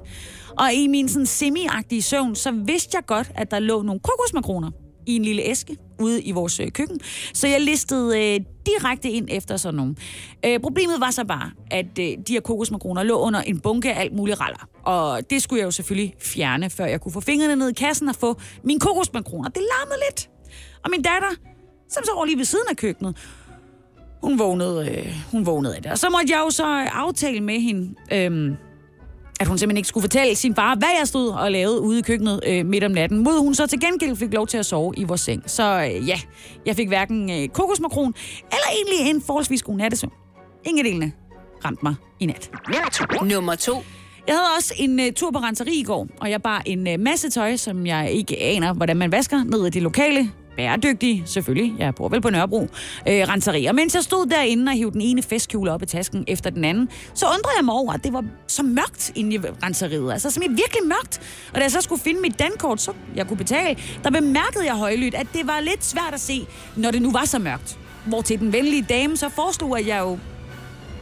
Og 0.58 0.72
i 0.72 0.86
min 0.86 1.08
sådan 1.08 1.26
semi-agtige 1.26 2.02
søvn, 2.02 2.34
så 2.34 2.50
vidste 2.50 2.96
jeg 2.96 3.06
godt, 3.06 3.32
at 3.34 3.50
der 3.50 3.58
lå 3.58 3.82
nogle 3.82 4.00
kokosmakroner 4.00 4.70
i 5.06 5.16
en 5.16 5.22
lille 5.22 5.42
æske 5.42 5.76
ude 6.00 6.22
i 6.22 6.32
vores 6.32 6.60
øh, 6.60 6.70
køkken. 6.70 7.00
Så 7.34 7.48
jeg 7.48 7.60
listede 7.60 8.34
øh, 8.34 8.40
direkte 8.66 9.10
ind 9.10 9.28
efter 9.30 9.56
sådan 9.56 9.76
nogle. 9.76 9.94
Øh, 10.46 10.60
problemet 10.60 11.00
var 11.00 11.10
så 11.10 11.24
bare, 11.24 11.50
at 11.70 11.98
øh, 12.00 12.06
de 12.06 12.32
her 12.32 12.40
kokosmakroner 12.40 13.02
lå 13.02 13.18
under 13.18 13.40
en 13.40 13.60
bunke 13.60 13.92
af 13.92 14.00
alt 14.00 14.16
muligt 14.16 14.40
raller. 14.40 14.68
Og 14.82 15.30
det 15.30 15.42
skulle 15.42 15.60
jeg 15.60 15.66
jo 15.66 15.70
selvfølgelig 15.70 16.14
fjerne, 16.20 16.70
før 16.70 16.86
jeg 16.86 17.00
kunne 17.00 17.12
få 17.12 17.20
fingrene 17.20 17.56
ned 17.56 17.68
i 17.68 17.72
kassen 17.72 18.08
og 18.08 18.14
få 18.14 18.40
mine 18.64 18.80
kokosmakroner. 18.80 19.48
Det 19.48 19.62
larmede 19.62 19.98
lidt. 20.10 20.30
Og 20.84 20.90
min 20.90 21.02
datter, 21.02 21.53
som 21.88 22.04
så 22.04 22.10
over 22.16 22.24
lige 22.24 22.38
ved 22.38 22.44
siden 22.44 22.64
af 22.70 22.76
køkkenet, 22.76 23.16
hun 24.22 24.38
vågnede, 24.38 24.90
øh, 24.90 25.14
hun 25.32 25.46
vågnede 25.46 25.76
af 25.76 25.82
det. 25.82 25.90
Og 25.90 25.98
så 25.98 26.10
måtte 26.10 26.26
jeg 26.32 26.38
jo 26.46 26.50
så 26.50 26.64
aftale 26.92 27.40
med 27.40 27.60
hende, 27.60 27.94
øh, 28.12 28.56
at 29.40 29.46
hun 29.46 29.58
simpelthen 29.58 29.76
ikke 29.76 29.88
skulle 29.88 30.02
fortælle 30.02 30.34
sin 30.34 30.54
far, 30.54 30.74
hvad 30.74 30.88
jeg 30.98 31.08
stod 31.08 31.28
og 31.28 31.52
lavede 31.52 31.80
ude 31.80 31.98
i 31.98 32.02
køkkenet 32.02 32.40
øh, 32.46 32.66
midt 32.66 32.84
om 32.84 32.90
natten. 32.90 33.18
Mod 33.18 33.40
hun 33.40 33.54
så 33.54 33.66
til 33.66 33.80
gengæld 33.80 34.16
fik 34.16 34.34
lov 34.34 34.46
til 34.46 34.58
at 34.58 34.66
sove 34.66 34.94
i 34.96 35.04
vores 35.04 35.20
seng. 35.20 35.42
Så 35.46 35.62
øh, 35.62 36.08
ja, 36.08 36.20
jeg 36.66 36.76
fik 36.76 36.88
hverken 36.88 37.30
øh, 37.30 37.48
kokosmakron 37.48 38.14
eller 38.42 38.68
egentlig 38.72 39.10
en 39.10 39.22
forholdsvis 39.22 39.62
god 39.62 39.76
nattesøvn. 39.76 40.12
Ingen 40.64 40.84
delene 40.84 41.12
ramte 41.64 41.80
mig 41.82 41.94
i 42.20 42.26
nat. 42.26 42.50
Nummer 43.22 43.54
2. 43.54 43.84
Jeg 44.26 44.34
havde 44.34 44.46
også 44.58 44.74
en 44.76 45.00
uh, 45.00 45.06
tur 45.16 45.30
på 45.30 45.38
renseri 45.38 45.80
i 45.80 45.82
går, 45.82 46.08
og 46.20 46.30
jeg 46.30 46.42
bar 46.42 46.62
en 46.66 46.86
uh, 46.86 47.00
masse 47.00 47.30
tøj, 47.30 47.56
som 47.56 47.86
jeg 47.86 48.10
ikke 48.10 48.40
aner, 48.42 48.72
hvordan 48.72 48.96
man 48.96 49.12
vasker, 49.12 49.44
ned 49.44 49.66
i 49.66 49.70
det 49.70 49.82
lokale 49.82 50.30
bæredygtig, 50.56 51.22
selvfølgelig, 51.26 51.74
jeg 51.78 51.94
bor 51.94 52.08
vel 52.08 52.20
på 52.20 52.30
Nørrebro, 52.30 52.62
øh, 53.08 53.28
renseri. 53.28 53.68
Mens 53.72 53.94
jeg 53.94 54.02
stod 54.02 54.26
derinde 54.26 54.70
og 54.70 54.76
hævde 54.76 54.92
den 54.92 55.00
ene 55.00 55.22
festkjole 55.22 55.72
op 55.72 55.82
i 55.82 55.86
tasken 55.86 56.24
efter 56.26 56.50
den 56.50 56.64
anden, 56.64 56.88
så 57.14 57.26
undrede 57.26 57.54
jeg 57.56 57.64
mig 57.64 57.74
over, 57.74 57.92
at 57.92 58.04
det 58.04 58.12
var 58.12 58.24
så 58.46 58.62
mørkt 58.62 59.12
inde 59.14 59.34
i 59.34 59.38
renseriet. 59.38 60.12
Altså 60.12 60.30
simpelthen 60.30 60.56
virkelig 60.56 60.82
mørkt. 60.84 61.20
Og 61.52 61.54
da 61.54 61.60
jeg 61.60 61.70
så 61.70 61.80
skulle 61.80 62.02
finde 62.02 62.20
mit 62.20 62.38
dankort, 62.38 62.80
så 62.80 62.92
jeg 63.14 63.28
kunne 63.28 63.36
betale, 63.36 63.78
der 64.04 64.10
bemærkede 64.10 64.64
jeg 64.64 64.74
højlydt, 64.74 65.14
at 65.14 65.26
det 65.32 65.46
var 65.46 65.60
lidt 65.60 65.84
svært 65.84 66.14
at 66.14 66.20
se, 66.20 66.46
når 66.76 66.90
det 66.90 67.02
nu 67.02 67.12
var 67.12 67.24
så 67.24 67.38
mørkt. 67.38 67.78
Hvor 68.06 68.22
til 68.22 68.38
den 68.38 68.52
venlige 68.52 68.82
dame 68.88 69.16
så 69.16 69.28
foreslog, 69.28 69.78
at 69.78 69.86
jeg 69.86 70.00
jo 70.00 70.18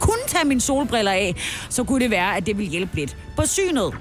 kunne 0.02 0.24
tage 0.26 0.44
mine 0.44 0.60
solbriller 0.60 1.12
af, 1.12 1.34
så 1.68 1.84
kunne 1.84 2.00
det 2.00 2.10
være, 2.10 2.36
at 2.36 2.46
det 2.46 2.58
ville 2.58 2.70
hjælpe 2.70 2.96
lidt 2.96 3.16
på 3.36 3.46
synet. 3.46 3.94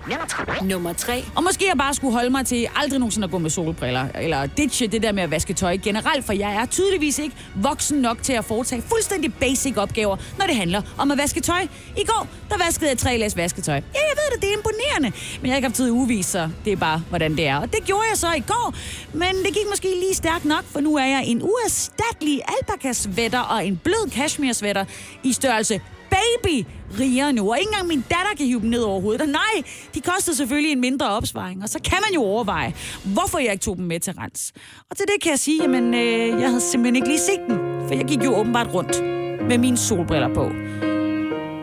Nummer 0.61 0.93
3. 0.93 1.25
Og 1.35 1.43
måske 1.43 1.65
jeg 1.69 1.77
bare 1.77 1.93
skulle 1.93 2.13
holde 2.13 2.29
mig 2.29 2.45
til 2.45 2.67
aldrig 2.75 2.99
nogensinde 2.99 3.25
at 3.25 3.31
gå 3.31 3.37
med 3.37 3.49
solbriller, 3.49 4.07
eller 4.15 4.45
ditche 4.45 4.87
det 4.87 5.03
der 5.03 5.11
med 5.11 5.23
at 5.23 5.31
vaske 5.31 5.53
tøj 5.53 5.77
generelt, 5.77 6.25
for 6.25 6.33
jeg 6.33 6.55
er 6.55 6.65
tydeligvis 6.65 7.19
ikke 7.19 7.35
voksen 7.55 7.97
nok 7.97 8.23
til 8.23 8.33
at 8.33 8.45
foretage 8.45 8.81
fuldstændig 8.81 9.33
basic 9.33 9.77
opgaver, 9.77 10.17
når 10.37 10.45
det 10.45 10.55
handler 10.55 10.81
om 10.97 11.11
at 11.11 11.17
vaske 11.17 11.41
tøj. 11.41 11.61
I 11.97 12.05
går, 12.05 12.27
der 12.49 12.57
vaskede 12.65 12.89
jeg 12.89 12.97
tre 12.97 13.17
læs 13.17 13.37
vasketøj. 13.37 13.75
Ja, 13.75 13.81
jeg 13.93 14.15
ved 14.15 14.35
det, 14.35 14.41
det 14.41 14.49
er 14.49 14.57
imponerende, 14.57 15.17
men 15.41 15.45
jeg 15.45 15.51
har 15.51 15.55
ikke 15.55 15.67
haft 15.67 15.75
tid 15.75 15.85
at 15.85 15.91
uvise, 15.91 16.29
så 16.31 16.49
det 16.65 16.73
er 16.73 16.77
bare, 16.77 17.03
hvordan 17.09 17.31
det 17.31 17.47
er. 17.47 17.57
Og 17.57 17.73
det 17.73 17.85
gjorde 17.85 18.03
jeg 18.09 18.17
så 18.17 18.33
i 18.37 18.43
går, 18.47 18.73
men 19.13 19.35
det 19.45 19.53
gik 19.53 19.65
måske 19.69 19.87
lige 19.99 20.15
stærkt 20.15 20.45
nok, 20.45 20.63
for 20.71 20.79
nu 20.79 20.95
er 20.95 21.05
jeg 21.05 21.23
en 21.25 21.41
uerstattelig 21.41 22.41
alpaka-sweater 22.47 23.39
og 23.39 23.65
en 23.65 23.77
blød 23.83 24.11
cashmere-sweater 24.11 24.85
i 25.23 25.33
størrelse 25.33 25.81
baby 26.11 26.65
rigere 26.99 27.33
nu, 27.33 27.51
og 27.51 27.59
ikke 27.59 27.69
engang 27.69 27.87
min 27.87 28.03
datter 28.09 28.33
kan 28.37 28.45
hive 28.45 28.61
dem 28.61 28.69
ned 28.69 28.81
over 28.81 29.01
hovedet. 29.01 29.21
Og 29.21 29.27
nej, 29.27 29.63
de 29.95 30.01
koster 30.01 30.33
selvfølgelig 30.33 30.71
en 30.71 30.81
mindre 30.81 31.09
opsparing, 31.09 31.63
og 31.63 31.69
så 31.69 31.79
kan 31.83 31.97
man 32.07 32.13
jo 32.13 32.21
overveje, 32.21 32.73
hvorfor 33.03 33.39
jeg 33.39 33.51
ikke 33.51 33.63
tog 33.63 33.77
dem 33.77 33.85
med 33.85 33.99
til 33.99 34.13
rens. 34.13 34.51
Og 34.89 34.97
til 34.97 35.05
det 35.05 35.23
kan 35.23 35.31
jeg 35.31 35.39
sige, 35.39 35.61
jamen, 35.61 35.93
øh, 35.93 36.41
jeg 36.41 36.49
havde 36.49 36.61
simpelthen 36.61 36.95
ikke 36.95 37.07
lige 37.07 37.19
set 37.19 37.39
dem, 37.49 37.57
for 37.87 37.95
jeg 37.95 38.05
gik 38.05 38.23
jo 38.23 38.35
åbenbart 38.35 38.73
rundt 38.73 39.03
med 39.49 39.57
mine 39.57 39.77
solbriller 39.77 40.33
på 40.33 40.51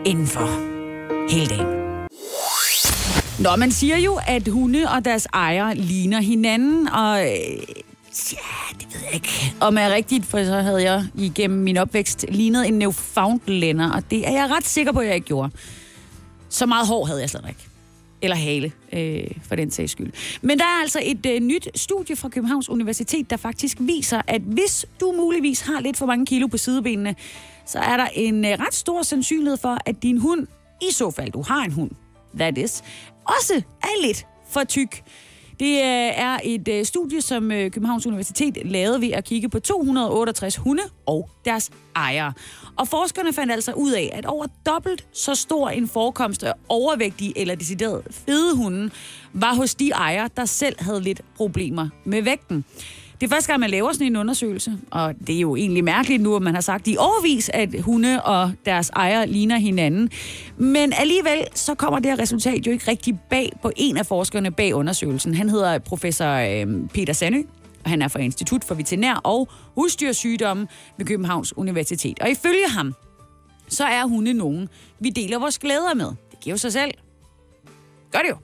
indenfor 0.05 0.47
hele 1.31 1.49
dagen. 1.49 1.79
Nå, 3.39 3.55
man 3.55 3.71
siger 3.71 3.97
jo, 3.97 4.19
at 4.27 4.47
hunde 4.47 4.85
og 4.95 5.05
deres 5.05 5.27
ejere 5.33 5.75
ligner 5.75 6.21
hinanden, 6.21 6.87
og 6.87 7.21
øh, 7.21 7.59
ja, 8.09 8.77
det 8.79 8.93
ved 8.93 9.01
jeg 9.05 9.13
ikke, 9.13 9.53
om 9.59 9.77
er 9.77 9.89
rigtigt, 9.89 10.25
for 10.25 10.43
så 10.43 10.61
havde 10.61 10.83
jeg 10.83 11.05
igennem 11.15 11.59
min 11.59 11.77
opvækst 11.77 12.25
lignet 12.29 12.67
en 12.67 12.79
Newfoundlander, 12.79 13.91
og 13.91 14.03
det 14.11 14.27
er 14.27 14.31
jeg 14.31 14.49
ret 14.49 14.65
sikker 14.65 14.91
på, 14.91 14.99
at 14.99 15.07
jeg 15.07 15.15
ikke 15.15 15.27
gjorde. 15.27 15.51
Så 16.49 16.65
meget 16.65 16.87
hår 16.87 17.05
havde 17.05 17.21
jeg 17.21 17.29
slet 17.29 17.45
ikke. 17.49 17.65
Eller 18.21 18.35
hale, 18.35 18.71
øh, 18.93 19.27
for 19.47 19.55
den 19.55 19.71
sags 19.71 19.91
skyld. 19.91 20.11
Men 20.41 20.59
der 20.59 20.65
er 20.65 20.81
altså 20.81 20.99
et 21.03 21.25
øh, 21.25 21.39
nyt 21.39 21.67
studie 21.75 22.15
fra 22.15 22.29
Københavns 22.29 22.69
Universitet, 22.69 23.29
der 23.29 23.37
faktisk 23.37 23.77
viser, 23.79 24.21
at 24.27 24.41
hvis 24.41 24.85
du 24.99 25.13
muligvis 25.17 25.61
har 25.61 25.79
lidt 25.79 25.97
for 25.97 26.05
mange 26.05 26.25
kilo 26.25 26.47
på 26.47 26.57
sidebenene, 26.57 27.15
så 27.65 27.79
er 27.79 27.97
der 27.97 28.07
en 28.13 28.45
øh, 28.45 28.51
ret 28.51 28.73
stor 28.73 29.03
sandsynlighed 29.03 29.57
for, 29.57 29.77
at 29.85 30.03
din 30.03 30.17
hund, 30.17 30.47
i 30.81 30.93
så 30.93 31.11
fald 31.11 31.31
du 31.31 31.41
har 31.41 31.63
en 31.63 31.71
hund, 31.71 31.91
that 32.39 32.57
is, 32.57 32.83
også 33.25 33.61
er 33.83 34.05
lidt 34.05 34.25
for 34.49 34.63
tyk. 34.63 35.03
Det 35.59 35.75
øh, 35.75 36.11
er 36.15 36.39
et 36.43 36.67
øh, 36.67 36.85
studie, 36.85 37.21
som 37.21 37.51
øh, 37.51 37.71
Københavns 37.71 38.07
Universitet 38.07 38.57
lavede 38.65 39.01
ved 39.01 39.11
at 39.11 39.23
kigge 39.23 39.49
på 39.49 39.59
268 39.59 40.55
hunde 40.55 40.83
og 41.05 41.29
deres 41.45 41.69
ejere. 41.95 42.33
Og 42.75 42.87
forskerne 42.87 43.33
fandt 43.33 43.51
altså 43.51 43.71
ud 43.73 43.91
af, 43.91 44.09
at 44.13 44.25
over 44.25 44.45
dobbelt 44.65 45.07
så 45.13 45.35
stor 45.35 45.69
en 45.69 45.87
forekomst 45.87 46.43
af 46.43 46.53
overvægtige 46.69 47.33
eller 47.35 47.55
decideret 47.55 48.03
fede 48.11 48.55
hunde 48.55 48.91
var 49.33 49.55
hos 49.55 49.75
de 49.75 49.89
ejere, 49.89 50.29
der 50.37 50.45
selv 50.45 50.75
havde 50.79 51.01
lidt 51.01 51.21
problemer 51.35 51.89
med 52.05 52.21
vægten. 52.21 52.65
Det 53.21 53.25
er 53.25 53.35
første 53.35 53.47
gang, 53.47 53.59
man 53.59 53.69
laver 53.69 53.93
sådan 53.93 54.07
en 54.07 54.15
undersøgelse, 54.15 54.77
og 54.91 55.15
det 55.27 55.35
er 55.35 55.39
jo 55.39 55.55
egentlig 55.55 55.83
mærkeligt 55.83 56.21
nu, 56.21 56.35
at 56.35 56.41
man 56.41 56.53
har 56.53 56.61
sagt 56.61 56.87
i 56.87 56.97
årvis, 56.97 57.49
at 57.53 57.81
hunde 57.81 58.23
og 58.23 58.51
deres 58.65 58.89
ejere 58.89 59.27
ligner 59.27 59.57
hinanden. 59.57 60.09
Men 60.57 60.93
alligevel, 60.93 61.47
så 61.53 61.75
kommer 61.75 61.99
det 61.99 62.11
her 62.11 62.19
resultat 62.19 62.67
jo 62.67 62.71
ikke 62.71 62.91
rigtig 62.91 63.19
bag 63.29 63.51
på 63.61 63.71
en 63.75 63.97
af 63.97 64.05
forskerne 64.05 64.51
bag 64.51 64.75
undersøgelsen. 64.75 65.33
Han 65.33 65.49
hedder 65.49 65.79
professor 65.79 66.33
øh, 66.33 66.87
Peter 66.93 67.13
Sandø, 67.13 67.41
og 67.83 67.89
han 67.89 68.01
er 68.01 68.07
fra 68.07 68.19
Institut 68.19 68.63
for 68.63 68.75
Veterinær 68.75 69.13
og 69.15 69.49
Husdyrsygdomme 69.75 70.67
ved 70.97 71.05
Københavns 71.05 71.57
Universitet. 71.57 72.19
Og 72.19 72.29
ifølge 72.29 72.69
ham, 72.69 72.93
så 73.67 73.83
er 73.83 74.05
hunde 74.05 74.33
nogen, 74.33 74.69
vi 74.99 75.09
deler 75.09 75.39
vores 75.39 75.59
glæder 75.59 75.93
med. 75.95 76.07
Det 76.31 76.39
giver 76.41 76.53
jo 76.53 76.57
sig 76.57 76.73
selv. 76.73 76.91
Gør 78.11 78.19
det 78.19 78.29
jo. 78.29 78.37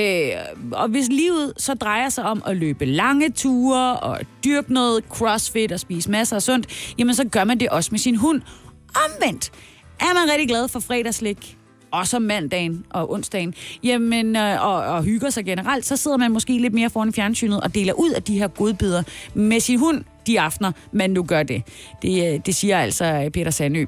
Øh, 0.00 0.72
og 0.72 0.88
hvis 0.88 1.08
livet 1.08 1.52
så 1.56 1.74
drejer 1.74 2.08
sig 2.08 2.24
om 2.24 2.42
at 2.46 2.56
løbe 2.56 2.84
lange 2.84 3.30
ture 3.30 3.96
og 3.96 4.20
dyrke 4.44 4.72
noget 4.72 5.04
crossfit 5.08 5.72
og 5.72 5.80
spise 5.80 6.10
masser 6.10 6.36
af 6.36 6.42
sundt, 6.42 6.92
jamen 6.98 7.14
så 7.14 7.24
gør 7.24 7.44
man 7.44 7.60
det 7.60 7.68
også 7.68 7.88
med 7.90 7.98
sin 7.98 8.16
hund. 8.16 8.42
Omvendt 9.06 9.52
er 10.00 10.14
man 10.14 10.32
rigtig 10.32 10.48
glad 10.48 10.68
for 10.68 10.80
fredagslik, 10.80 11.56
også 11.90 12.16
om 12.16 12.22
mandagen 12.22 12.84
og 12.90 13.12
onsdagen, 13.12 13.54
jamen, 13.82 14.36
øh, 14.36 14.66
og, 14.66 14.74
og 14.74 15.02
hygger 15.02 15.30
sig 15.30 15.44
generelt, 15.44 15.86
så 15.86 15.96
sidder 15.96 16.16
man 16.16 16.32
måske 16.32 16.58
lidt 16.58 16.74
mere 16.74 16.90
foran 16.90 17.12
fjernsynet 17.12 17.60
og 17.60 17.74
deler 17.74 17.92
ud 17.92 18.10
af 18.10 18.22
de 18.22 18.38
her 18.38 18.48
godbidder 18.48 19.02
med 19.34 19.60
sin 19.60 19.78
hund 19.78 20.04
de 20.26 20.40
aftener, 20.40 20.72
man 20.92 21.10
nu 21.10 21.22
gør 21.22 21.42
det. 21.42 21.62
Det, 22.02 22.34
øh, 22.34 22.40
det 22.46 22.54
siger 22.54 22.78
altså 22.78 23.04
øh, 23.04 23.30
Peter 23.30 23.50
Sandø. 23.50 23.84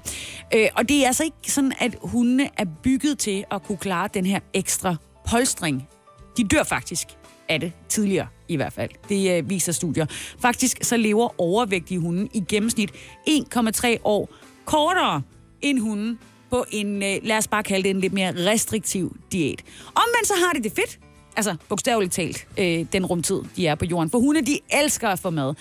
Øh, 0.55 0.69
og 0.75 0.89
det 0.89 1.03
er 1.03 1.07
altså 1.07 1.25
ikke 1.25 1.53
sådan, 1.53 1.73
at 1.79 1.97
hundene 2.03 2.49
er 2.57 2.65
bygget 2.83 3.19
til 3.19 3.45
at 3.51 3.63
kunne 3.63 3.79
klare 3.79 4.09
den 4.15 4.27
her 4.27 4.41
ekstra 4.55 4.97
polstring. 5.31 5.89
De 6.37 6.45
dør 6.45 6.63
faktisk 6.63 7.09
af 7.49 7.61
det 7.61 7.73
tidligere 7.89 8.27
i 8.49 8.57
hvert 8.57 8.73
fald. 8.73 8.91
Det 9.09 9.39
øh, 9.39 9.51
viser 9.51 9.73
studier. 9.73 10.07
Faktisk 10.39 10.79
så 10.83 10.97
lever 10.97 11.41
overvægtige 11.41 12.01
hunde 12.01 12.29
i 12.35 12.45
gennemsnit 12.49 12.91
1,3 13.29 13.97
år 14.05 14.29
kortere 14.65 15.23
end 15.61 15.79
hunden 15.79 16.19
på 16.51 16.65
en, 16.71 17.03
øh, 17.03 17.19
lad 17.23 17.37
os 17.37 17.49
bare 17.49 17.63
kalde 17.63 17.83
det 17.83 17.91
en 17.91 18.01
lidt 18.01 18.13
mere 18.13 18.33
restriktiv 18.51 19.17
diæt. 19.33 19.65
Omvendt 19.87 20.27
så 20.27 20.35
har 20.47 20.53
de 20.53 20.63
det 20.63 20.73
fedt. 20.73 20.99
Altså, 21.37 21.57
bogstaveligt 21.69 22.13
talt, 22.13 22.47
øh, 22.59 22.87
den 22.93 23.07
rumtid, 23.07 23.43
de 23.57 23.67
er 23.67 23.75
på 23.75 23.85
jorden. 23.85 24.11
For 24.11 24.19
hunde, 24.19 24.43
de 24.43 24.59
elsker 24.71 25.09
at 25.09 25.19
få 25.19 25.31
mad. 25.31 25.55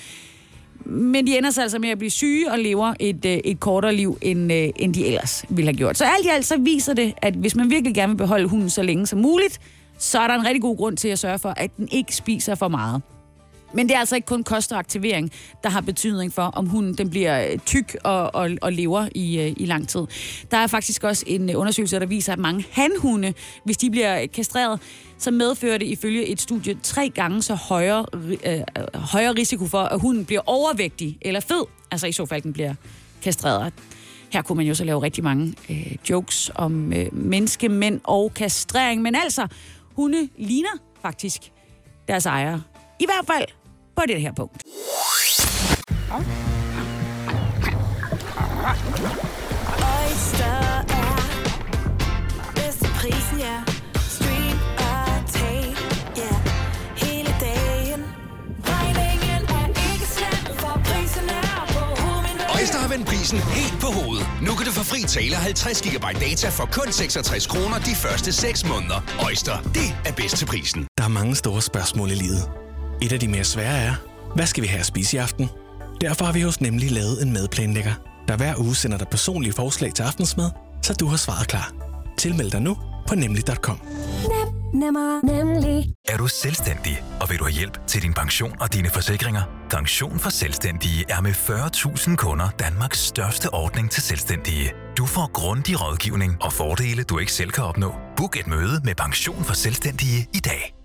Men 0.89 1.27
de 1.27 1.37
ender 1.37 1.51
så 1.51 1.61
altså 1.61 1.79
med 1.79 1.89
at 1.89 1.97
blive 1.97 2.09
syge 2.09 2.51
og 2.51 2.59
lever 2.59 2.93
et, 2.99 3.25
øh, 3.25 3.31
et 3.31 3.59
kortere 3.59 3.95
liv, 3.95 4.17
end, 4.21 4.53
øh, 4.53 4.69
end 4.75 4.93
de 4.93 5.05
ellers 5.05 5.45
ville 5.49 5.71
have 5.71 5.77
gjort. 5.77 5.97
Så 5.97 6.05
alt 6.05 6.25
i 6.25 6.29
alt 6.29 6.45
så 6.45 6.57
viser 6.57 6.93
det, 6.93 7.13
at 7.17 7.33
hvis 7.33 7.55
man 7.55 7.69
virkelig 7.69 7.95
gerne 7.95 8.13
vil 8.13 8.17
beholde 8.17 8.47
hunden 8.47 8.69
så 8.69 8.81
længe 8.81 9.07
som 9.07 9.19
muligt, 9.19 9.59
så 9.97 10.19
er 10.19 10.27
der 10.27 10.35
en 10.35 10.45
rigtig 10.45 10.61
god 10.61 10.77
grund 10.77 10.97
til 10.97 11.07
at 11.07 11.19
sørge 11.19 11.39
for, 11.39 11.53
at 11.57 11.77
den 11.77 11.87
ikke 11.91 12.15
spiser 12.15 12.55
for 12.55 12.67
meget. 12.67 13.01
Men 13.73 13.89
det 13.89 13.95
er 13.95 13.99
altså 13.99 14.15
ikke 14.15 14.25
kun 14.25 14.43
kost 14.43 14.71
og 14.71 14.79
aktivering, 14.79 15.31
der 15.63 15.69
har 15.69 15.81
betydning 15.81 16.33
for, 16.33 16.41
om 16.41 16.67
hunden 16.67 16.93
den 16.93 17.09
bliver 17.09 17.51
øh, 17.51 17.59
tyk 17.65 17.97
og, 18.03 18.35
og, 18.35 18.49
og 18.61 18.73
lever 18.73 19.07
i, 19.15 19.39
øh, 19.39 19.53
i 19.57 19.65
lang 19.65 19.87
tid. 19.87 20.01
Der 20.51 20.57
er 20.57 20.67
faktisk 20.67 21.03
også 21.03 21.23
en 21.27 21.49
øh, 21.49 21.59
undersøgelse, 21.59 21.99
der 21.99 22.05
viser, 22.05 22.33
at 22.33 22.39
mange 22.39 22.65
hanhunde, 22.71 23.33
hvis 23.63 23.77
de 23.77 23.91
bliver 23.91 24.27
kastreret, 24.27 24.79
så 25.17 25.31
medfører 25.31 25.77
det 25.77 25.85
ifølge 25.85 26.25
et 26.25 26.41
studie 26.41 26.77
tre 26.83 27.09
gange 27.09 27.41
så 27.41 27.55
højere, 27.55 28.05
øh, 28.45 28.61
højere 28.95 29.31
risiko 29.31 29.67
for, 29.67 29.81
at 29.81 29.99
hunden 29.99 30.25
bliver 30.25 30.41
overvægtig 30.45 31.17
eller 31.21 31.39
fed. 31.39 31.65
Altså 31.91 32.07
i 32.07 32.11
så 32.11 32.25
fald, 32.25 32.41
den 32.41 32.53
bliver 32.53 32.73
kastreret. 33.21 33.73
Her 34.29 34.41
kunne 34.41 34.55
man 34.55 34.65
jo 34.65 34.75
så 34.75 34.83
lave 34.83 35.01
rigtig 35.01 35.23
mange 35.23 35.53
øh, 35.69 35.95
jokes 36.09 36.51
om 36.55 36.93
øh, 36.93 37.07
menneskemænd 37.11 38.01
og 38.03 38.33
kastrering. 38.33 39.01
Men 39.01 39.15
altså, 39.15 39.47
hunde 39.95 40.29
ligner 40.37 40.77
faktisk 41.01 41.51
deres 42.07 42.25
ejere. 42.25 42.61
I 42.99 43.05
hvert 43.05 43.25
fald 43.27 43.45
på 43.99 44.05
det 44.07 44.21
her 44.21 44.33
punkt. 44.33 44.63
Oyster 49.99 50.59
er 50.99 51.15
bedst 52.55 52.79
til 52.79 52.91
prisen, 52.99 53.39
ja. 53.39 53.57
Stream 54.15 54.57
og 54.77 55.31
tag, 55.31 55.75
ja. 56.17 56.33
Hele 57.05 57.31
dagen. 57.39 58.01
Regningen 58.71 59.41
er 59.59 59.67
ikke 59.67 60.07
slem, 60.15 60.55
for 60.61 60.81
prisen 60.85 61.29
er 61.29 61.65
på 61.67 61.81
hovedet. 62.01 62.59
Øjster 62.59 62.77
har 62.77 62.89
vendt 62.89 63.07
prisen 63.07 63.39
helt 63.39 63.77
på 63.81 63.87
hovedet. 63.87 64.27
Nu 64.41 64.51
kan 64.55 64.65
du 64.65 64.71
få 64.71 64.83
fri 64.83 65.01
tale 65.01 65.35
50 65.35 65.81
GB 65.81 66.05
data 66.21 66.49
for 66.49 66.69
kun 66.71 66.91
66 66.91 67.47
kroner 67.47 67.79
de 67.79 67.95
første 67.95 68.31
6 68.31 68.65
måneder. 68.65 68.99
Øjster, 69.25 69.55
det 69.61 69.89
er 70.05 70.13
bedst 70.13 70.37
til 70.37 70.45
prisen. 70.45 70.87
Der 70.97 71.03
er 71.03 71.13
mange 71.19 71.35
store 71.35 71.61
spørgsmål 71.61 72.11
i 72.11 72.15
livet. 72.15 72.68
Et 73.01 73.11
af 73.11 73.19
de 73.19 73.27
mere 73.27 73.43
svære 73.43 73.77
er, 73.77 73.93
hvad 74.35 74.45
skal 74.45 74.63
vi 74.63 74.67
have 74.67 74.79
at 74.79 74.85
spise 74.85 75.17
i 75.17 75.19
aften? 75.19 75.49
Derfor 76.01 76.25
har 76.25 76.33
vi 76.33 76.41
hos 76.41 76.61
Nemlig 76.61 76.91
lavet 76.91 77.21
en 77.21 77.33
madplanlægger, 77.33 77.93
der 78.27 78.37
hver 78.37 78.53
uge 78.57 78.75
sender 78.75 78.97
dig 78.97 79.07
personlige 79.07 79.53
forslag 79.53 79.93
til 79.93 80.03
aftensmad, 80.03 80.51
så 80.83 80.93
du 80.93 81.07
har 81.07 81.17
svaret 81.17 81.47
klar. 81.47 81.73
Tilmeld 82.17 82.51
dig 82.51 82.61
nu 82.61 82.77
på 83.07 83.15
nemlig.com. 83.15 83.79
Nem, 84.23 84.81
nemmer, 84.81 85.25
nemlig. 85.25 85.85
Er 86.07 86.17
du 86.17 86.27
selvstændig, 86.27 87.03
og 87.21 87.29
vil 87.29 87.39
du 87.39 87.43
have 87.43 87.53
hjælp 87.53 87.87
til 87.87 88.01
din 88.01 88.13
pension 88.13 88.55
og 88.59 88.73
dine 88.73 88.89
forsikringer? 88.89 89.41
Pension 89.69 90.19
for 90.19 90.29
Selvstændige 90.29 91.05
er 91.09 91.21
med 91.21 91.31
40.000 91.31 92.15
kunder 92.15 92.49
Danmarks 92.49 92.99
største 92.99 93.53
ordning 93.53 93.91
til 93.91 94.03
selvstændige. 94.03 94.71
Du 94.97 95.05
får 95.05 95.31
grundig 95.31 95.81
rådgivning 95.81 96.37
og 96.41 96.53
fordele, 96.53 97.03
du 97.03 97.17
ikke 97.17 97.33
selv 97.33 97.51
kan 97.51 97.63
opnå. 97.63 97.93
Book 98.17 98.39
et 98.39 98.47
møde 98.47 98.81
med 98.83 98.95
Pension 98.95 99.43
for 99.43 99.53
Selvstændige 99.53 100.27
i 100.33 100.39
dag. 100.39 100.78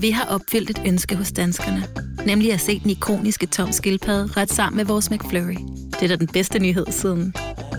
Vi 0.00 0.10
har 0.10 0.24
opfyldt 0.24 0.70
et 0.70 0.82
ønske 0.86 1.16
hos 1.16 1.32
danskerne. 1.32 1.84
Nemlig 2.26 2.52
at 2.52 2.60
se 2.60 2.80
den 2.80 2.90
ikoniske 2.90 3.46
tom 3.46 3.72
skildpadde 3.72 4.40
ret 4.40 4.50
sammen 4.50 4.76
med 4.76 4.84
vores 4.84 5.10
McFlurry. 5.10 5.56
Det 5.92 6.02
er 6.02 6.08
da 6.08 6.16
den 6.16 6.26
bedste 6.26 6.58
nyhed 6.58 6.86
siden 6.90 7.34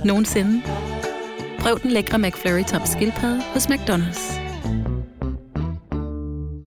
nogensinde. 0.06 0.62
Prøv 1.60 1.80
den 1.80 1.92
lækre 1.92 2.20
McFlurry 2.20 2.64
tom 2.64 2.82
skildpadde 2.86 3.42
hos 3.54 3.66
McDonald's. 3.66 4.40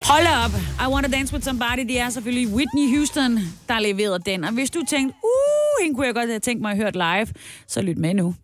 Hold 0.04 0.26
op. 0.44 0.50
I 0.84 0.92
Want 0.92 1.06
to 1.06 1.12
Dance 1.12 1.32
with 1.32 1.44
Somebody, 1.44 1.84
det 1.88 2.00
er 2.00 2.08
selvfølgelig 2.10 2.54
Whitney 2.54 2.96
Houston, 2.96 3.38
der 3.68 3.78
leverede 3.78 4.18
den. 4.26 4.44
Og 4.44 4.52
hvis 4.52 4.70
du 4.70 4.80
tænkte, 4.88 5.14
uh, 5.24 5.82
hende 5.82 5.96
kunne 5.96 6.06
jeg 6.06 6.14
godt 6.14 6.28
have 6.28 6.40
tænkt 6.40 6.62
mig 6.62 6.70
at 6.70 6.76
høre 6.76 6.92
live, 6.92 7.26
så 7.68 7.82
lyt 7.82 7.98
med 7.98 8.14
nu. 8.14 8.34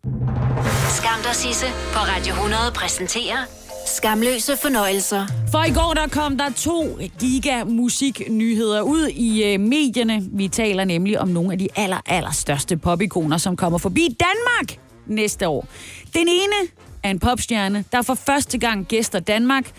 Skam 0.89 1.21
dig, 1.25 1.35
Sisse, 1.35 1.67
på 1.67 1.99
Radio 1.99 2.33
100 2.33 2.63
præsenterer 2.75 3.66
Skamløse 3.87 4.57
fornøjelser. 4.57 5.27
For 5.51 5.65
i 5.65 5.71
går 5.71 5.93
der 5.95 6.09
kom 6.09 6.39
der 6.39 6.51
to 6.51 6.99
giga 7.21 7.65
musiknyheder 7.65 8.83
ud 8.83 9.09
i 9.09 9.45
øh, 9.45 9.61
medierne. 9.61 10.23
Vi 10.33 10.49
taler 10.49 10.85
nemlig 10.85 11.21
om 11.21 11.29
nogle 11.29 11.53
af 11.53 11.59
de 11.59 11.69
aller, 11.77 12.01
aller 12.07 12.31
største 12.31 12.77
popikoner, 12.77 13.39
som 13.39 13.57
kommer 13.57 13.79
forbi 13.79 14.17
Danmark 14.21 14.79
næste 15.07 15.49
år. 15.49 15.67
Den 16.15 16.29
ene 16.29 16.71
er 17.03 17.11
en 17.11 17.19
popstjerne, 17.19 17.85
der 17.93 18.03
for 18.03 18.15
første 18.15 18.59
gang 18.59 18.87
gæster 18.87 19.21
Danmark, 19.21 19.73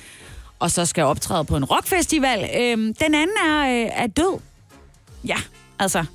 og 0.60 0.72
så 0.72 0.86
skal 0.86 1.03
optræde 1.03 1.45
på 1.45 1.58
en 1.58 1.66
rockfestival. 1.66 2.49
Øhm, 2.62 2.93
den 2.93 3.16
anden 3.16 3.38
er, 3.49 3.60
øh, 3.60 3.91
er 3.93 4.08
død. 4.08 4.39
Ja, 5.28 5.38
altså 5.80 6.05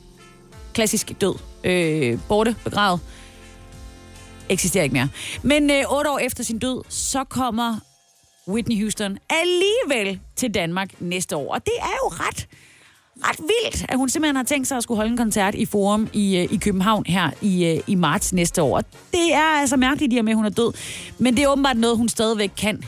klassisk 0.75 1.13
død. 1.21 1.35
Øh, 1.65 2.19
borte, 2.29 2.57
begravet 2.65 3.01
eksisterer 4.49 4.85
ikke 4.85 4.93
mere. 4.93 5.09
Men 5.43 5.71
øh, 5.71 5.83
otte 5.89 6.11
år 6.11 6.19
efter 6.19 6.45
sin 6.45 6.59
død, 6.59 6.83
så 6.89 7.25
kommer 7.25 7.77
Whitney 8.49 8.81
Houston 8.81 9.19
alligevel 9.31 10.21
til 10.37 10.55
Danmark 10.55 10.91
næste 11.01 11.37
år. 11.37 11.55
Og 11.55 11.67
det 11.67 11.75
er 11.81 11.97
jo 12.05 12.09
ret, 12.09 12.49
ret 13.25 13.39
vildt, 13.39 13.85
at 13.89 13.97
hun 13.97 14.09
simpelthen 14.09 14.37
har 14.37 14.43
tænkt 14.43 14.69
sig 14.69 14.77
at 14.77 14.83
skulle 14.83 14.97
holde 14.97 15.11
en 15.11 15.17
koncert 15.17 15.55
i 15.55 15.65
Forum 15.65 16.09
i, 16.13 16.37
øh, 16.37 16.53
i 16.53 16.57
København 16.57 17.05
her 17.07 17.31
i, 17.43 17.65
øh, 17.65 17.81
i 17.87 17.95
marts 17.95 18.33
næste 18.33 18.63
år. 18.63 18.77
Og 18.77 18.85
det 19.13 19.35
er 19.35 19.61
altså 19.61 19.77
mærkeligt, 19.77 20.13
i 20.13 20.19
og 20.19 20.25
med, 20.25 20.33
at 20.33 20.37
hun 20.37 20.47
er 20.47 20.51
død. 20.51 20.73
Men 21.19 21.37
det 21.37 21.43
er 21.45 21.49
åbenbart 21.49 21.77
noget, 21.77 21.97
hun 21.97 22.09
stadigvæk 22.09 22.51
kan. 22.57 22.85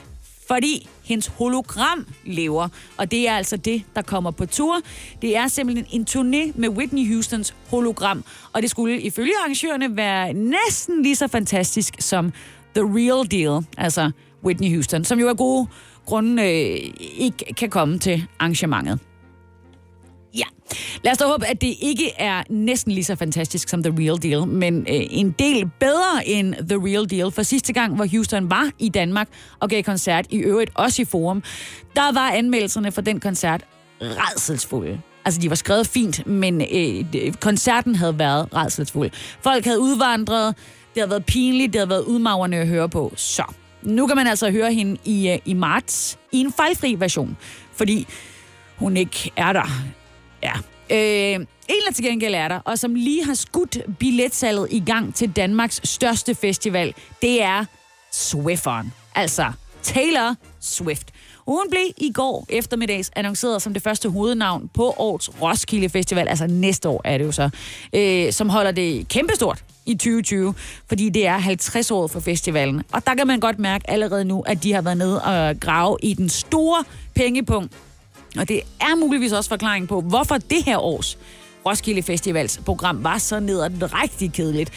Fordi 0.49 0.89
hendes 1.05 1.27
hologram 1.27 2.07
lever, 2.25 2.69
og 2.97 3.11
det 3.11 3.29
er 3.29 3.33
altså 3.33 3.57
det, 3.57 3.83
der 3.97 4.03
kommer 4.03 4.31
på 4.31 4.47
tur. 4.47 4.81
Det 5.23 5.37
er 5.37 5.49
simpelthen 5.49 5.87
en 5.91 6.07
turné 6.11 6.53
med 6.55 6.69
Whitney 6.69 7.13
Houstons 7.13 7.55
hologram, 7.71 8.25
og 8.53 8.63
det 8.63 8.71
skulle 8.71 9.01
ifølge 9.01 9.33
arrangørerne 9.41 9.97
være 9.97 10.33
næsten 10.33 11.03
lige 11.03 11.17
så 11.17 11.29
fantastisk 11.29 11.95
som 11.99 12.33
The 12.75 12.85
Real 12.85 13.31
Deal, 13.31 13.67
altså 13.77 14.11
Whitney 14.45 14.75
Houston, 14.75 15.05
som 15.05 15.19
jo 15.19 15.29
af 15.29 15.37
gode 15.37 15.67
grunde 16.07 16.43
øh, 16.43 16.91
ikke 17.17 17.55
kan 17.57 17.71
komme 17.71 17.99
til 17.99 18.27
arrangementet. 18.39 18.99
Ja, 20.35 20.45
lad 21.03 21.12
os 21.12 21.18
da 21.18 21.24
håbe, 21.24 21.47
at 21.47 21.61
det 21.61 21.74
ikke 21.80 22.11
er 22.18 22.43
næsten 22.51 22.93
lige 22.93 23.05
så 23.05 23.16
fantastisk 23.16 23.68
som 23.68 23.82
The 23.82 23.95
Real 23.99 24.22
Deal, 24.22 24.47
men 24.47 24.80
øh, 24.80 25.07
en 25.11 25.30
del 25.30 25.70
bedre 25.80 26.26
end 26.28 26.55
The 26.55 26.76
Real 26.76 27.11
Deal. 27.11 27.30
For 27.30 27.43
sidste 27.43 27.72
gang, 27.72 27.95
hvor 27.95 28.07
Houston 28.11 28.51
var 28.51 28.70
i 28.78 28.89
Danmark 28.89 29.28
og 29.61 29.68
gav 29.68 29.82
koncert, 29.82 30.26
i 30.30 30.37
øvrigt 30.37 30.70
også 30.74 31.03
i 31.03 31.05
Forum, 31.05 31.43
der 31.97 32.12
var 32.12 32.30
anmeldelserne 32.30 32.93
for 32.93 33.01
den 33.01 33.20
koncert 33.20 33.64
redselsfulde. 34.01 35.01
Altså, 35.24 35.41
de 35.41 35.51
var 35.51 35.57
skrevet 35.57 35.87
fint, 35.87 36.26
men 36.26 36.61
øh, 36.61 37.32
koncerten 37.41 37.95
havde 37.95 38.18
været 38.18 38.49
redselsfuld. 38.55 39.11
Folk 39.43 39.64
havde 39.64 39.80
udvandret, 39.80 40.57
det 40.95 41.01
havde 41.03 41.11
været 41.11 41.26
pinligt, 41.26 41.72
det 41.72 41.78
havde 41.78 41.91
været 41.91 42.05
udmagrende 42.05 42.57
at 42.57 42.68
høre 42.68 42.89
på. 42.89 43.12
Så, 43.16 43.45
nu 43.82 44.07
kan 44.07 44.16
man 44.16 44.26
altså 44.26 44.51
høre 44.51 44.72
hende 44.72 44.97
i, 45.05 45.28
øh, 45.30 45.39
i 45.45 45.55
marts 45.55 46.18
i 46.32 46.41
en 46.41 46.53
fejlfri 46.53 46.95
version, 46.99 47.37
fordi 47.72 48.07
hun 48.76 48.97
ikke 48.97 49.32
er 49.37 49.53
der 49.53 49.70
Ja. 50.45 50.53
Øh, 50.90 51.47
en, 51.68 51.80
der 51.86 51.92
til 51.95 52.05
gengæld 52.05 52.34
er 52.34 52.49
der, 52.49 52.59
og 52.64 52.78
som 52.78 52.95
lige 52.95 53.24
har 53.24 53.34
skudt 53.34 53.78
billetsalget 53.99 54.68
i 54.70 54.80
gang 54.80 55.14
til 55.14 55.30
Danmarks 55.30 55.80
største 55.84 56.34
festival, 56.34 56.95
det 57.22 57.42
er 57.42 57.64
Swifferen. 58.12 58.92
Altså 59.14 59.53
Taylor 59.82 60.34
Swift. 60.61 61.11
Hun 61.47 61.66
blev 61.70 61.82
i 61.97 62.12
går 62.12 62.47
eftermiddags 62.49 63.11
annonceret 63.16 63.62
som 63.62 63.72
det 63.72 63.82
første 63.82 64.09
hovednavn 64.09 64.70
på 64.74 64.95
årets 64.97 65.42
Roskilde 65.42 65.88
Festival, 65.88 66.28
altså 66.28 66.47
næste 66.47 66.88
år 66.88 67.01
er 67.05 67.18
det 67.18 67.24
jo 67.24 67.32
så, 67.32 67.51
øh, 67.92 68.32
som 68.32 68.49
holder 68.49 68.70
det 68.70 69.09
kæmpestort 69.09 69.64
i 69.86 69.95
2020, 69.95 70.55
fordi 70.88 71.09
det 71.09 71.26
er 71.26 71.38
50 71.38 71.90
år 71.90 72.07
for 72.07 72.20
festivalen. 72.20 72.82
Og 72.92 73.07
der 73.07 73.14
kan 73.14 73.26
man 73.26 73.40
godt 73.40 73.59
mærke 73.59 73.90
allerede 73.90 74.24
nu, 74.24 74.40
at 74.40 74.62
de 74.62 74.72
har 74.72 74.82
været 74.82 74.99
nede 74.99 75.22
og 75.22 75.61
grave 75.61 75.97
i 76.03 76.14
den 76.14 76.28
store 76.28 76.84
pengepunkt, 77.14 77.72
og 78.39 78.49
det 78.49 78.61
er 78.80 78.97
muligvis 78.97 79.32
også 79.32 79.49
forklaring 79.49 79.89
på, 79.89 80.01
hvorfor 80.01 80.39
det 80.39 80.64
her 80.64 80.78
års 80.78 81.18
Roskilde 81.66 82.03
Festivals 82.03 82.61
program 82.64 83.05
var 83.05 83.18
så 83.18 83.41
ned 83.41 83.62
rigtig 83.82 84.32
kedeligt. 84.32 84.70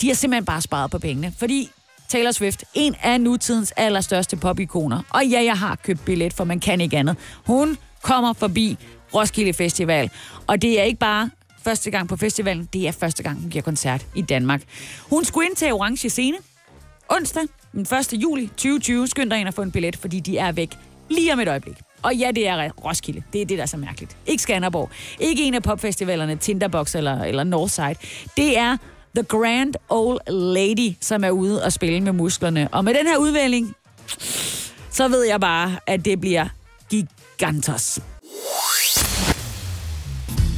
De 0.00 0.06
har 0.06 0.14
simpelthen 0.14 0.44
bare 0.44 0.60
sparet 0.60 0.90
på 0.90 0.98
pengene, 0.98 1.32
fordi 1.38 1.70
Taylor 2.08 2.30
Swift, 2.30 2.64
en 2.74 2.94
af 3.02 3.20
nutidens 3.20 3.72
allerstørste 3.76 4.36
popikoner. 4.36 5.02
Og 5.10 5.26
ja, 5.26 5.44
jeg 5.44 5.58
har 5.58 5.76
købt 5.76 6.04
billet, 6.04 6.32
for 6.32 6.44
man 6.44 6.60
kan 6.60 6.80
ikke 6.80 6.96
andet. 6.96 7.16
Hun 7.46 7.78
kommer 8.02 8.32
forbi 8.32 8.76
Roskilde 9.14 9.52
Festival. 9.52 10.10
Og 10.46 10.62
det 10.62 10.80
er 10.80 10.84
ikke 10.84 10.98
bare 10.98 11.30
første 11.64 11.90
gang 11.90 12.08
på 12.08 12.16
festivalen, 12.16 12.68
det 12.72 12.88
er 12.88 12.92
første 12.92 13.22
gang, 13.22 13.40
hun 13.40 13.50
giver 13.50 13.62
koncert 13.62 14.06
i 14.14 14.22
Danmark. 14.22 14.62
Hun 15.10 15.24
skulle 15.24 15.46
ind 15.46 15.56
til 15.56 15.72
Orange 15.72 16.10
Scene 16.10 16.36
onsdag, 17.08 17.42
den 17.72 17.80
1. 17.80 18.12
juli 18.12 18.46
2020. 18.46 19.08
Skynd 19.08 19.30
dig 19.30 19.40
ind 19.40 19.48
og 19.48 19.54
få 19.54 19.62
en 19.62 19.72
billet, 19.72 19.96
fordi 19.96 20.20
de 20.20 20.38
er 20.38 20.52
væk 20.52 20.70
lige 21.10 21.32
om 21.32 21.40
et 21.40 21.48
øjeblik. 21.48 21.76
Og 22.02 22.14
ja, 22.14 22.30
det 22.34 22.48
er 22.48 22.70
Roskilde. 22.84 23.22
Det 23.32 23.42
er 23.42 23.46
det, 23.46 23.58
der 23.58 23.62
er 23.62 23.68
så 23.68 23.76
mærkeligt. 23.76 24.16
Ikke 24.26 24.42
Skanderborg. 24.42 24.90
Ikke 25.20 25.42
en 25.42 25.54
af 25.54 25.62
popfestivalerne, 25.62 26.36
Tinderbox 26.36 26.94
eller, 26.94 27.24
eller 27.24 27.44
Northside. 27.44 27.94
Det 28.36 28.58
er 28.58 28.76
The 29.14 29.24
Grand 29.24 29.74
Old 29.88 30.18
Lady, 30.28 30.96
som 31.00 31.24
er 31.24 31.30
ude 31.30 31.64
og 31.64 31.72
spille 31.72 32.00
med 32.00 32.12
musklerne. 32.12 32.68
Og 32.72 32.84
med 32.84 32.94
den 32.94 33.06
her 33.06 33.16
udvælging, 33.16 33.74
så 34.90 35.08
ved 35.08 35.26
jeg 35.26 35.40
bare, 35.40 35.76
at 35.86 36.04
det 36.04 36.20
bliver 36.20 36.46
gigantos. 36.90 38.00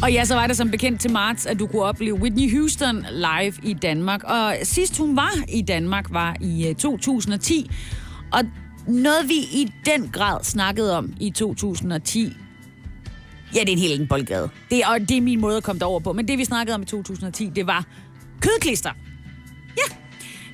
Og 0.02 0.12
ja, 0.12 0.24
så 0.24 0.34
var 0.34 0.46
det 0.46 0.56
som 0.56 0.70
bekendt 0.70 1.00
til 1.00 1.10
marts, 1.10 1.46
at 1.46 1.58
du 1.58 1.66
kunne 1.66 1.82
opleve 1.82 2.14
Whitney 2.14 2.58
Houston 2.58 3.06
live 3.10 3.52
i 3.62 3.72
Danmark. 3.72 4.24
Og 4.24 4.56
sidst 4.62 4.98
hun 4.98 5.16
var 5.16 5.32
i 5.48 5.62
Danmark 5.62 6.06
var 6.10 6.36
i 6.40 6.68
øh, 6.68 6.74
2010. 6.74 7.70
Og 8.32 8.42
noget 8.86 9.28
vi 9.28 9.34
i 9.34 9.72
den 9.86 10.08
grad 10.12 10.44
snakkede 10.44 10.96
om 10.98 11.12
i 11.20 11.30
2010, 11.30 12.32
ja, 13.54 13.60
det 13.60 13.68
er 13.68 13.72
en 13.72 13.78
helt 13.78 13.92
anden 13.92 14.08
boldgade. 14.08 14.48
Det, 14.70 14.78
er- 14.78 14.88
og 14.88 15.00
det 15.00 15.16
er 15.16 15.20
min 15.20 15.40
måde 15.40 15.56
at 15.56 15.62
komme 15.62 15.78
derover 15.78 16.00
på. 16.00 16.12
Men 16.12 16.28
det 16.28 16.38
vi 16.38 16.44
snakkede 16.44 16.74
om 16.74 16.82
i 16.82 16.84
2010, 16.84 17.50
det 17.56 17.66
var 17.66 17.84
kødklister. 18.40 18.90
Ja, 19.76 19.94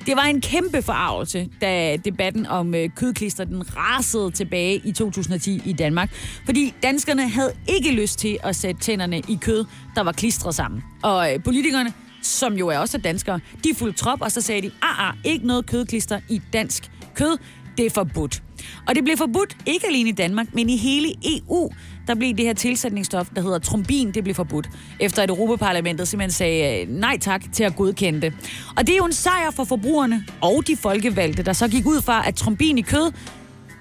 det 0.05 0.15
var 0.15 0.23
en 0.23 0.41
kæmpe 0.41 0.81
forarvelse, 0.81 1.49
da 1.61 1.97
debatten 2.05 2.45
om 2.45 2.75
øh, 2.75 2.89
kødklister 2.95 3.43
den 3.43 3.77
rasede 3.77 4.31
tilbage 4.31 4.81
i 4.85 4.91
2010 4.91 5.61
i 5.65 5.73
Danmark. 5.73 6.11
Fordi 6.45 6.73
danskerne 6.83 7.29
havde 7.29 7.51
ikke 7.67 7.91
lyst 7.91 8.19
til 8.19 8.37
at 8.43 8.55
sætte 8.55 8.81
tænderne 8.81 9.19
i 9.19 9.37
kød, 9.41 9.65
der 9.95 10.01
var 10.01 10.11
klistret 10.11 10.55
sammen. 10.55 10.83
Og 11.03 11.33
øh, 11.33 11.43
politikerne, 11.43 11.93
som 12.21 12.53
jo 12.53 12.67
er 12.67 12.77
også 12.77 12.97
danskere, 12.97 13.39
de 13.63 13.69
fulgte 13.75 13.99
trop, 13.99 14.21
og 14.21 14.31
så 14.31 14.41
sagde 14.41 14.61
de, 14.61 14.71
ah, 14.81 15.07
ah, 15.09 15.13
ikke 15.23 15.47
noget 15.47 15.65
kødklister 15.65 16.19
i 16.29 16.41
dansk 16.53 16.91
kød, 17.15 17.37
det 17.79 17.85
er 17.85 17.89
forbudt. 17.89 18.43
Og 18.87 18.95
det 18.95 19.03
blev 19.03 19.17
forbudt 19.17 19.57
ikke 19.65 19.87
alene 19.87 20.09
i 20.09 20.11
Danmark, 20.11 20.47
men 20.53 20.69
i 20.69 20.77
hele 20.77 21.13
EU. 21.25 21.71
Der 22.07 22.15
blev 22.15 22.33
det 22.37 22.45
her 22.45 22.53
tilsætningsstof, 22.53 23.27
der 23.35 23.41
hedder 23.41 23.59
trombin, 23.59 24.11
det 24.11 24.23
blev 24.23 24.35
forbudt. 24.35 24.69
Efter 24.99 25.23
at 25.23 25.29
Europaparlamentet 25.29 26.07
simpelthen 26.07 26.31
sagde 26.31 26.81
øh, 26.81 26.89
nej 26.89 27.17
tak 27.21 27.53
til 27.53 27.63
at 27.63 27.75
godkende 27.75 28.21
det. 28.21 28.33
Og 28.77 28.87
det 28.87 28.93
er 28.93 28.97
jo 28.97 29.05
en 29.05 29.13
sejr 29.13 29.51
for 29.51 29.63
forbrugerne 29.63 30.25
og 30.41 30.67
de 30.67 30.75
folkevalgte, 30.75 31.43
der 31.43 31.53
så 31.53 31.67
gik 31.67 31.85
ud 31.85 32.01
fra, 32.01 32.27
at 32.27 32.35
trombin 32.35 32.77
i 32.77 32.81
kød 32.81 33.11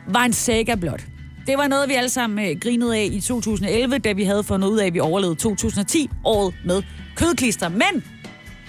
var 0.09 0.25
en 0.25 0.33
saga 0.33 0.75
blot. 0.75 1.05
Det 1.47 1.59
var 1.59 1.69
noget, 1.69 1.89
vi 1.89 1.95
alle 1.95 2.11
sammen 2.11 2.51
øh, 2.51 2.61
grinede 2.61 2.97
af 2.97 3.09
i 3.13 3.21
2011, 3.21 3.99
da 3.99 4.13
vi 4.13 4.25
havde 4.25 4.45
fundet 4.45 4.69
ud 4.69 4.79
af, 4.79 4.87
at 4.87 4.95
vi 4.95 5.01
overlevede 5.01 5.37
2010, 5.39 6.11
året 6.25 6.55
med 6.65 6.83
kødklister. 7.17 7.69
Men 7.69 8.05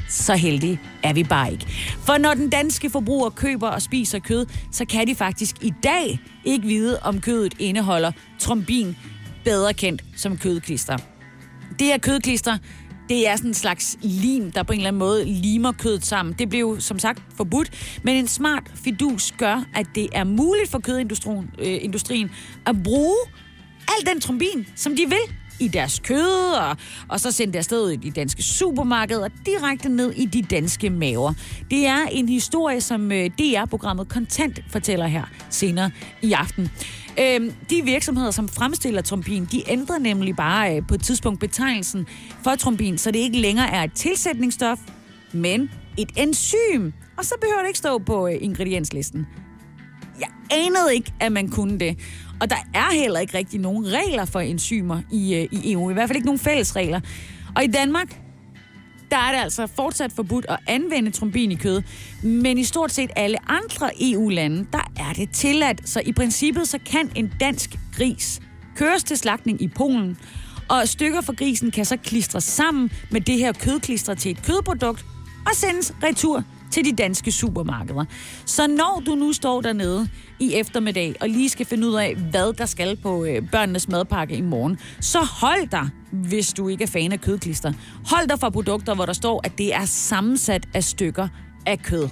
så 0.09 0.35
heldige 0.35 0.81
er 1.03 1.13
vi 1.13 1.23
bare 1.23 1.51
ikke. 1.51 1.65
For 2.05 2.17
når 2.17 2.33
den 2.33 2.49
danske 2.49 2.89
forbruger 2.89 3.29
køber 3.29 3.67
og 3.67 3.81
spiser 3.81 4.19
kød, 4.19 4.45
så 4.71 4.85
kan 4.85 5.07
de 5.07 5.15
faktisk 5.15 5.55
i 5.63 5.73
dag 5.83 6.19
ikke 6.45 6.67
vide, 6.67 6.99
om 6.99 7.21
kødet 7.21 7.53
indeholder 7.59 8.11
trombin, 8.39 8.97
bedre 9.43 9.73
kendt 9.73 10.03
som 10.15 10.37
kødklister. 10.37 10.97
Det 11.79 11.87
her 11.87 11.97
kødklister, 11.97 12.57
det 13.09 13.27
er 13.27 13.35
sådan 13.35 13.49
en 13.49 13.53
slags 13.53 13.97
lim, 14.01 14.51
der 14.51 14.63
på 14.63 14.73
en 14.73 14.79
eller 14.79 14.87
anden 14.87 14.99
måde 14.99 15.25
limer 15.25 15.71
kødet 15.71 16.05
sammen. 16.05 16.35
Det 16.39 16.49
blev 16.49 16.77
som 16.79 16.99
sagt 16.99 17.21
forbudt, 17.37 17.99
men 18.03 18.15
en 18.15 18.27
smart 18.27 18.71
fidus 18.75 19.33
gør, 19.37 19.63
at 19.75 19.85
det 19.95 20.07
er 20.13 20.23
muligt 20.23 20.69
for 20.69 20.79
kødindustrien 20.79 21.49
øh, 21.59 21.77
industrien 21.81 22.31
at 22.65 22.75
bruge 22.83 23.17
al 23.87 24.13
den 24.13 24.21
trombin, 24.21 24.67
som 24.75 24.95
de 24.95 25.05
vil 25.05 25.38
i 25.59 25.67
deres 25.67 25.99
kød, 25.99 26.53
og, 26.53 26.77
og 27.07 27.19
så 27.19 27.31
sendt 27.31 27.53
det 27.53 27.59
afsted 27.59 27.89
i 27.89 27.95
de 27.95 28.11
danske 28.11 28.43
supermarkeder, 28.43 29.27
direkte 29.45 29.89
ned 29.89 30.11
i 30.11 30.25
de 30.25 30.41
danske 30.41 30.89
maver. 30.89 31.33
Det 31.71 31.87
er 31.87 32.05
en 32.11 32.29
historie, 32.29 32.81
som 32.81 33.11
øh, 33.11 33.29
DR-programmet 33.39 34.09
Kontant 34.09 34.63
fortæller 34.69 35.07
her 35.07 35.23
senere 35.49 35.91
i 36.21 36.33
aften. 36.33 36.69
Øhm, 37.19 37.51
de 37.69 37.81
virksomheder, 37.83 38.31
som 38.31 38.47
fremstiller 38.47 39.01
trombin, 39.01 39.47
de 39.51 39.63
ændrer 39.67 39.99
nemlig 39.99 40.35
bare 40.35 40.75
øh, 40.75 40.87
på 40.87 40.95
et 40.95 41.01
tidspunkt 41.01 41.39
betegnelsen 41.39 42.07
for 42.43 42.55
trombin, 42.55 42.97
så 42.97 43.11
det 43.11 43.19
ikke 43.19 43.37
længere 43.37 43.69
er 43.69 43.83
et 43.83 43.93
tilsætningsstof, 43.93 44.79
men 45.31 45.69
et 45.97 46.09
enzym. 46.17 46.91
Og 47.17 47.25
så 47.25 47.35
behøver 47.41 47.59
det 47.59 47.67
ikke 47.67 47.79
stå 47.79 47.97
på 47.97 48.27
øh, 48.27 48.35
ingredienslisten. 48.41 49.27
Jeg 50.19 50.29
anede 50.51 50.95
ikke, 50.95 51.13
at 51.19 51.31
man 51.31 51.49
kunne 51.49 51.79
det. 51.79 51.97
Og 52.41 52.49
der 52.49 52.55
er 52.73 52.93
heller 52.93 53.19
ikke 53.19 53.37
rigtig 53.37 53.59
nogen 53.59 53.85
regler 53.87 54.25
for 54.25 54.39
enzymer 54.39 55.01
i, 55.11 55.35
øh, 55.35 55.47
i 55.51 55.71
EU. 55.71 55.89
I 55.89 55.93
hvert 55.93 56.09
fald 56.09 56.15
ikke 56.15 56.25
nogen 56.25 56.39
fælles 56.39 56.75
regler. 56.75 56.99
Og 57.55 57.63
i 57.63 57.67
Danmark, 57.67 58.21
der 59.11 59.17
er 59.17 59.31
det 59.31 59.39
altså 59.39 59.67
fortsat 59.67 60.11
forbudt 60.11 60.45
at 60.49 60.59
anvende 60.67 61.11
trombin 61.11 61.51
i 61.51 61.55
kød. 61.55 61.81
Men 62.23 62.57
i 62.57 62.63
stort 62.63 62.91
set 62.91 63.09
alle 63.15 63.51
andre 63.51 63.89
EU-lande, 64.01 64.67
der 64.73 64.91
er 64.99 65.13
det 65.13 65.29
tilladt. 65.31 65.89
Så 65.89 66.01
i 66.05 66.11
princippet, 66.11 66.67
så 66.67 66.79
kan 66.85 67.11
en 67.15 67.33
dansk 67.39 67.79
gris 67.97 68.41
køres 68.75 69.03
til 69.03 69.17
slagtning 69.17 69.61
i 69.61 69.67
Polen. 69.67 70.17
Og 70.69 70.87
stykker 70.87 71.21
fra 71.21 71.33
grisen 71.33 71.71
kan 71.71 71.85
så 71.85 71.97
klistres 71.97 72.43
sammen 72.43 72.91
med 73.11 73.21
det 73.21 73.37
her 73.37 73.51
kødklister 73.51 74.13
til 74.13 74.31
et 74.31 74.43
kødprodukt 74.43 75.05
og 75.45 75.55
sendes 75.55 75.93
retur 76.03 76.43
til 76.71 76.85
de 76.85 76.91
danske 76.91 77.31
supermarkeder. 77.31 78.05
Så 78.45 78.67
når 78.67 79.03
du 79.05 79.15
nu 79.15 79.33
står 79.33 79.61
dernede 79.61 80.09
i 80.39 80.53
eftermiddag 80.53 81.15
og 81.21 81.29
lige 81.29 81.49
skal 81.49 81.65
finde 81.65 81.87
ud 81.87 81.93
af, 81.93 82.15
hvad 82.15 82.53
der 82.53 82.65
skal 82.65 82.97
på 82.97 83.25
øh, 83.25 83.49
børnenes 83.51 83.87
madpakke 83.87 84.35
i 84.35 84.41
morgen, 84.41 84.77
så 85.01 85.19
hold 85.19 85.69
dig, 85.69 85.89
hvis 86.11 86.53
du 86.53 86.67
ikke 86.67 86.83
er 86.83 86.87
fan 86.87 87.11
af 87.11 87.21
kødklister. 87.21 87.73
Hold 88.05 88.27
dig 88.27 88.39
fra 88.39 88.49
produkter, 88.49 88.95
hvor 88.95 89.05
der 89.05 89.13
står, 89.13 89.41
at 89.43 89.57
det 89.57 89.75
er 89.75 89.85
sammensat 89.85 90.67
af 90.73 90.83
stykker 90.83 91.27
af 91.65 91.79
kød. 91.79 92.09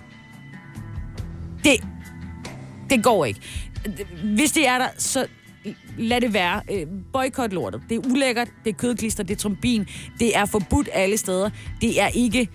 Det, 1.63 1.83
det 2.89 3.03
går 3.03 3.25
ikke. 3.25 3.39
Hvis 4.23 4.51
det 4.51 4.67
er 4.67 4.77
der, 4.77 4.87
så 4.97 5.27
lad 5.97 6.21
det 6.21 6.33
være. 6.33 6.61
Øh, 6.71 6.87
boykot 7.13 7.53
lortet. 7.53 7.81
Det 7.89 7.95
er 7.95 8.09
ulækkert, 8.09 8.47
det 8.63 8.69
er 8.69 8.77
kødklister, 8.77 9.23
det 9.23 9.33
er 9.33 9.37
trombin, 9.37 9.87
det 10.19 10.37
er 10.37 10.45
forbudt 10.45 10.89
alle 10.93 11.17
steder. 11.17 11.49
Det 11.81 12.01
er 12.01 12.07
ikke... 12.07 12.49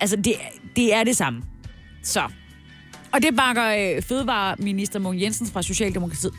Altså, 0.00 0.16
det, 0.16 0.34
det 0.76 0.94
er 0.94 1.04
det 1.04 1.16
samme. 1.16 1.42
Så. 2.02 2.22
Og 3.12 3.22
det 3.22 3.36
bakker 3.36 3.96
øh, 3.96 4.02
Fødevareminister 4.02 4.98
Mogens 4.98 5.22
Jensen 5.22 5.46
fra 5.46 5.62
Socialdemokratiet, 5.62 6.32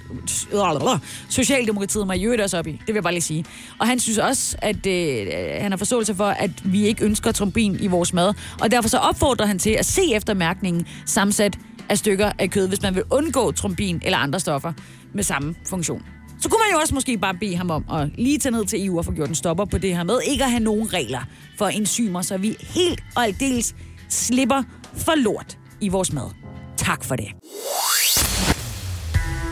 øh, 0.53 0.99
Socialdemokratiet 1.29 2.07
mig 2.07 2.17
i 2.17 2.25
øvrigt 2.25 2.41
også 2.41 2.57
op 2.57 2.67
i. 2.67 2.71
Det 2.71 2.87
vil 2.87 2.93
jeg 2.93 3.03
bare 3.03 3.13
lige 3.13 3.21
sige. 3.21 3.45
Og 3.79 3.87
han 3.87 3.99
synes 3.99 4.17
også, 4.17 4.57
at 4.61 4.85
øh, 4.85 5.27
øh, 5.27 5.61
han 5.61 5.71
har 5.71 5.77
forståelse 5.77 6.15
for, 6.15 6.25
at 6.25 6.51
vi 6.63 6.85
ikke 6.85 7.05
ønsker 7.05 7.31
trombin 7.31 7.77
i 7.81 7.87
vores 7.87 8.13
mad. 8.13 8.33
Og 8.61 8.71
derfor 8.71 8.89
så 8.89 8.97
opfordrer 8.97 9.45
han 9.45 9.59
til 9.59 9.69
at 9.69 9.85
se 9.85 10.13
efter 10.13 10.33
mærkningen 10.33 10.87
sammensat 11.05 11.57
af 11.89 11.97
stykker 11.97 12.31
af 12.39 12.49
kød, 12.49 12.67
hvis 12.67 12.81
man 12.81 12.95
vil 12.95 13.03
undgå 13.09 13.51
trombin 13.51 14.01
eller 14.05 14.17
andre 14.17 14.39
stoffer 14.39 14.73
med 15.13 15.23
samme 15.23 15.55
funktion. 15.65 16.01
Så 16.41 16.49
kunne 16.49 16.59
man 16.59 16.73
jo 16.73 16.79
også 16.79 16.95
måske 16.95 17.17
bare 17.17 17.33
bede 17.33 17.55
ham 17.55 17.71
om 17.71 17.85
at 17.93 18.09
lige 18.17 18.37
tage 18.37 18.51
ned 18.51 18.65
til 18.65 18.85
EU 18.85 18.97
og 18.97 19.05
få 19.05 19.11
gjort 19.11 19.29
en 19.29 19.35
stopper 19.35 19.65
på 19.65 19.77
det 19.77 19.95
her 19.95 20.03
med 20.03 20.19
ikke 20.27 20.43
at 20.43 20.49
have 20.49 20.63
nogen 20.63 20.93
regler 20.93 21.19
for 21.57 21.67
enzymer, 21.67 22.21
så 22.21 22.37
vi 22.37 22.55
helt 22.59 23.03
og 23.15 23.23
aldeles 23.23 23.75
slipper 24.13 24.63
for 24.93 25.15
lort 25.15 25.57
i 25.81 25.89
vores 25.89 26.13
mad. 26.13 26.29
Tak 26.77 27.03
for 27.03 27.15
det. 27.15 27.27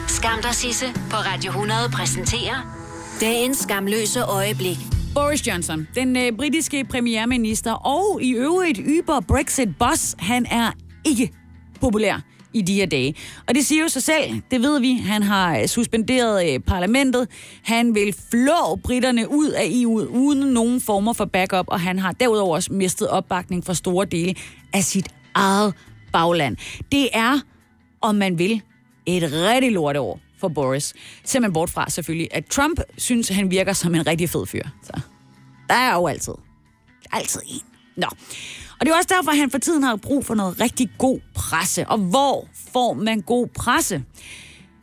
Skam 0.07 0.41
dig, 0.41 0.55
Sisse 0.55 0.86
på 1.10 1.16
Radio 1.16 1.49
100 1.49 1.80
præsenterer 1.93 2.80
dagens 3.22 3.57
skamløse 3.57 4.22
øjeblik. 4.24 4.78
Boris 5.16 5.47
Johnson, 5.47 5.88
den 5.95 6.18
øh, 6.18 6.38
britiske 6.38 6.86
premierminister 6.86 7.74
og 7.74 8.20
i 8.22 8.32
øvrigt 8.32 8.80
yber 8.86 9.20
Brexit-boss, 9.20 10.16
han 10.20 10.45
er 10.45 10.72
ikke 11.05 11.32
populær 11.82 12.22
i 12.54 12.62
de 12.62 12.74
her 12.74 12.86
dage. 12.86 13.16
Og 13.47 13.56
det 13.56 13.66
siger 13.66 13.82
jo 13.82 13.88
sig 13.88 14.04
selv, 14.04 14.41
det 14.52 14.62
ved 14.62 14.80
vi. 14.80 14.93
Han 14.93 15.24
har 15.24 15.58
øh, 15.58 15.68
suspenderet 15.68 16.54
øh, 16.54 16.60
parlamentet. 16.60 17.28
Han 17.64 17.95
vil 17.95 18.16
flå 18.32 18.76
britterne 18.84 19.32
ud 19.32 19.50
af 19.50 19.66
EU 19.72 20.00
uden 20.00 20.54
nogen 20.54 20.82
former 20.82 21.14
for 21.14 21.26
backup, 21.26 21.66
og 21.68 21.80
han 21.80 22.00
har 22.00 22.12
derudover 22.12 22.56
også 22.56 22.74
mistet 22.74 23.08
opbakning 23.08 23.66
fra 23.66 23.74
store 23.74 24.06
dele 24.06 24.36
af 24.74 24.84
sit 24.84 25.08
eget 25.34 25.74
bagland. 26.14 26.58
Det 26.91 27.10
er, 27.14 27.39
om 28.02 28.16
man 28.16 28.39
vil, 28.39 28.62
et 29.06 29.24
rigtig 29.34 29.72
lorteår 29.72 30.20
for 30.39 30.47
Boris. 30.47 30.93
Ser 31.24 31.39
man 31.39 31.54
bort 31.54 31.70
fra 31.70 31.89
selvfølgelig, 31.89 32.28
at 32.32 32.45
Trump 32.45 32.80
synes, 32.97 33.30
han 33.30 33.52
virker 33.52 33.74
som 33.74 33.95
en 33.95 34.08
rigtig 34.08 34.30
fed 34.30 34.45
fyr. 34.45 34.64
Så 34.84 35.02
der 35.70 35.76
er 35.76 35.95
jo 35.95 36.08
altid. 36.08 36.34
Altid 37.12 37.41
en. 37.47 37.68
Nå. 38.00 38.08
Og 38.80 38.86
det 38.86 38.91
er 38.91 38.95
også 38.95 39.16
derfor, 39.18 39.32
at 39.32 39.38
han 39.38 39.52
for 39.52 39.58
tiden 39.58 39.84
har 39.84 39.95
brug 39.95 40.26
for 40.26 40.36
noget 40.36 40.62
rigtig 40.62 40.89
god 40.97 41.20
presse. 41.36 41.88
Og 41.88 41.97
hvor 41.97 42.47
får 42.74 42.93
man 42.93 43.22
god 43.22 43.47
presse? 43.47 44.04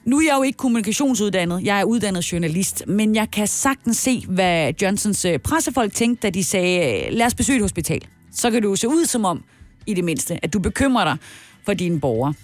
Nu 0.04 0.18
er 0.18 0.22
jeg 0.22 0.34
jo 0.38 0.42
ikke 0.42 0.56
kommunikationsuddannet, 0.56 1.62
jeg 1.64 1.80
er 1.80 1.84
uddannet 1.84 2.32
journalist, 2.32 2.82
men 2.86 3.14
jeg 3.14 3.30
kan 3.30 3.46
sagtens 3.46 3.96
se, 3.96 4.24
hvad 4.28 4.72
Johnsons 4.82 5.24
øh, 5.24 5.38
pressefolk 5.38 5.94
tænkte, 5.94 6.22
da 6.22 6.30
de 6.30 6.44
sagde, 6.44 7.06
øh, 7.06 7.12
lad 7.12 7.26
os 7.26 7.34
besøge 7.34 7.56
et 7.56 7.62
hospital. 7.62 8.06
Så 8.32 8.50
kan 8.50 8.62
du 8.62 8.76
se 8.76 8.88
ud 8.88 9.04
som 9.04 9.24
om, 9.24 9.44
i 9.86 9.94
det 9.94 10.04
mindste, 10.04 10.38
at 10.42 10.52
du 10.52 10.58
bekymrer 10.58 11.04
dig 11.04 11.16
for 11.64 11.74
dine 11.74 12.00
borgere. 12.00 12.34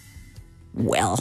Well, 0.75 1.16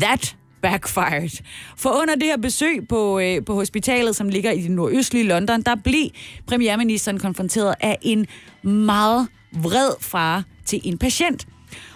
that 0.00 0.36
backfired. 0.70 1.42
For 1.76 1.90
under 1.90 2.14
det 2.14 2.22
her 2.22 2.36
besøg 2.36 2.88
på, 2.88 3.18
øh, 3.18 3.44
på 3.44 3.54
hospitalet, 3.54 4.16
som 4.16 4.28
ligger 4.28 4.50
i 4.50 4.60
det 4.60 4.70
nordøstlige 4.70 5.24
London, 5.24 5.62
der 5.62 5.74
blev 5.84 6.08
premierministeren 6.46 7.18
konfronteret 7.18 7.74
af 7.80 7.98
en 8.02 8.26
meget 8.62 9.28
vred 9.52 9.90
far 10.00 10.44
til 10.66 10.80
en 10.84 10.98
patient. 10.98 11.46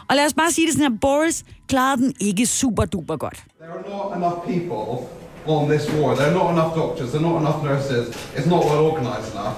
Og 0.09 0.17
lad 0.17 0.27
os 0.27 0.35
bare 0.35 0.51
sige 0.51 0.67
det 0.67 0.75
sådan 0.75 0.93
her, 0.93 0.99
Boris 1.01 1.45
klarede 1.69 2.03
den 2.03 2.15
ikke 2.21 2.47
super 2.47 2.85
duper 2.85 3.17
godt. 3.17 3.45
There 3.61 3.73
are 3.73 3.83
not 3.89 4.17
enough 4.17 4.39
people 4.47 5.07
on 5.47 5.69
this 5.69 5.93
war. 5.93 6.15
There 6.15 6.27
are 6.27 6.35
not 6.35 6.51
enough 6.51 6.73
doctors, 6.77 7.11
there 7.11 7.25
are 7.27 7.33
not 7.33 7.41
enough 7.41 7.65
nurses, 7.65 8.07
it's 8.37 8.49
not 8.49 8.65
well 8.65 8.83
organised 8.91 9.33
enough. 9.35 9.57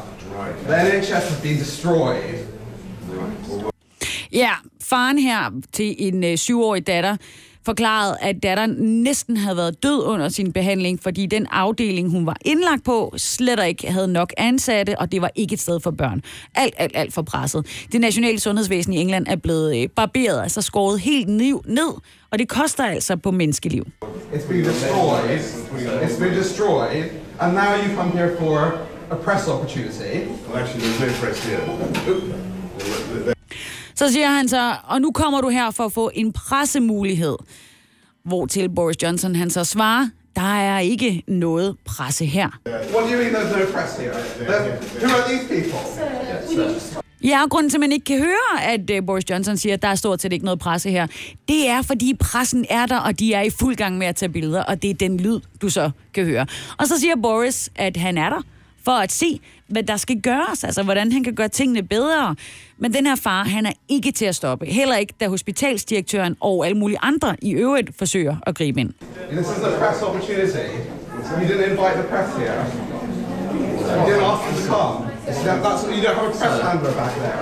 The 0.67 1.01
NHS 1.01 1.11
has 1.11 1.41
been 1.43 1.59
destroyed. 1.59 2.39
Ja, 4.33 4.53
faren 4.81 5.19
her 5.19 5.51
til 5.73 5.95
en 5.99 6.25
øh, 6.25 6.37
syvårig 6.37 6.87
datter 6.87 7.17
forklarede, 7.67 8.17
at 8.21 8.43
datteren 8.43 8.71
næsten 9.03 9.37
havde 9.37 9.57
været 9.57 9.83
død 9.83 10.03
under 10.05 10.29
sin 10.29 10.53
behandling, 10.53 11.03
fordi 11.03 11.27
den 11.27 11.47
afdeling, 11.51 12.11
hun 12.11 12.27
var 12.27 12.37
indlagt 12.45 12.85
på, 12.85 13.15
slet 13.17 13.67
ikke 13.67 13.91
havde 13.91 14.09
nok 14.09 14.33
ansatte, 14.37 14.99
og 14.99 15.13
det 15.13 15.23
var 15.23 15.31
ikke 15.35 15.53
et 15.53 15.61
sted 15.61 15.81
for 15.81 15.91
børn. 15.91 16.23
Alt, 16.55 16.75
alt, 16.79 16.93
alt 16.95 17.15
for 17.15 17.23
presset. 17.23 17.67
Det 17.93 18.01
nationale 18.01 18.41
sundhedsvæsen 18.41 18.93
i 18.93 18.97
England 18.97 19.27
er 19.29 19.37
blevet 19.37 19.83
øh, 19.83 19.89
barberet, 19.89 20.43
altså 20.43 20.63
skåret 20.63 21.01
helt 21.01 21.29
niv- 21.29 21.63
ned, 21.67 21.93
og 22.31 22.39
det 22.39 22.49
koster 22.49 22.85
altså 22.85 23.17
på 23.17 23.31
menneskeliv. 23.31 23.87
It's 24.33 24.49
been 24.49 24.65
destroyed. 24.65 25.39
It's 26.03 26.19
been 26.21 26.35
destroyed. 26.35 27.05
And 27.41 27.53
now 27.55 27.77
you 27.85 27.97
come 27.97 28.11
here 28.13 28.37
for 28.39 28.79
a 29.11 29.15
press 29.17 29.49
opportunity. 29.49 30.27
Well, 30.49 30.63
actually, 30.63 30.83
there's 30.85 31.01
no 31.01 31.27
press 31.27 31.45
here. 31.47 33.35
Så 33.95 34.13
siger 34.13 34.29
han 34.29 34.49
så, 34.49 34.75
og 34.85 35.01
nu 35.01 35.11
kommer 35.13 35.41
du 35.41 35.49
her 35.49 35.71
for 35.71 35.85
at 35.85 35.93
få 35.93 36.11
en 36.15 36.33
pressemulighed. 36.33 37.37
Hvor 38.25 38.47
til 38.47 38.69
Boris 38.69 39.03
Johnson 39.03 39.35
han 39.37 39.51
så 39.51 39.65
svarer, 39.65 40.09
der 40.37 40.55
er 40.61 40.79
ikke 40.79 41.23
noget 41.29 41.77
presse 41.85 42.25
her. 42.27 42.49
What 42.67 42.83
do 42.93 43.01
you 43.01 43.17
mean 43.17 43.35
there's 43.35 43.59
no 43.59 43.65
press 43.73 43.97
here? 43.97 44.13
There- 44.13 45.05
Who 45.07 45.17
are 45.17 45.29
these 45.29 45.49
people? 45.49 45.79
Ja, 47.25 47.43
og 47.43 47.51
grunden 47.51 47.71
til, 47.71 47.77
at 47.77 47.81
man 47.81 47.93
ikke 47.93 48.05
kan 48.05 48.19
høre, 48.19 48.63
at 48.65 48.91
uh, 48.91 49.07
Boris 49.07 49.31
Johnson 49.31 49.57
siger, 49.57 49.75
at 49.75 49.83
der 49.83 49.89
er 49.89 49.95
stort 49.95 50.23
set 50.23 50.33
ikke 50.33 50.45
noget 50.45 50.59
presse 50.61 50.91
her, 50.91 51.07
det 51.49 51.69
er, 51.69 51.83
fordi 51.83 52.15
pressen 52.21 52.67
er 52.71 52.87
der, 52.87 52.97
og 52.99 53.19
de 53.19 53.35
er 53.35 53.43
i 53.43 53.51
fuld 53.51 53.77
gang 53.77 53.99
med 53.99 54.07
at 54.07 54.17
tage 54.17 54.29
billeder, 54.29 54.63
og 54.63 54.83
det 54.83 54.91
er 54.91 54.95
den 54.95 55.17
lyd, 55.21 55.41
du 55.63 55.69
så 55.69 55.91
kan 56.15 56.25
høre. 56.25 56.47
Og 56.79 56.87
så 56.87 57.01
siger 57.01 57.15
Boris, 57.23 57.71
at 57.77 57.97
han 57.97 58.19
er 58.19 58.31
der 58.31 58.43
for 58.85 58.93
at 58.93 59.13
se, 59.13 59.41
hvad 59.73 59.83
der 59.83 59.97
skal 59.97 60.21
gøres, 60.21 60.65
altså 60.65 60.83
hvordan 60.83 61.13
han 61.13 61.25
kan 61.25 61.35
gøre 61.35 61.49
tingene 61.49 61.83
bedre. 61.83 62.37
Men 62.79 62.95
den 62.95 63.07
her 63.07 63.17
far, 63.17 63.45
han 63.45 63.67
er 63.67 63.73
ikke 63.89 64.13
til 64.13 64.25
at 64.25 64.35
stoppe. 64.35 64.67
Heller 64.67 64.97
ikke, 64.97 65.15
da 65.21 65.29
hospitalsdirektøren 65.29 66.37
og 66.41 66.67
alle 66.67 66.79
mulige 66.79 66.99
andre 67.03 67.37
i 67.43 67.53
øvrigt 67.53 67.91
forsøger 67.99 68.37
at 68.47 68.55
gribe 68.55 68.81
ind. 68.81 68.93
This 69.31 69.41
is 69.41 69.47
a 69.65 69.79
press 69.79 70.03
opportunity. 70.03 70.67
You 71.41 71.47
didn't 71.49 71.71
invite 71.71 71.95
the 72.01 72.09
press 72.11 72.29
here. 72.37 72.65
You 73.53 74.07
didn't 74.09 74.25
ask 74.33 74.43
them 74.47 74.55
to 74.61 74.75
come. 74.75 75.09
That- 75.27 75.63
that's, 75.65 75.83
you 75.97 76.03
don't 76.03 76.15
have 76.15 76.29
a 76.29 76.39
press 76.41 76.63
handler 76.63 76.93
back 77.01 77.13
there. 77.23 77.39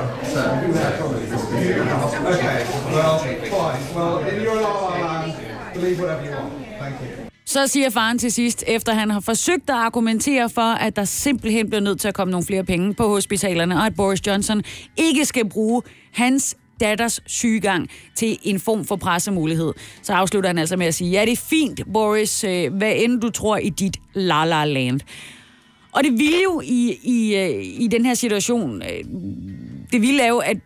Okay, 2.35 2.64
well, 2.93 3.18
fine. 3.18 3.95
Well, 3.97 4.18
in 4.28 4.43
your 4.43 4.57
la 4.61 4.72
la 4.81 5.22
land, 5.22 5.35
believe 5.74 5.99
whatever 6.01 6.24
you 6.24 6.31
want. 6.33 6.53
Thank 6.78 6.95
you. 7.03 7.20
Så 7.51 7.66
siger 7.66 7.90
faren 7.90 8.18
til 8.18 8.32
sidst, 8.32 8.64
efter 8.66 8.94
han 8.94 9.11
har 9.11 9.20
forsøgt 9.20 9.70
at 9.70 9.76
argumentere 9.76 10.51
for, 10.51 10.74
at 10.74 10.96
der 10.96 11.05
simpelthen 11.05 11.70
bliver 11.70 11.80
nødt 11.80 12.01
til 12.01 12.09
at 12.09 12.14
komme 12.14 12.30
nogle 12.30 12.46
flere 12.46 12.64
penge 12.64 12.94
på 12.94 13.09
hospitalerne, 13.09 13.76
og 13.76 13.86
at 13.86 13.94
Boris 13.96 14.26
Johnson 14.26 14.62
ikke 14.96 15.24
skal 15.24 15.48
bruge 15.48 15.82
hans 16.12 16.57
datters 16.80 17.20
sygegang 17.26 17.88
til 18.14 18.38
en 18.42 18.61
form 18.61 18.84
for 18.84 18.96
pressemulighed. 18.96 19.72
Så 20.03 20.12
afslutter 20.12 20.48
han 20.48 20.59
altså 20.59 20.76
med 20.76 20.86
at 20.86 20.94
sige, 20.94 21.11
ja, 21.11 21.24
det 21.24 21.32
er 21.32 21.42
fint, 21.51 21.80
Boris, 21.92 22.44
øh, 22.44 22.74
hvad 22.74 22.92
end 22.96 23.20
du 23.20 23.30
tror 23.30 23.57
i 23.57 23.68
dit 23.68 23.96
la-la-land. 24.14 25.01
Og 25.92 26.05
det 26.05 26.12
ville 26.12 26.42
jo 26.44 26.61
i, 26.64 26.98
i, 27.03 27.36
øh, 27.36 27.82
i 27.82 27.88
den 27.90 28.07
her 28.07 28.14
situation, 28.14 28.82
øh, 28.82 29.05
det 29.92 30.01
ville 30.01 30.16
lave, 30.16 30.44
at 30.44 30.57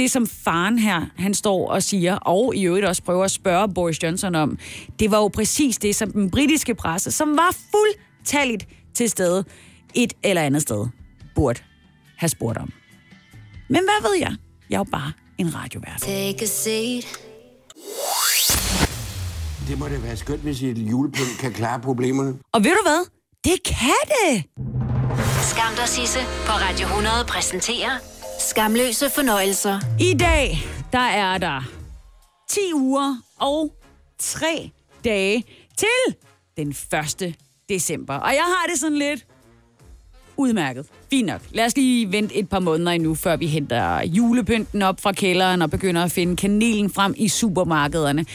det, 0.00 0.10
som 0.10 0.26
faren 0.26 0.78
her, 0.78 1.06
han 1.16 1.34
står 1.34 1.70
og 1.70 1.82
siger, 1.82 2.16
og 2.16 2.56
i 2.56 2.66
øvrigt 2.66 2.86
også 2.86 3.02
prøver 3.02 3.24
at 3.24 3.30
spørge 3.30 3.74
Boris 3.74 4.02
Johnson 4.02 4.34
om, 4.34 4.58
det 4.98 5.10
var 5.10 5.18
jo 5.18 5.28
præcis 5.28 5.78
det, 5.78 5.96
som 5.96 6.12
den 6.12 6.30
britiske 6.30 6.74
presse, 6.74 7.10
som 7.10 7.36
var 7.36 7.56
fuldtalligt 7.70 8.68
til 8.94 9.10
stede 9.10 9.44
et 9.94 10.12
eller 10.22 10.42
andet 10.42 10.62
sted, 10.62 10.86
burde 11.34 11.60
have 12.18 12.28
spurgt 12.28 12.58
om. 12.58 12.72
Men 13.68 13.80
hvad 13.84 14.10
ved 14.10 14.18
jeg? 14.20 14.36
Jeg 14.70 14.76
er 14.76 14.80
jo 14.80 14.84
bare 14.84 15.12
en 15.38 15.54
radiovært. 15.54 16.00
Take 16.00 16.42
a 16.42 16.46
seat. 16.46 17.06
Det 19.68 19.78
må 19.78 19.88
da 19.88 19.98
være 19.98 20.16
skønt, 20.16 20.40
hvis 20.40 20.62
et 20.62 20.78
julepynt 20.78 21.38
kan 21.40 21.52
klare 21.52 21.80
problemerne. 21.80 22.34
Og 22.52 22.64
ved 22.64 22.70
du 22.70 22.82
hvad? 22.82 23.06
Det 23.44 23.62
kan 23.64 24.02
det! 24.06 24.44
Skam 25.42 25.74
dig, 25.76 25.88
Sisse, 25.88 26.18
på 26.46 26.52
Radio 26.52 26.86
100 26.86 27.14
præsenterer 27.28 28.19
Skamløse 28.40 29.10
fornøjelser. 29.10 29.80
I 30.00 30.14
dag, 30.14 30.58
der 30.92 30.98
er 30.98 31.38
der 31.38 31.62
10 32.50 32.60
uger 32.74 33.16
og 33.40 33.74
3 34.18 34.70
dage 35.04 35.44
til 35.76 36.16
den 36.56 36.68
1. 36.68 37.34
december. 37.68 38.14
Og 38.14 38.30
jeg 38.30 38.44
har 38.44 38.66
det 38.72 38.80
sådan 38.80 38.96
lidt 38.96 39.26
udmærket. 40.36 40.86
Fint 41.10 41.26
nok. 41.26 41.40
Lad 41.50 41.66
os 41.66 41.76
lige 41.76 42.12
vente 42.12 42.34
et 42.34 42.48
par 42.48 42.58
måneder 42.58 42.92
endnu, 42.92 43.14
før 43.14 43.36
vi 43.36 43.46
henter 43.46 44.02
julepynten 44.02 44.82
op 44.82 45.00
fra 45.00 45.12
kælderen 45.12 45.62
og 45.62 45.70
begynder 45.70 46.04
at 46.04 46.12
finde 46.12 46.36
kanelen 46.36 46.90
frem 46.90 47.14
i 47.16 47.28
supermarkederne. 47.28 48.26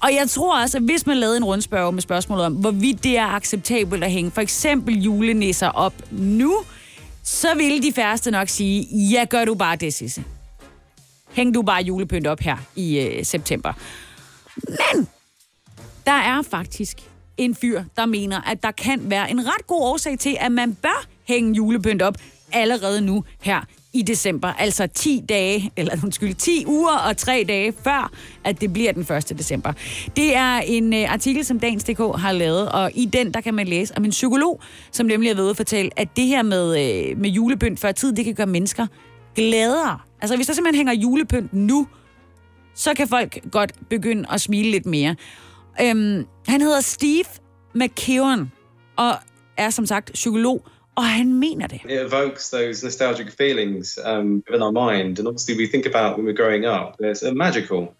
Og 0.00 0.08
jeg 0.14 0.30
tror 0.30 0.62
også, 0.62 0.78
at 0.78 0.82
hvis 0.82 1.06
man 1.06 1.16
lavede 1.16 1.36
en 1.36 1.44
rundspørg 1.44 1.94
med 1.94 2.02
spørgsmålet 2.02 2.46
om, 2.46 2.52
hvorvidt 2.54 3.04
det 3.04 3.18
er 3.18 3.26
acceptabelt 3.26 4.04
at 4.04 4.10
hænge 4.10 4.30
for 4.30 4.40
eksempel 4.40 5.02
julenisser 5.02 5.68
op 5.68 5.94
nu, 6.10 6.54
så 7.28 7.54
ville 7.54 7.82
de 7.82 7.92
færreste 7.92 8.30
nok 8.30 8.48
sige, 8.48 8.86
ja, 9.10 9.24
gør 9.24 9.44
du 9.44 9.54
bare 9.54 9.76
det, 9.76 9.94
Sisse. 9.94 10.24
Hæng 11.32 11.54
du 11.54 11.62
bare 11.62 11.82
julepynt 11.82 12.26
op 12.26 12.40
her 12.40 12.56
i 12.76 12.98
øh, 13.00 13.24
september. 13.24 13.72
Men 14.56 15.08
der 16.06 16.12
er 16.12 16.42
faktisk 16.42 16.96
en 17.36 17.54
fyr, 17.54 17.82
der 17.96 18.06
mener, 18.06 18.40
at 18.50 18.62
der 18.62 18.70
kan 18.70 19.10
være 19.10 19.30
en 19.30 19.46
ret 19.46 19.66
god 19.66 19.82
årsag 19.82 20.18
til, 20.18 20.36
at 20.40 20.52
man 20.52 20.74
bør 20.74 21.06
hænge 21.24 21.54
julepynt 21.54 22.02
op 22.02 22.14
allerede 22.52 23.00
nu 23.00 23.24
her 23.40 23.60
i 23.92 24.02
december. 24.02 24.48
Altså 24.48 24.86
10 24.86 25.24
dage, 25.28 25.72
eller 25.76 25.96
undskyld, 26.04 26.34
10 26.34 26.64
uger 26.66 26.96
og 27.08 27.16
3 27.16 27.44
dage 27.48 27.72
før, 27.84 28.10
at 28.44 28.60
det 28.60 28.72
bliver 28.72 28.92
den 28.92 29.02
1. 29.02 29.38
december. 29.38 29.72
Det 30.16 30.36
er 30.36 30.56
en 30.58 30.92
uh, 30.92 31.12
artikel, 31.12 31.44
som 31.44 31.60
Dagens.dk 31.60 31.98
har 31.98 32.32
lavet, 32.32 32.72
og 32.72 32.90
i 32.94 33.04
den, 33.04 33.34
der 33.34 33.40
kan 33.40 33.54
man 33.54 33.68
læse 33.68 33.96
om 33.96 34.04
en 34.04 34.10
psykolog, 34.10 34.60
som 34.92 35.06
nemlig 35.06 35.30
er 35.30 35.34
ved 35.34 35.50
at 35.50 35.56
fortælle, 35.56 35.90
at 35.96 36.08
det 36.16 36.26
her 36.26 36.42
med, 36.42 36.68
uh, 36.68 37.20
med 37.20 37.30
julepynt 37.30 37.80
før 37.80 37.92
tid, 37.92 38.12
det 38.12 38.24
kan 38.24 38.34
gøre 38.34 38.46
mennesker 38.46 38.86
gladere. 39.34 39.98
Altså 40.20 40.36
hvis 40.36 40.46
der 40.46 40.54
simpelthen 40.54 40.86
hænger 40.86 41.02
julepynt 41.02 41.52
nu, 41.52 41.86
så 42.74 42.94
kan 42.94 43.08
folk 43.08 43.38
godt 43.52 43.72
begynde 43.90 44.24
at 44.30 44.40
smile 44.40 44.70
lidt 44.70 44.86
mere. 44.86 45.16
Øhm, 45.80 46.26
han 46.46 46.60
hedder 46.60 46.80
Steve 46.80 47.24
McKeown, 47.74 48.52
og 48.96 49.14
er 49.56 49.70
som 49.70 49.86
sagt 49.86 50.10
psykolog, 50.12 50.66
og 50.98 51.04
han 51.04 51.34
mener 51.34 51.66
det. 51.66 51.80
It 51.84 52.00
evokes 52.00 52.50
those 52.50 52.84
nostalgic 52.84 53.30
feelings 53.30 53.98
um, 54.04 54.42
within 54.46 54.62
our 54.62 54.72
mind, 54.72 55.18
and 55.18 55.28
obviously 55.28 55.54
we 55.56 55.66
think 55.66 55.86
about 55.86 56.16
when 56.16 56.26
we're 56.26 56.42
growing 56.42 56.64
up. 56.66 56.96
It's 57.00 57.22
uh, 57.22 57.32
magical. 57.32 57.94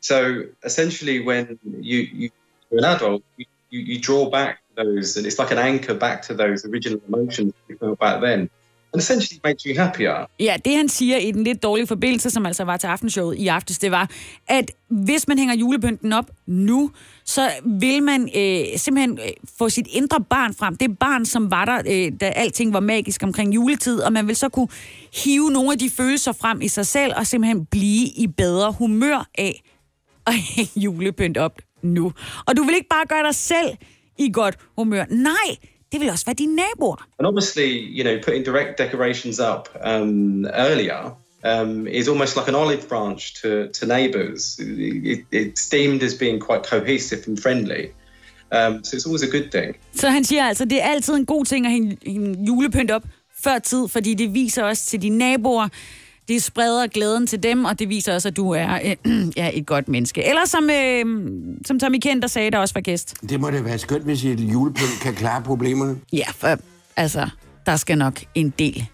So 0.00 0.42
essentially, 0.64 1.24
when 1.24 1.58
you, 1.80 1.98
you 1.98 2.30
you're 2.70 2.78
an 2.78 2.84
adult, 2.84 3.22
you, 3.36 3.46
you, 3.70 3.80
you 3.80 3.98
draw 4.00 4.28
back 4.28 4.58
those, 4.76 5.16
and 5.16 5.26
it's 5.26 5.38
like 5.38 5.50
an 5.50 5.58
anchor 5.58 5.94
back 5.94 6.22
to 6.22 6.34
those 6.34 6.64
original 6.66 7.00
emotions 7.08 7.54
you 7.68 7.76
felt 7.78 7.98
back 7.98 8.20
then, 8.20 8.50
and 8.92 9.00
essentially 9.02 9.40
makes 9.44 9.62
you 9.62 9.82
happier. 9.82 10.26
Ja, 10.40 10.56
det 10.64 10.76
han 10.76 10.88
siger 10.88 11.16
i 11.16 11.30
den 11.30 11.44
lidt 11.44 11.62
dårlige 11.62 11.86
forbindelse, 11.86 12.30
som 12.30 12.46
altså 12.46 12.64
var 12.64 12.76
til 12.76 12.86
aftenshowet 12.86 13.38
i 13.38 13.48
aftes, 13.48 13.78
det 13.78 13.90
var, 13.90 14.10
at 14.48 14.70
hvis 14.88 15.28
man 15.28 15.38
hænger 15.38 15.54
julepynten 15.54 16.12
op 16.12 16.30
nu, 16.46 16.90
så 17.24 17.50
vil 17.64 18.02
man 18.02 18.22
øh, 18.36 18.78
simpelthen 18.78 19.18
øh, 19.18 19.32
få 19.58 19.68
sit 19.68 19.86
indre 19.90 20.20
barn 20.30 20.54
frem. 20.54 20.76
Det 20.76 20.98
barn, 20.98 21.26
som 21.26 21.50
var 21.50 21.64
der, 21.64 21.82
øh, 21.86 22.12
da 22.20 22.26
alting 22.26 22.72
var 22.72 22.80
magisk 22.80 23.22
omkring 23.22 23.54
juletid, 23.54 24.00
og 24.00 24.12
man 24.12 24.26
vil 24.26 24.36
så 24.36 24.48
kunne 24.48 24.68
hive 25.24 25.50
nogle 25.50 25.72
af 25.72 25.78
de 25.78 25.90
følelser 25.90 26.32
frem 26.32 26.62
i 26.62 26.68
sig 26.68 26.86
selv, 26.86 27.12
og 27.16 27.26
simpelthen 27.26 27.66
blive 27.66 28.06
i 28.16 28.26
bedre 28.26 28.72
humør 28.72 29.26
af 29.38 29.62
at 30.26 30.34
hænge 30.34 30.70
julepynt 30.76 31.38
op 31.38 31.58
nu. 31.82 32.12
Og 32.46 32.56
du 32.56 32.62
vil 32.64 32.74
ikke 32.74 32.88
bare 32.88 33.06
gøre 33.06 33.22
dig 33.22 33.34
selv 33.34 33.68
i 34.18 34.30
godt 34.32 34.58
humør. 34.78 35.04
Nej, 35.10 35.56
det 35.92 36.00
vil 36.00 36.10
også 36.10 36.24
være 36.26 36.34
dine 36.34 36.56
naboer. 36.56 37.06
And 37.18 37.26
obviously, 37.26 37.70
you 37.98 38.02
know, 38.04 38.18
putting 38.24 38.44
direct 38.44 38.78
decorations 38.78 39.40
up 39.40 39.68
um, 39.84 40.46
earlier 40.46 41.16
um, 41.44 41.86
is 41.86 42.08
almost 42.08 42.36
like 42.36 42.48
an 42.48 42.54
olive 42.54 42.88
branch 42.88 43.42
to, 43.42 43.68
to 43.78 43.86
neighbours. 43.86 44.58
It, 44.58 45.20
it's 45.32 45.68
deemed 45.68 46.02
as 46.02 46.14
being 46.14 46.40
quite 46.40 46.62
cohesive 46.70 47.22
and 47.28 47.40
friendly. 47.42 47.92
Um, 48.52 48.84
so 48.84 48.96
it's 48.96 49.06
always 49.06 49.22
a 49.22 49.30
good 49.30 49.50
thing. 49.50 49.76
Så 49.94 50.08
han 50.08 50.24
siger 50.24 50.44
altså, 50.44 50.64
det 50.64 50.82
er 50.82 50.86
altid 50.86 51.14
en 51.14 51.26
god 51.26 51.44
ting 51.44 51.66
at 51.66 51.72
hænge, 51.72 51.98
hænge 52.06 52.44
julepynt 52.46 52.90
op 52.90 53.02
før 53.44 53.58
tid, 53.58 53.88
fordi 53.88 54.14
det 54.14 54.34
viser 54.34 54.62
også 54.62 54.86
til 54.86 55.02
dine 55.02 55.18
naboer, 55.18 55.68
det 56.28 56.42
spreder 56.42 56.86
glæden 56.86 57.26
til 57.26 57.42
dem, 57.42 57.64
og 57.64 57.78
det 57.78 57.88
viser 57.88 58.14
også, 58.14 58.28
at 58.28 58.36
du 58.36 58.50
er 58.50 58.78
øh, 58.84 59.28
ja, 59.36 59.50
et 59.58 59.66
godt 59.66 59.88
menneske. 59.88 60.24
Eller 60.24 60.44
som, 60.44 60.70
øh, 60.70 61.04
som 61.66 61.78
Tommy 61.78 61.98
Kent, 62.02 62.22
der 62.22 62.28
sagde, 62.28 62.50
der 62.50 62.58
også 62.58 62.74
var 62.74 62.80
gæst. 62.80 63.14
Det 63.28 63.40
må 63.40 63.50
da 63.50 63.60
være 63.60 63.78
skønt, 63.78 64.04
hvis 64.04 64.24
et 64.24 64.40
julepynt 64.40 65.00
kan 65.02 65.14
klare 65.14 65.42
problemerne. 65.42 65.98
Ja, 66.12 66.26
for 66.34 66.58
altså, 66.96 67.28
der 67.66 67.76
skal 67.76 67.98
nok 67.98 68.20
en 68.34 68.50
del, 68.58 68.86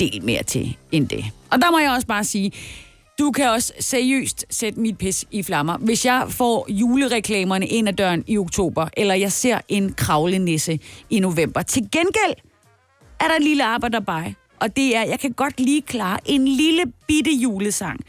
del 0.00 0.24
mere 0.24 0.42
til 0.42 0.76
end 0.92 1.08
det. 1.08 1.24
Og 1.50 1.62
der 1.62 1.70
må 1.70 1.78
jeg 1.78 1.90
også 1.90 2.06
bare 2.06 2.24
sige, 2.24 2.52
Du 3.18 3.30
kan 3.30 3.50
også 3.50 3.72
seriøst 3.80 4.46
sætte 4.50 4.80
mit 4.80 4.98
pis 4.98 5.24
i 5.30 5.42
flammer. 5.42 5.78
Hvis 5.78 6.04
jeg 6.04 6.26
får 6.28 6.66
julereklamerne 6.68 7.66
ind 7.66 7.88
ad 7.88 7.92
døren 7.92 8.24
i 8.26 8.38
oktober, 8.38 8.88
eller 8.96 9.14
jeg 9.14 9.32
ser 9.32 9.60
en 9.68 9.92
kravlenisse 9.92 10.78
i 11.10 11.20
november. 11.20 11.62
Til 11.62 11.82
gengæld 11.92 12.34
er 13.20 13.28
der 13.28 13.34
en 13.36 13.42
lille 13.42 13.64
arbejderbej, 13.64 14.34
og 14.60 14.76
det 14.76 14.96
er, 14.96 15.02
jeg 15.02 15.20
kan 15.20 15.32
godt 15.32 15.60
lige 15.60 15.82
klare 15.82 16.18
en 16.24 16.48
lille 16.48 16.84
bitte 17.06 17.30
julesang, 17.30 18.00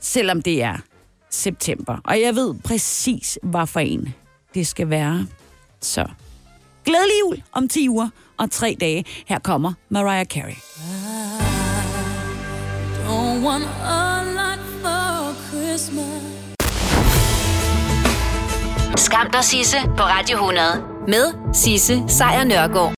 selvom 0.00 0.42
det 0.42 0.62
er 0.62 0.76
september. 1.30 1.98
Og 2.04 2.20
jeg 2.20 2.34
ved 2.34 2.54
præcis, 2.64 3.38
hvad 3.42 3.66
for 3.66 3.80
en 3.80 4.14
det 4.54 4.66
skal 4.66 4.90
være. 4.90 5.26
Så 5.80 6.04
glædelig 6.84 7.14
jul 7.20 7.42
om 7.52 7.68
10 7.68 7.88
uger 7.88 8.08
og 8.36 8.50
3 8.50 8.76
dage. 8.80 9.04
Her 9.26 9.38
kommer 9.38 9.72
Mariah 9.88 10.26
Carey. 10.26 10.56
Don't 13.06 13.44
want 13.46 13.64
a 13.84 14.22
lot 14.38 14.60
for 14.82 15.34
Christmas. 15.48 16.22
Skam 18.96 19.30
dig, 19.32 19.44
Sisse, 19.44 19.76
på 19.96 20.02
Radio 20.02 20.36
100. 20.36 20.64
Med 21.08 21.54
Sisse 21.54 22.02
Sejr 22.08 22.44
Nørgaard. 22.44 22.90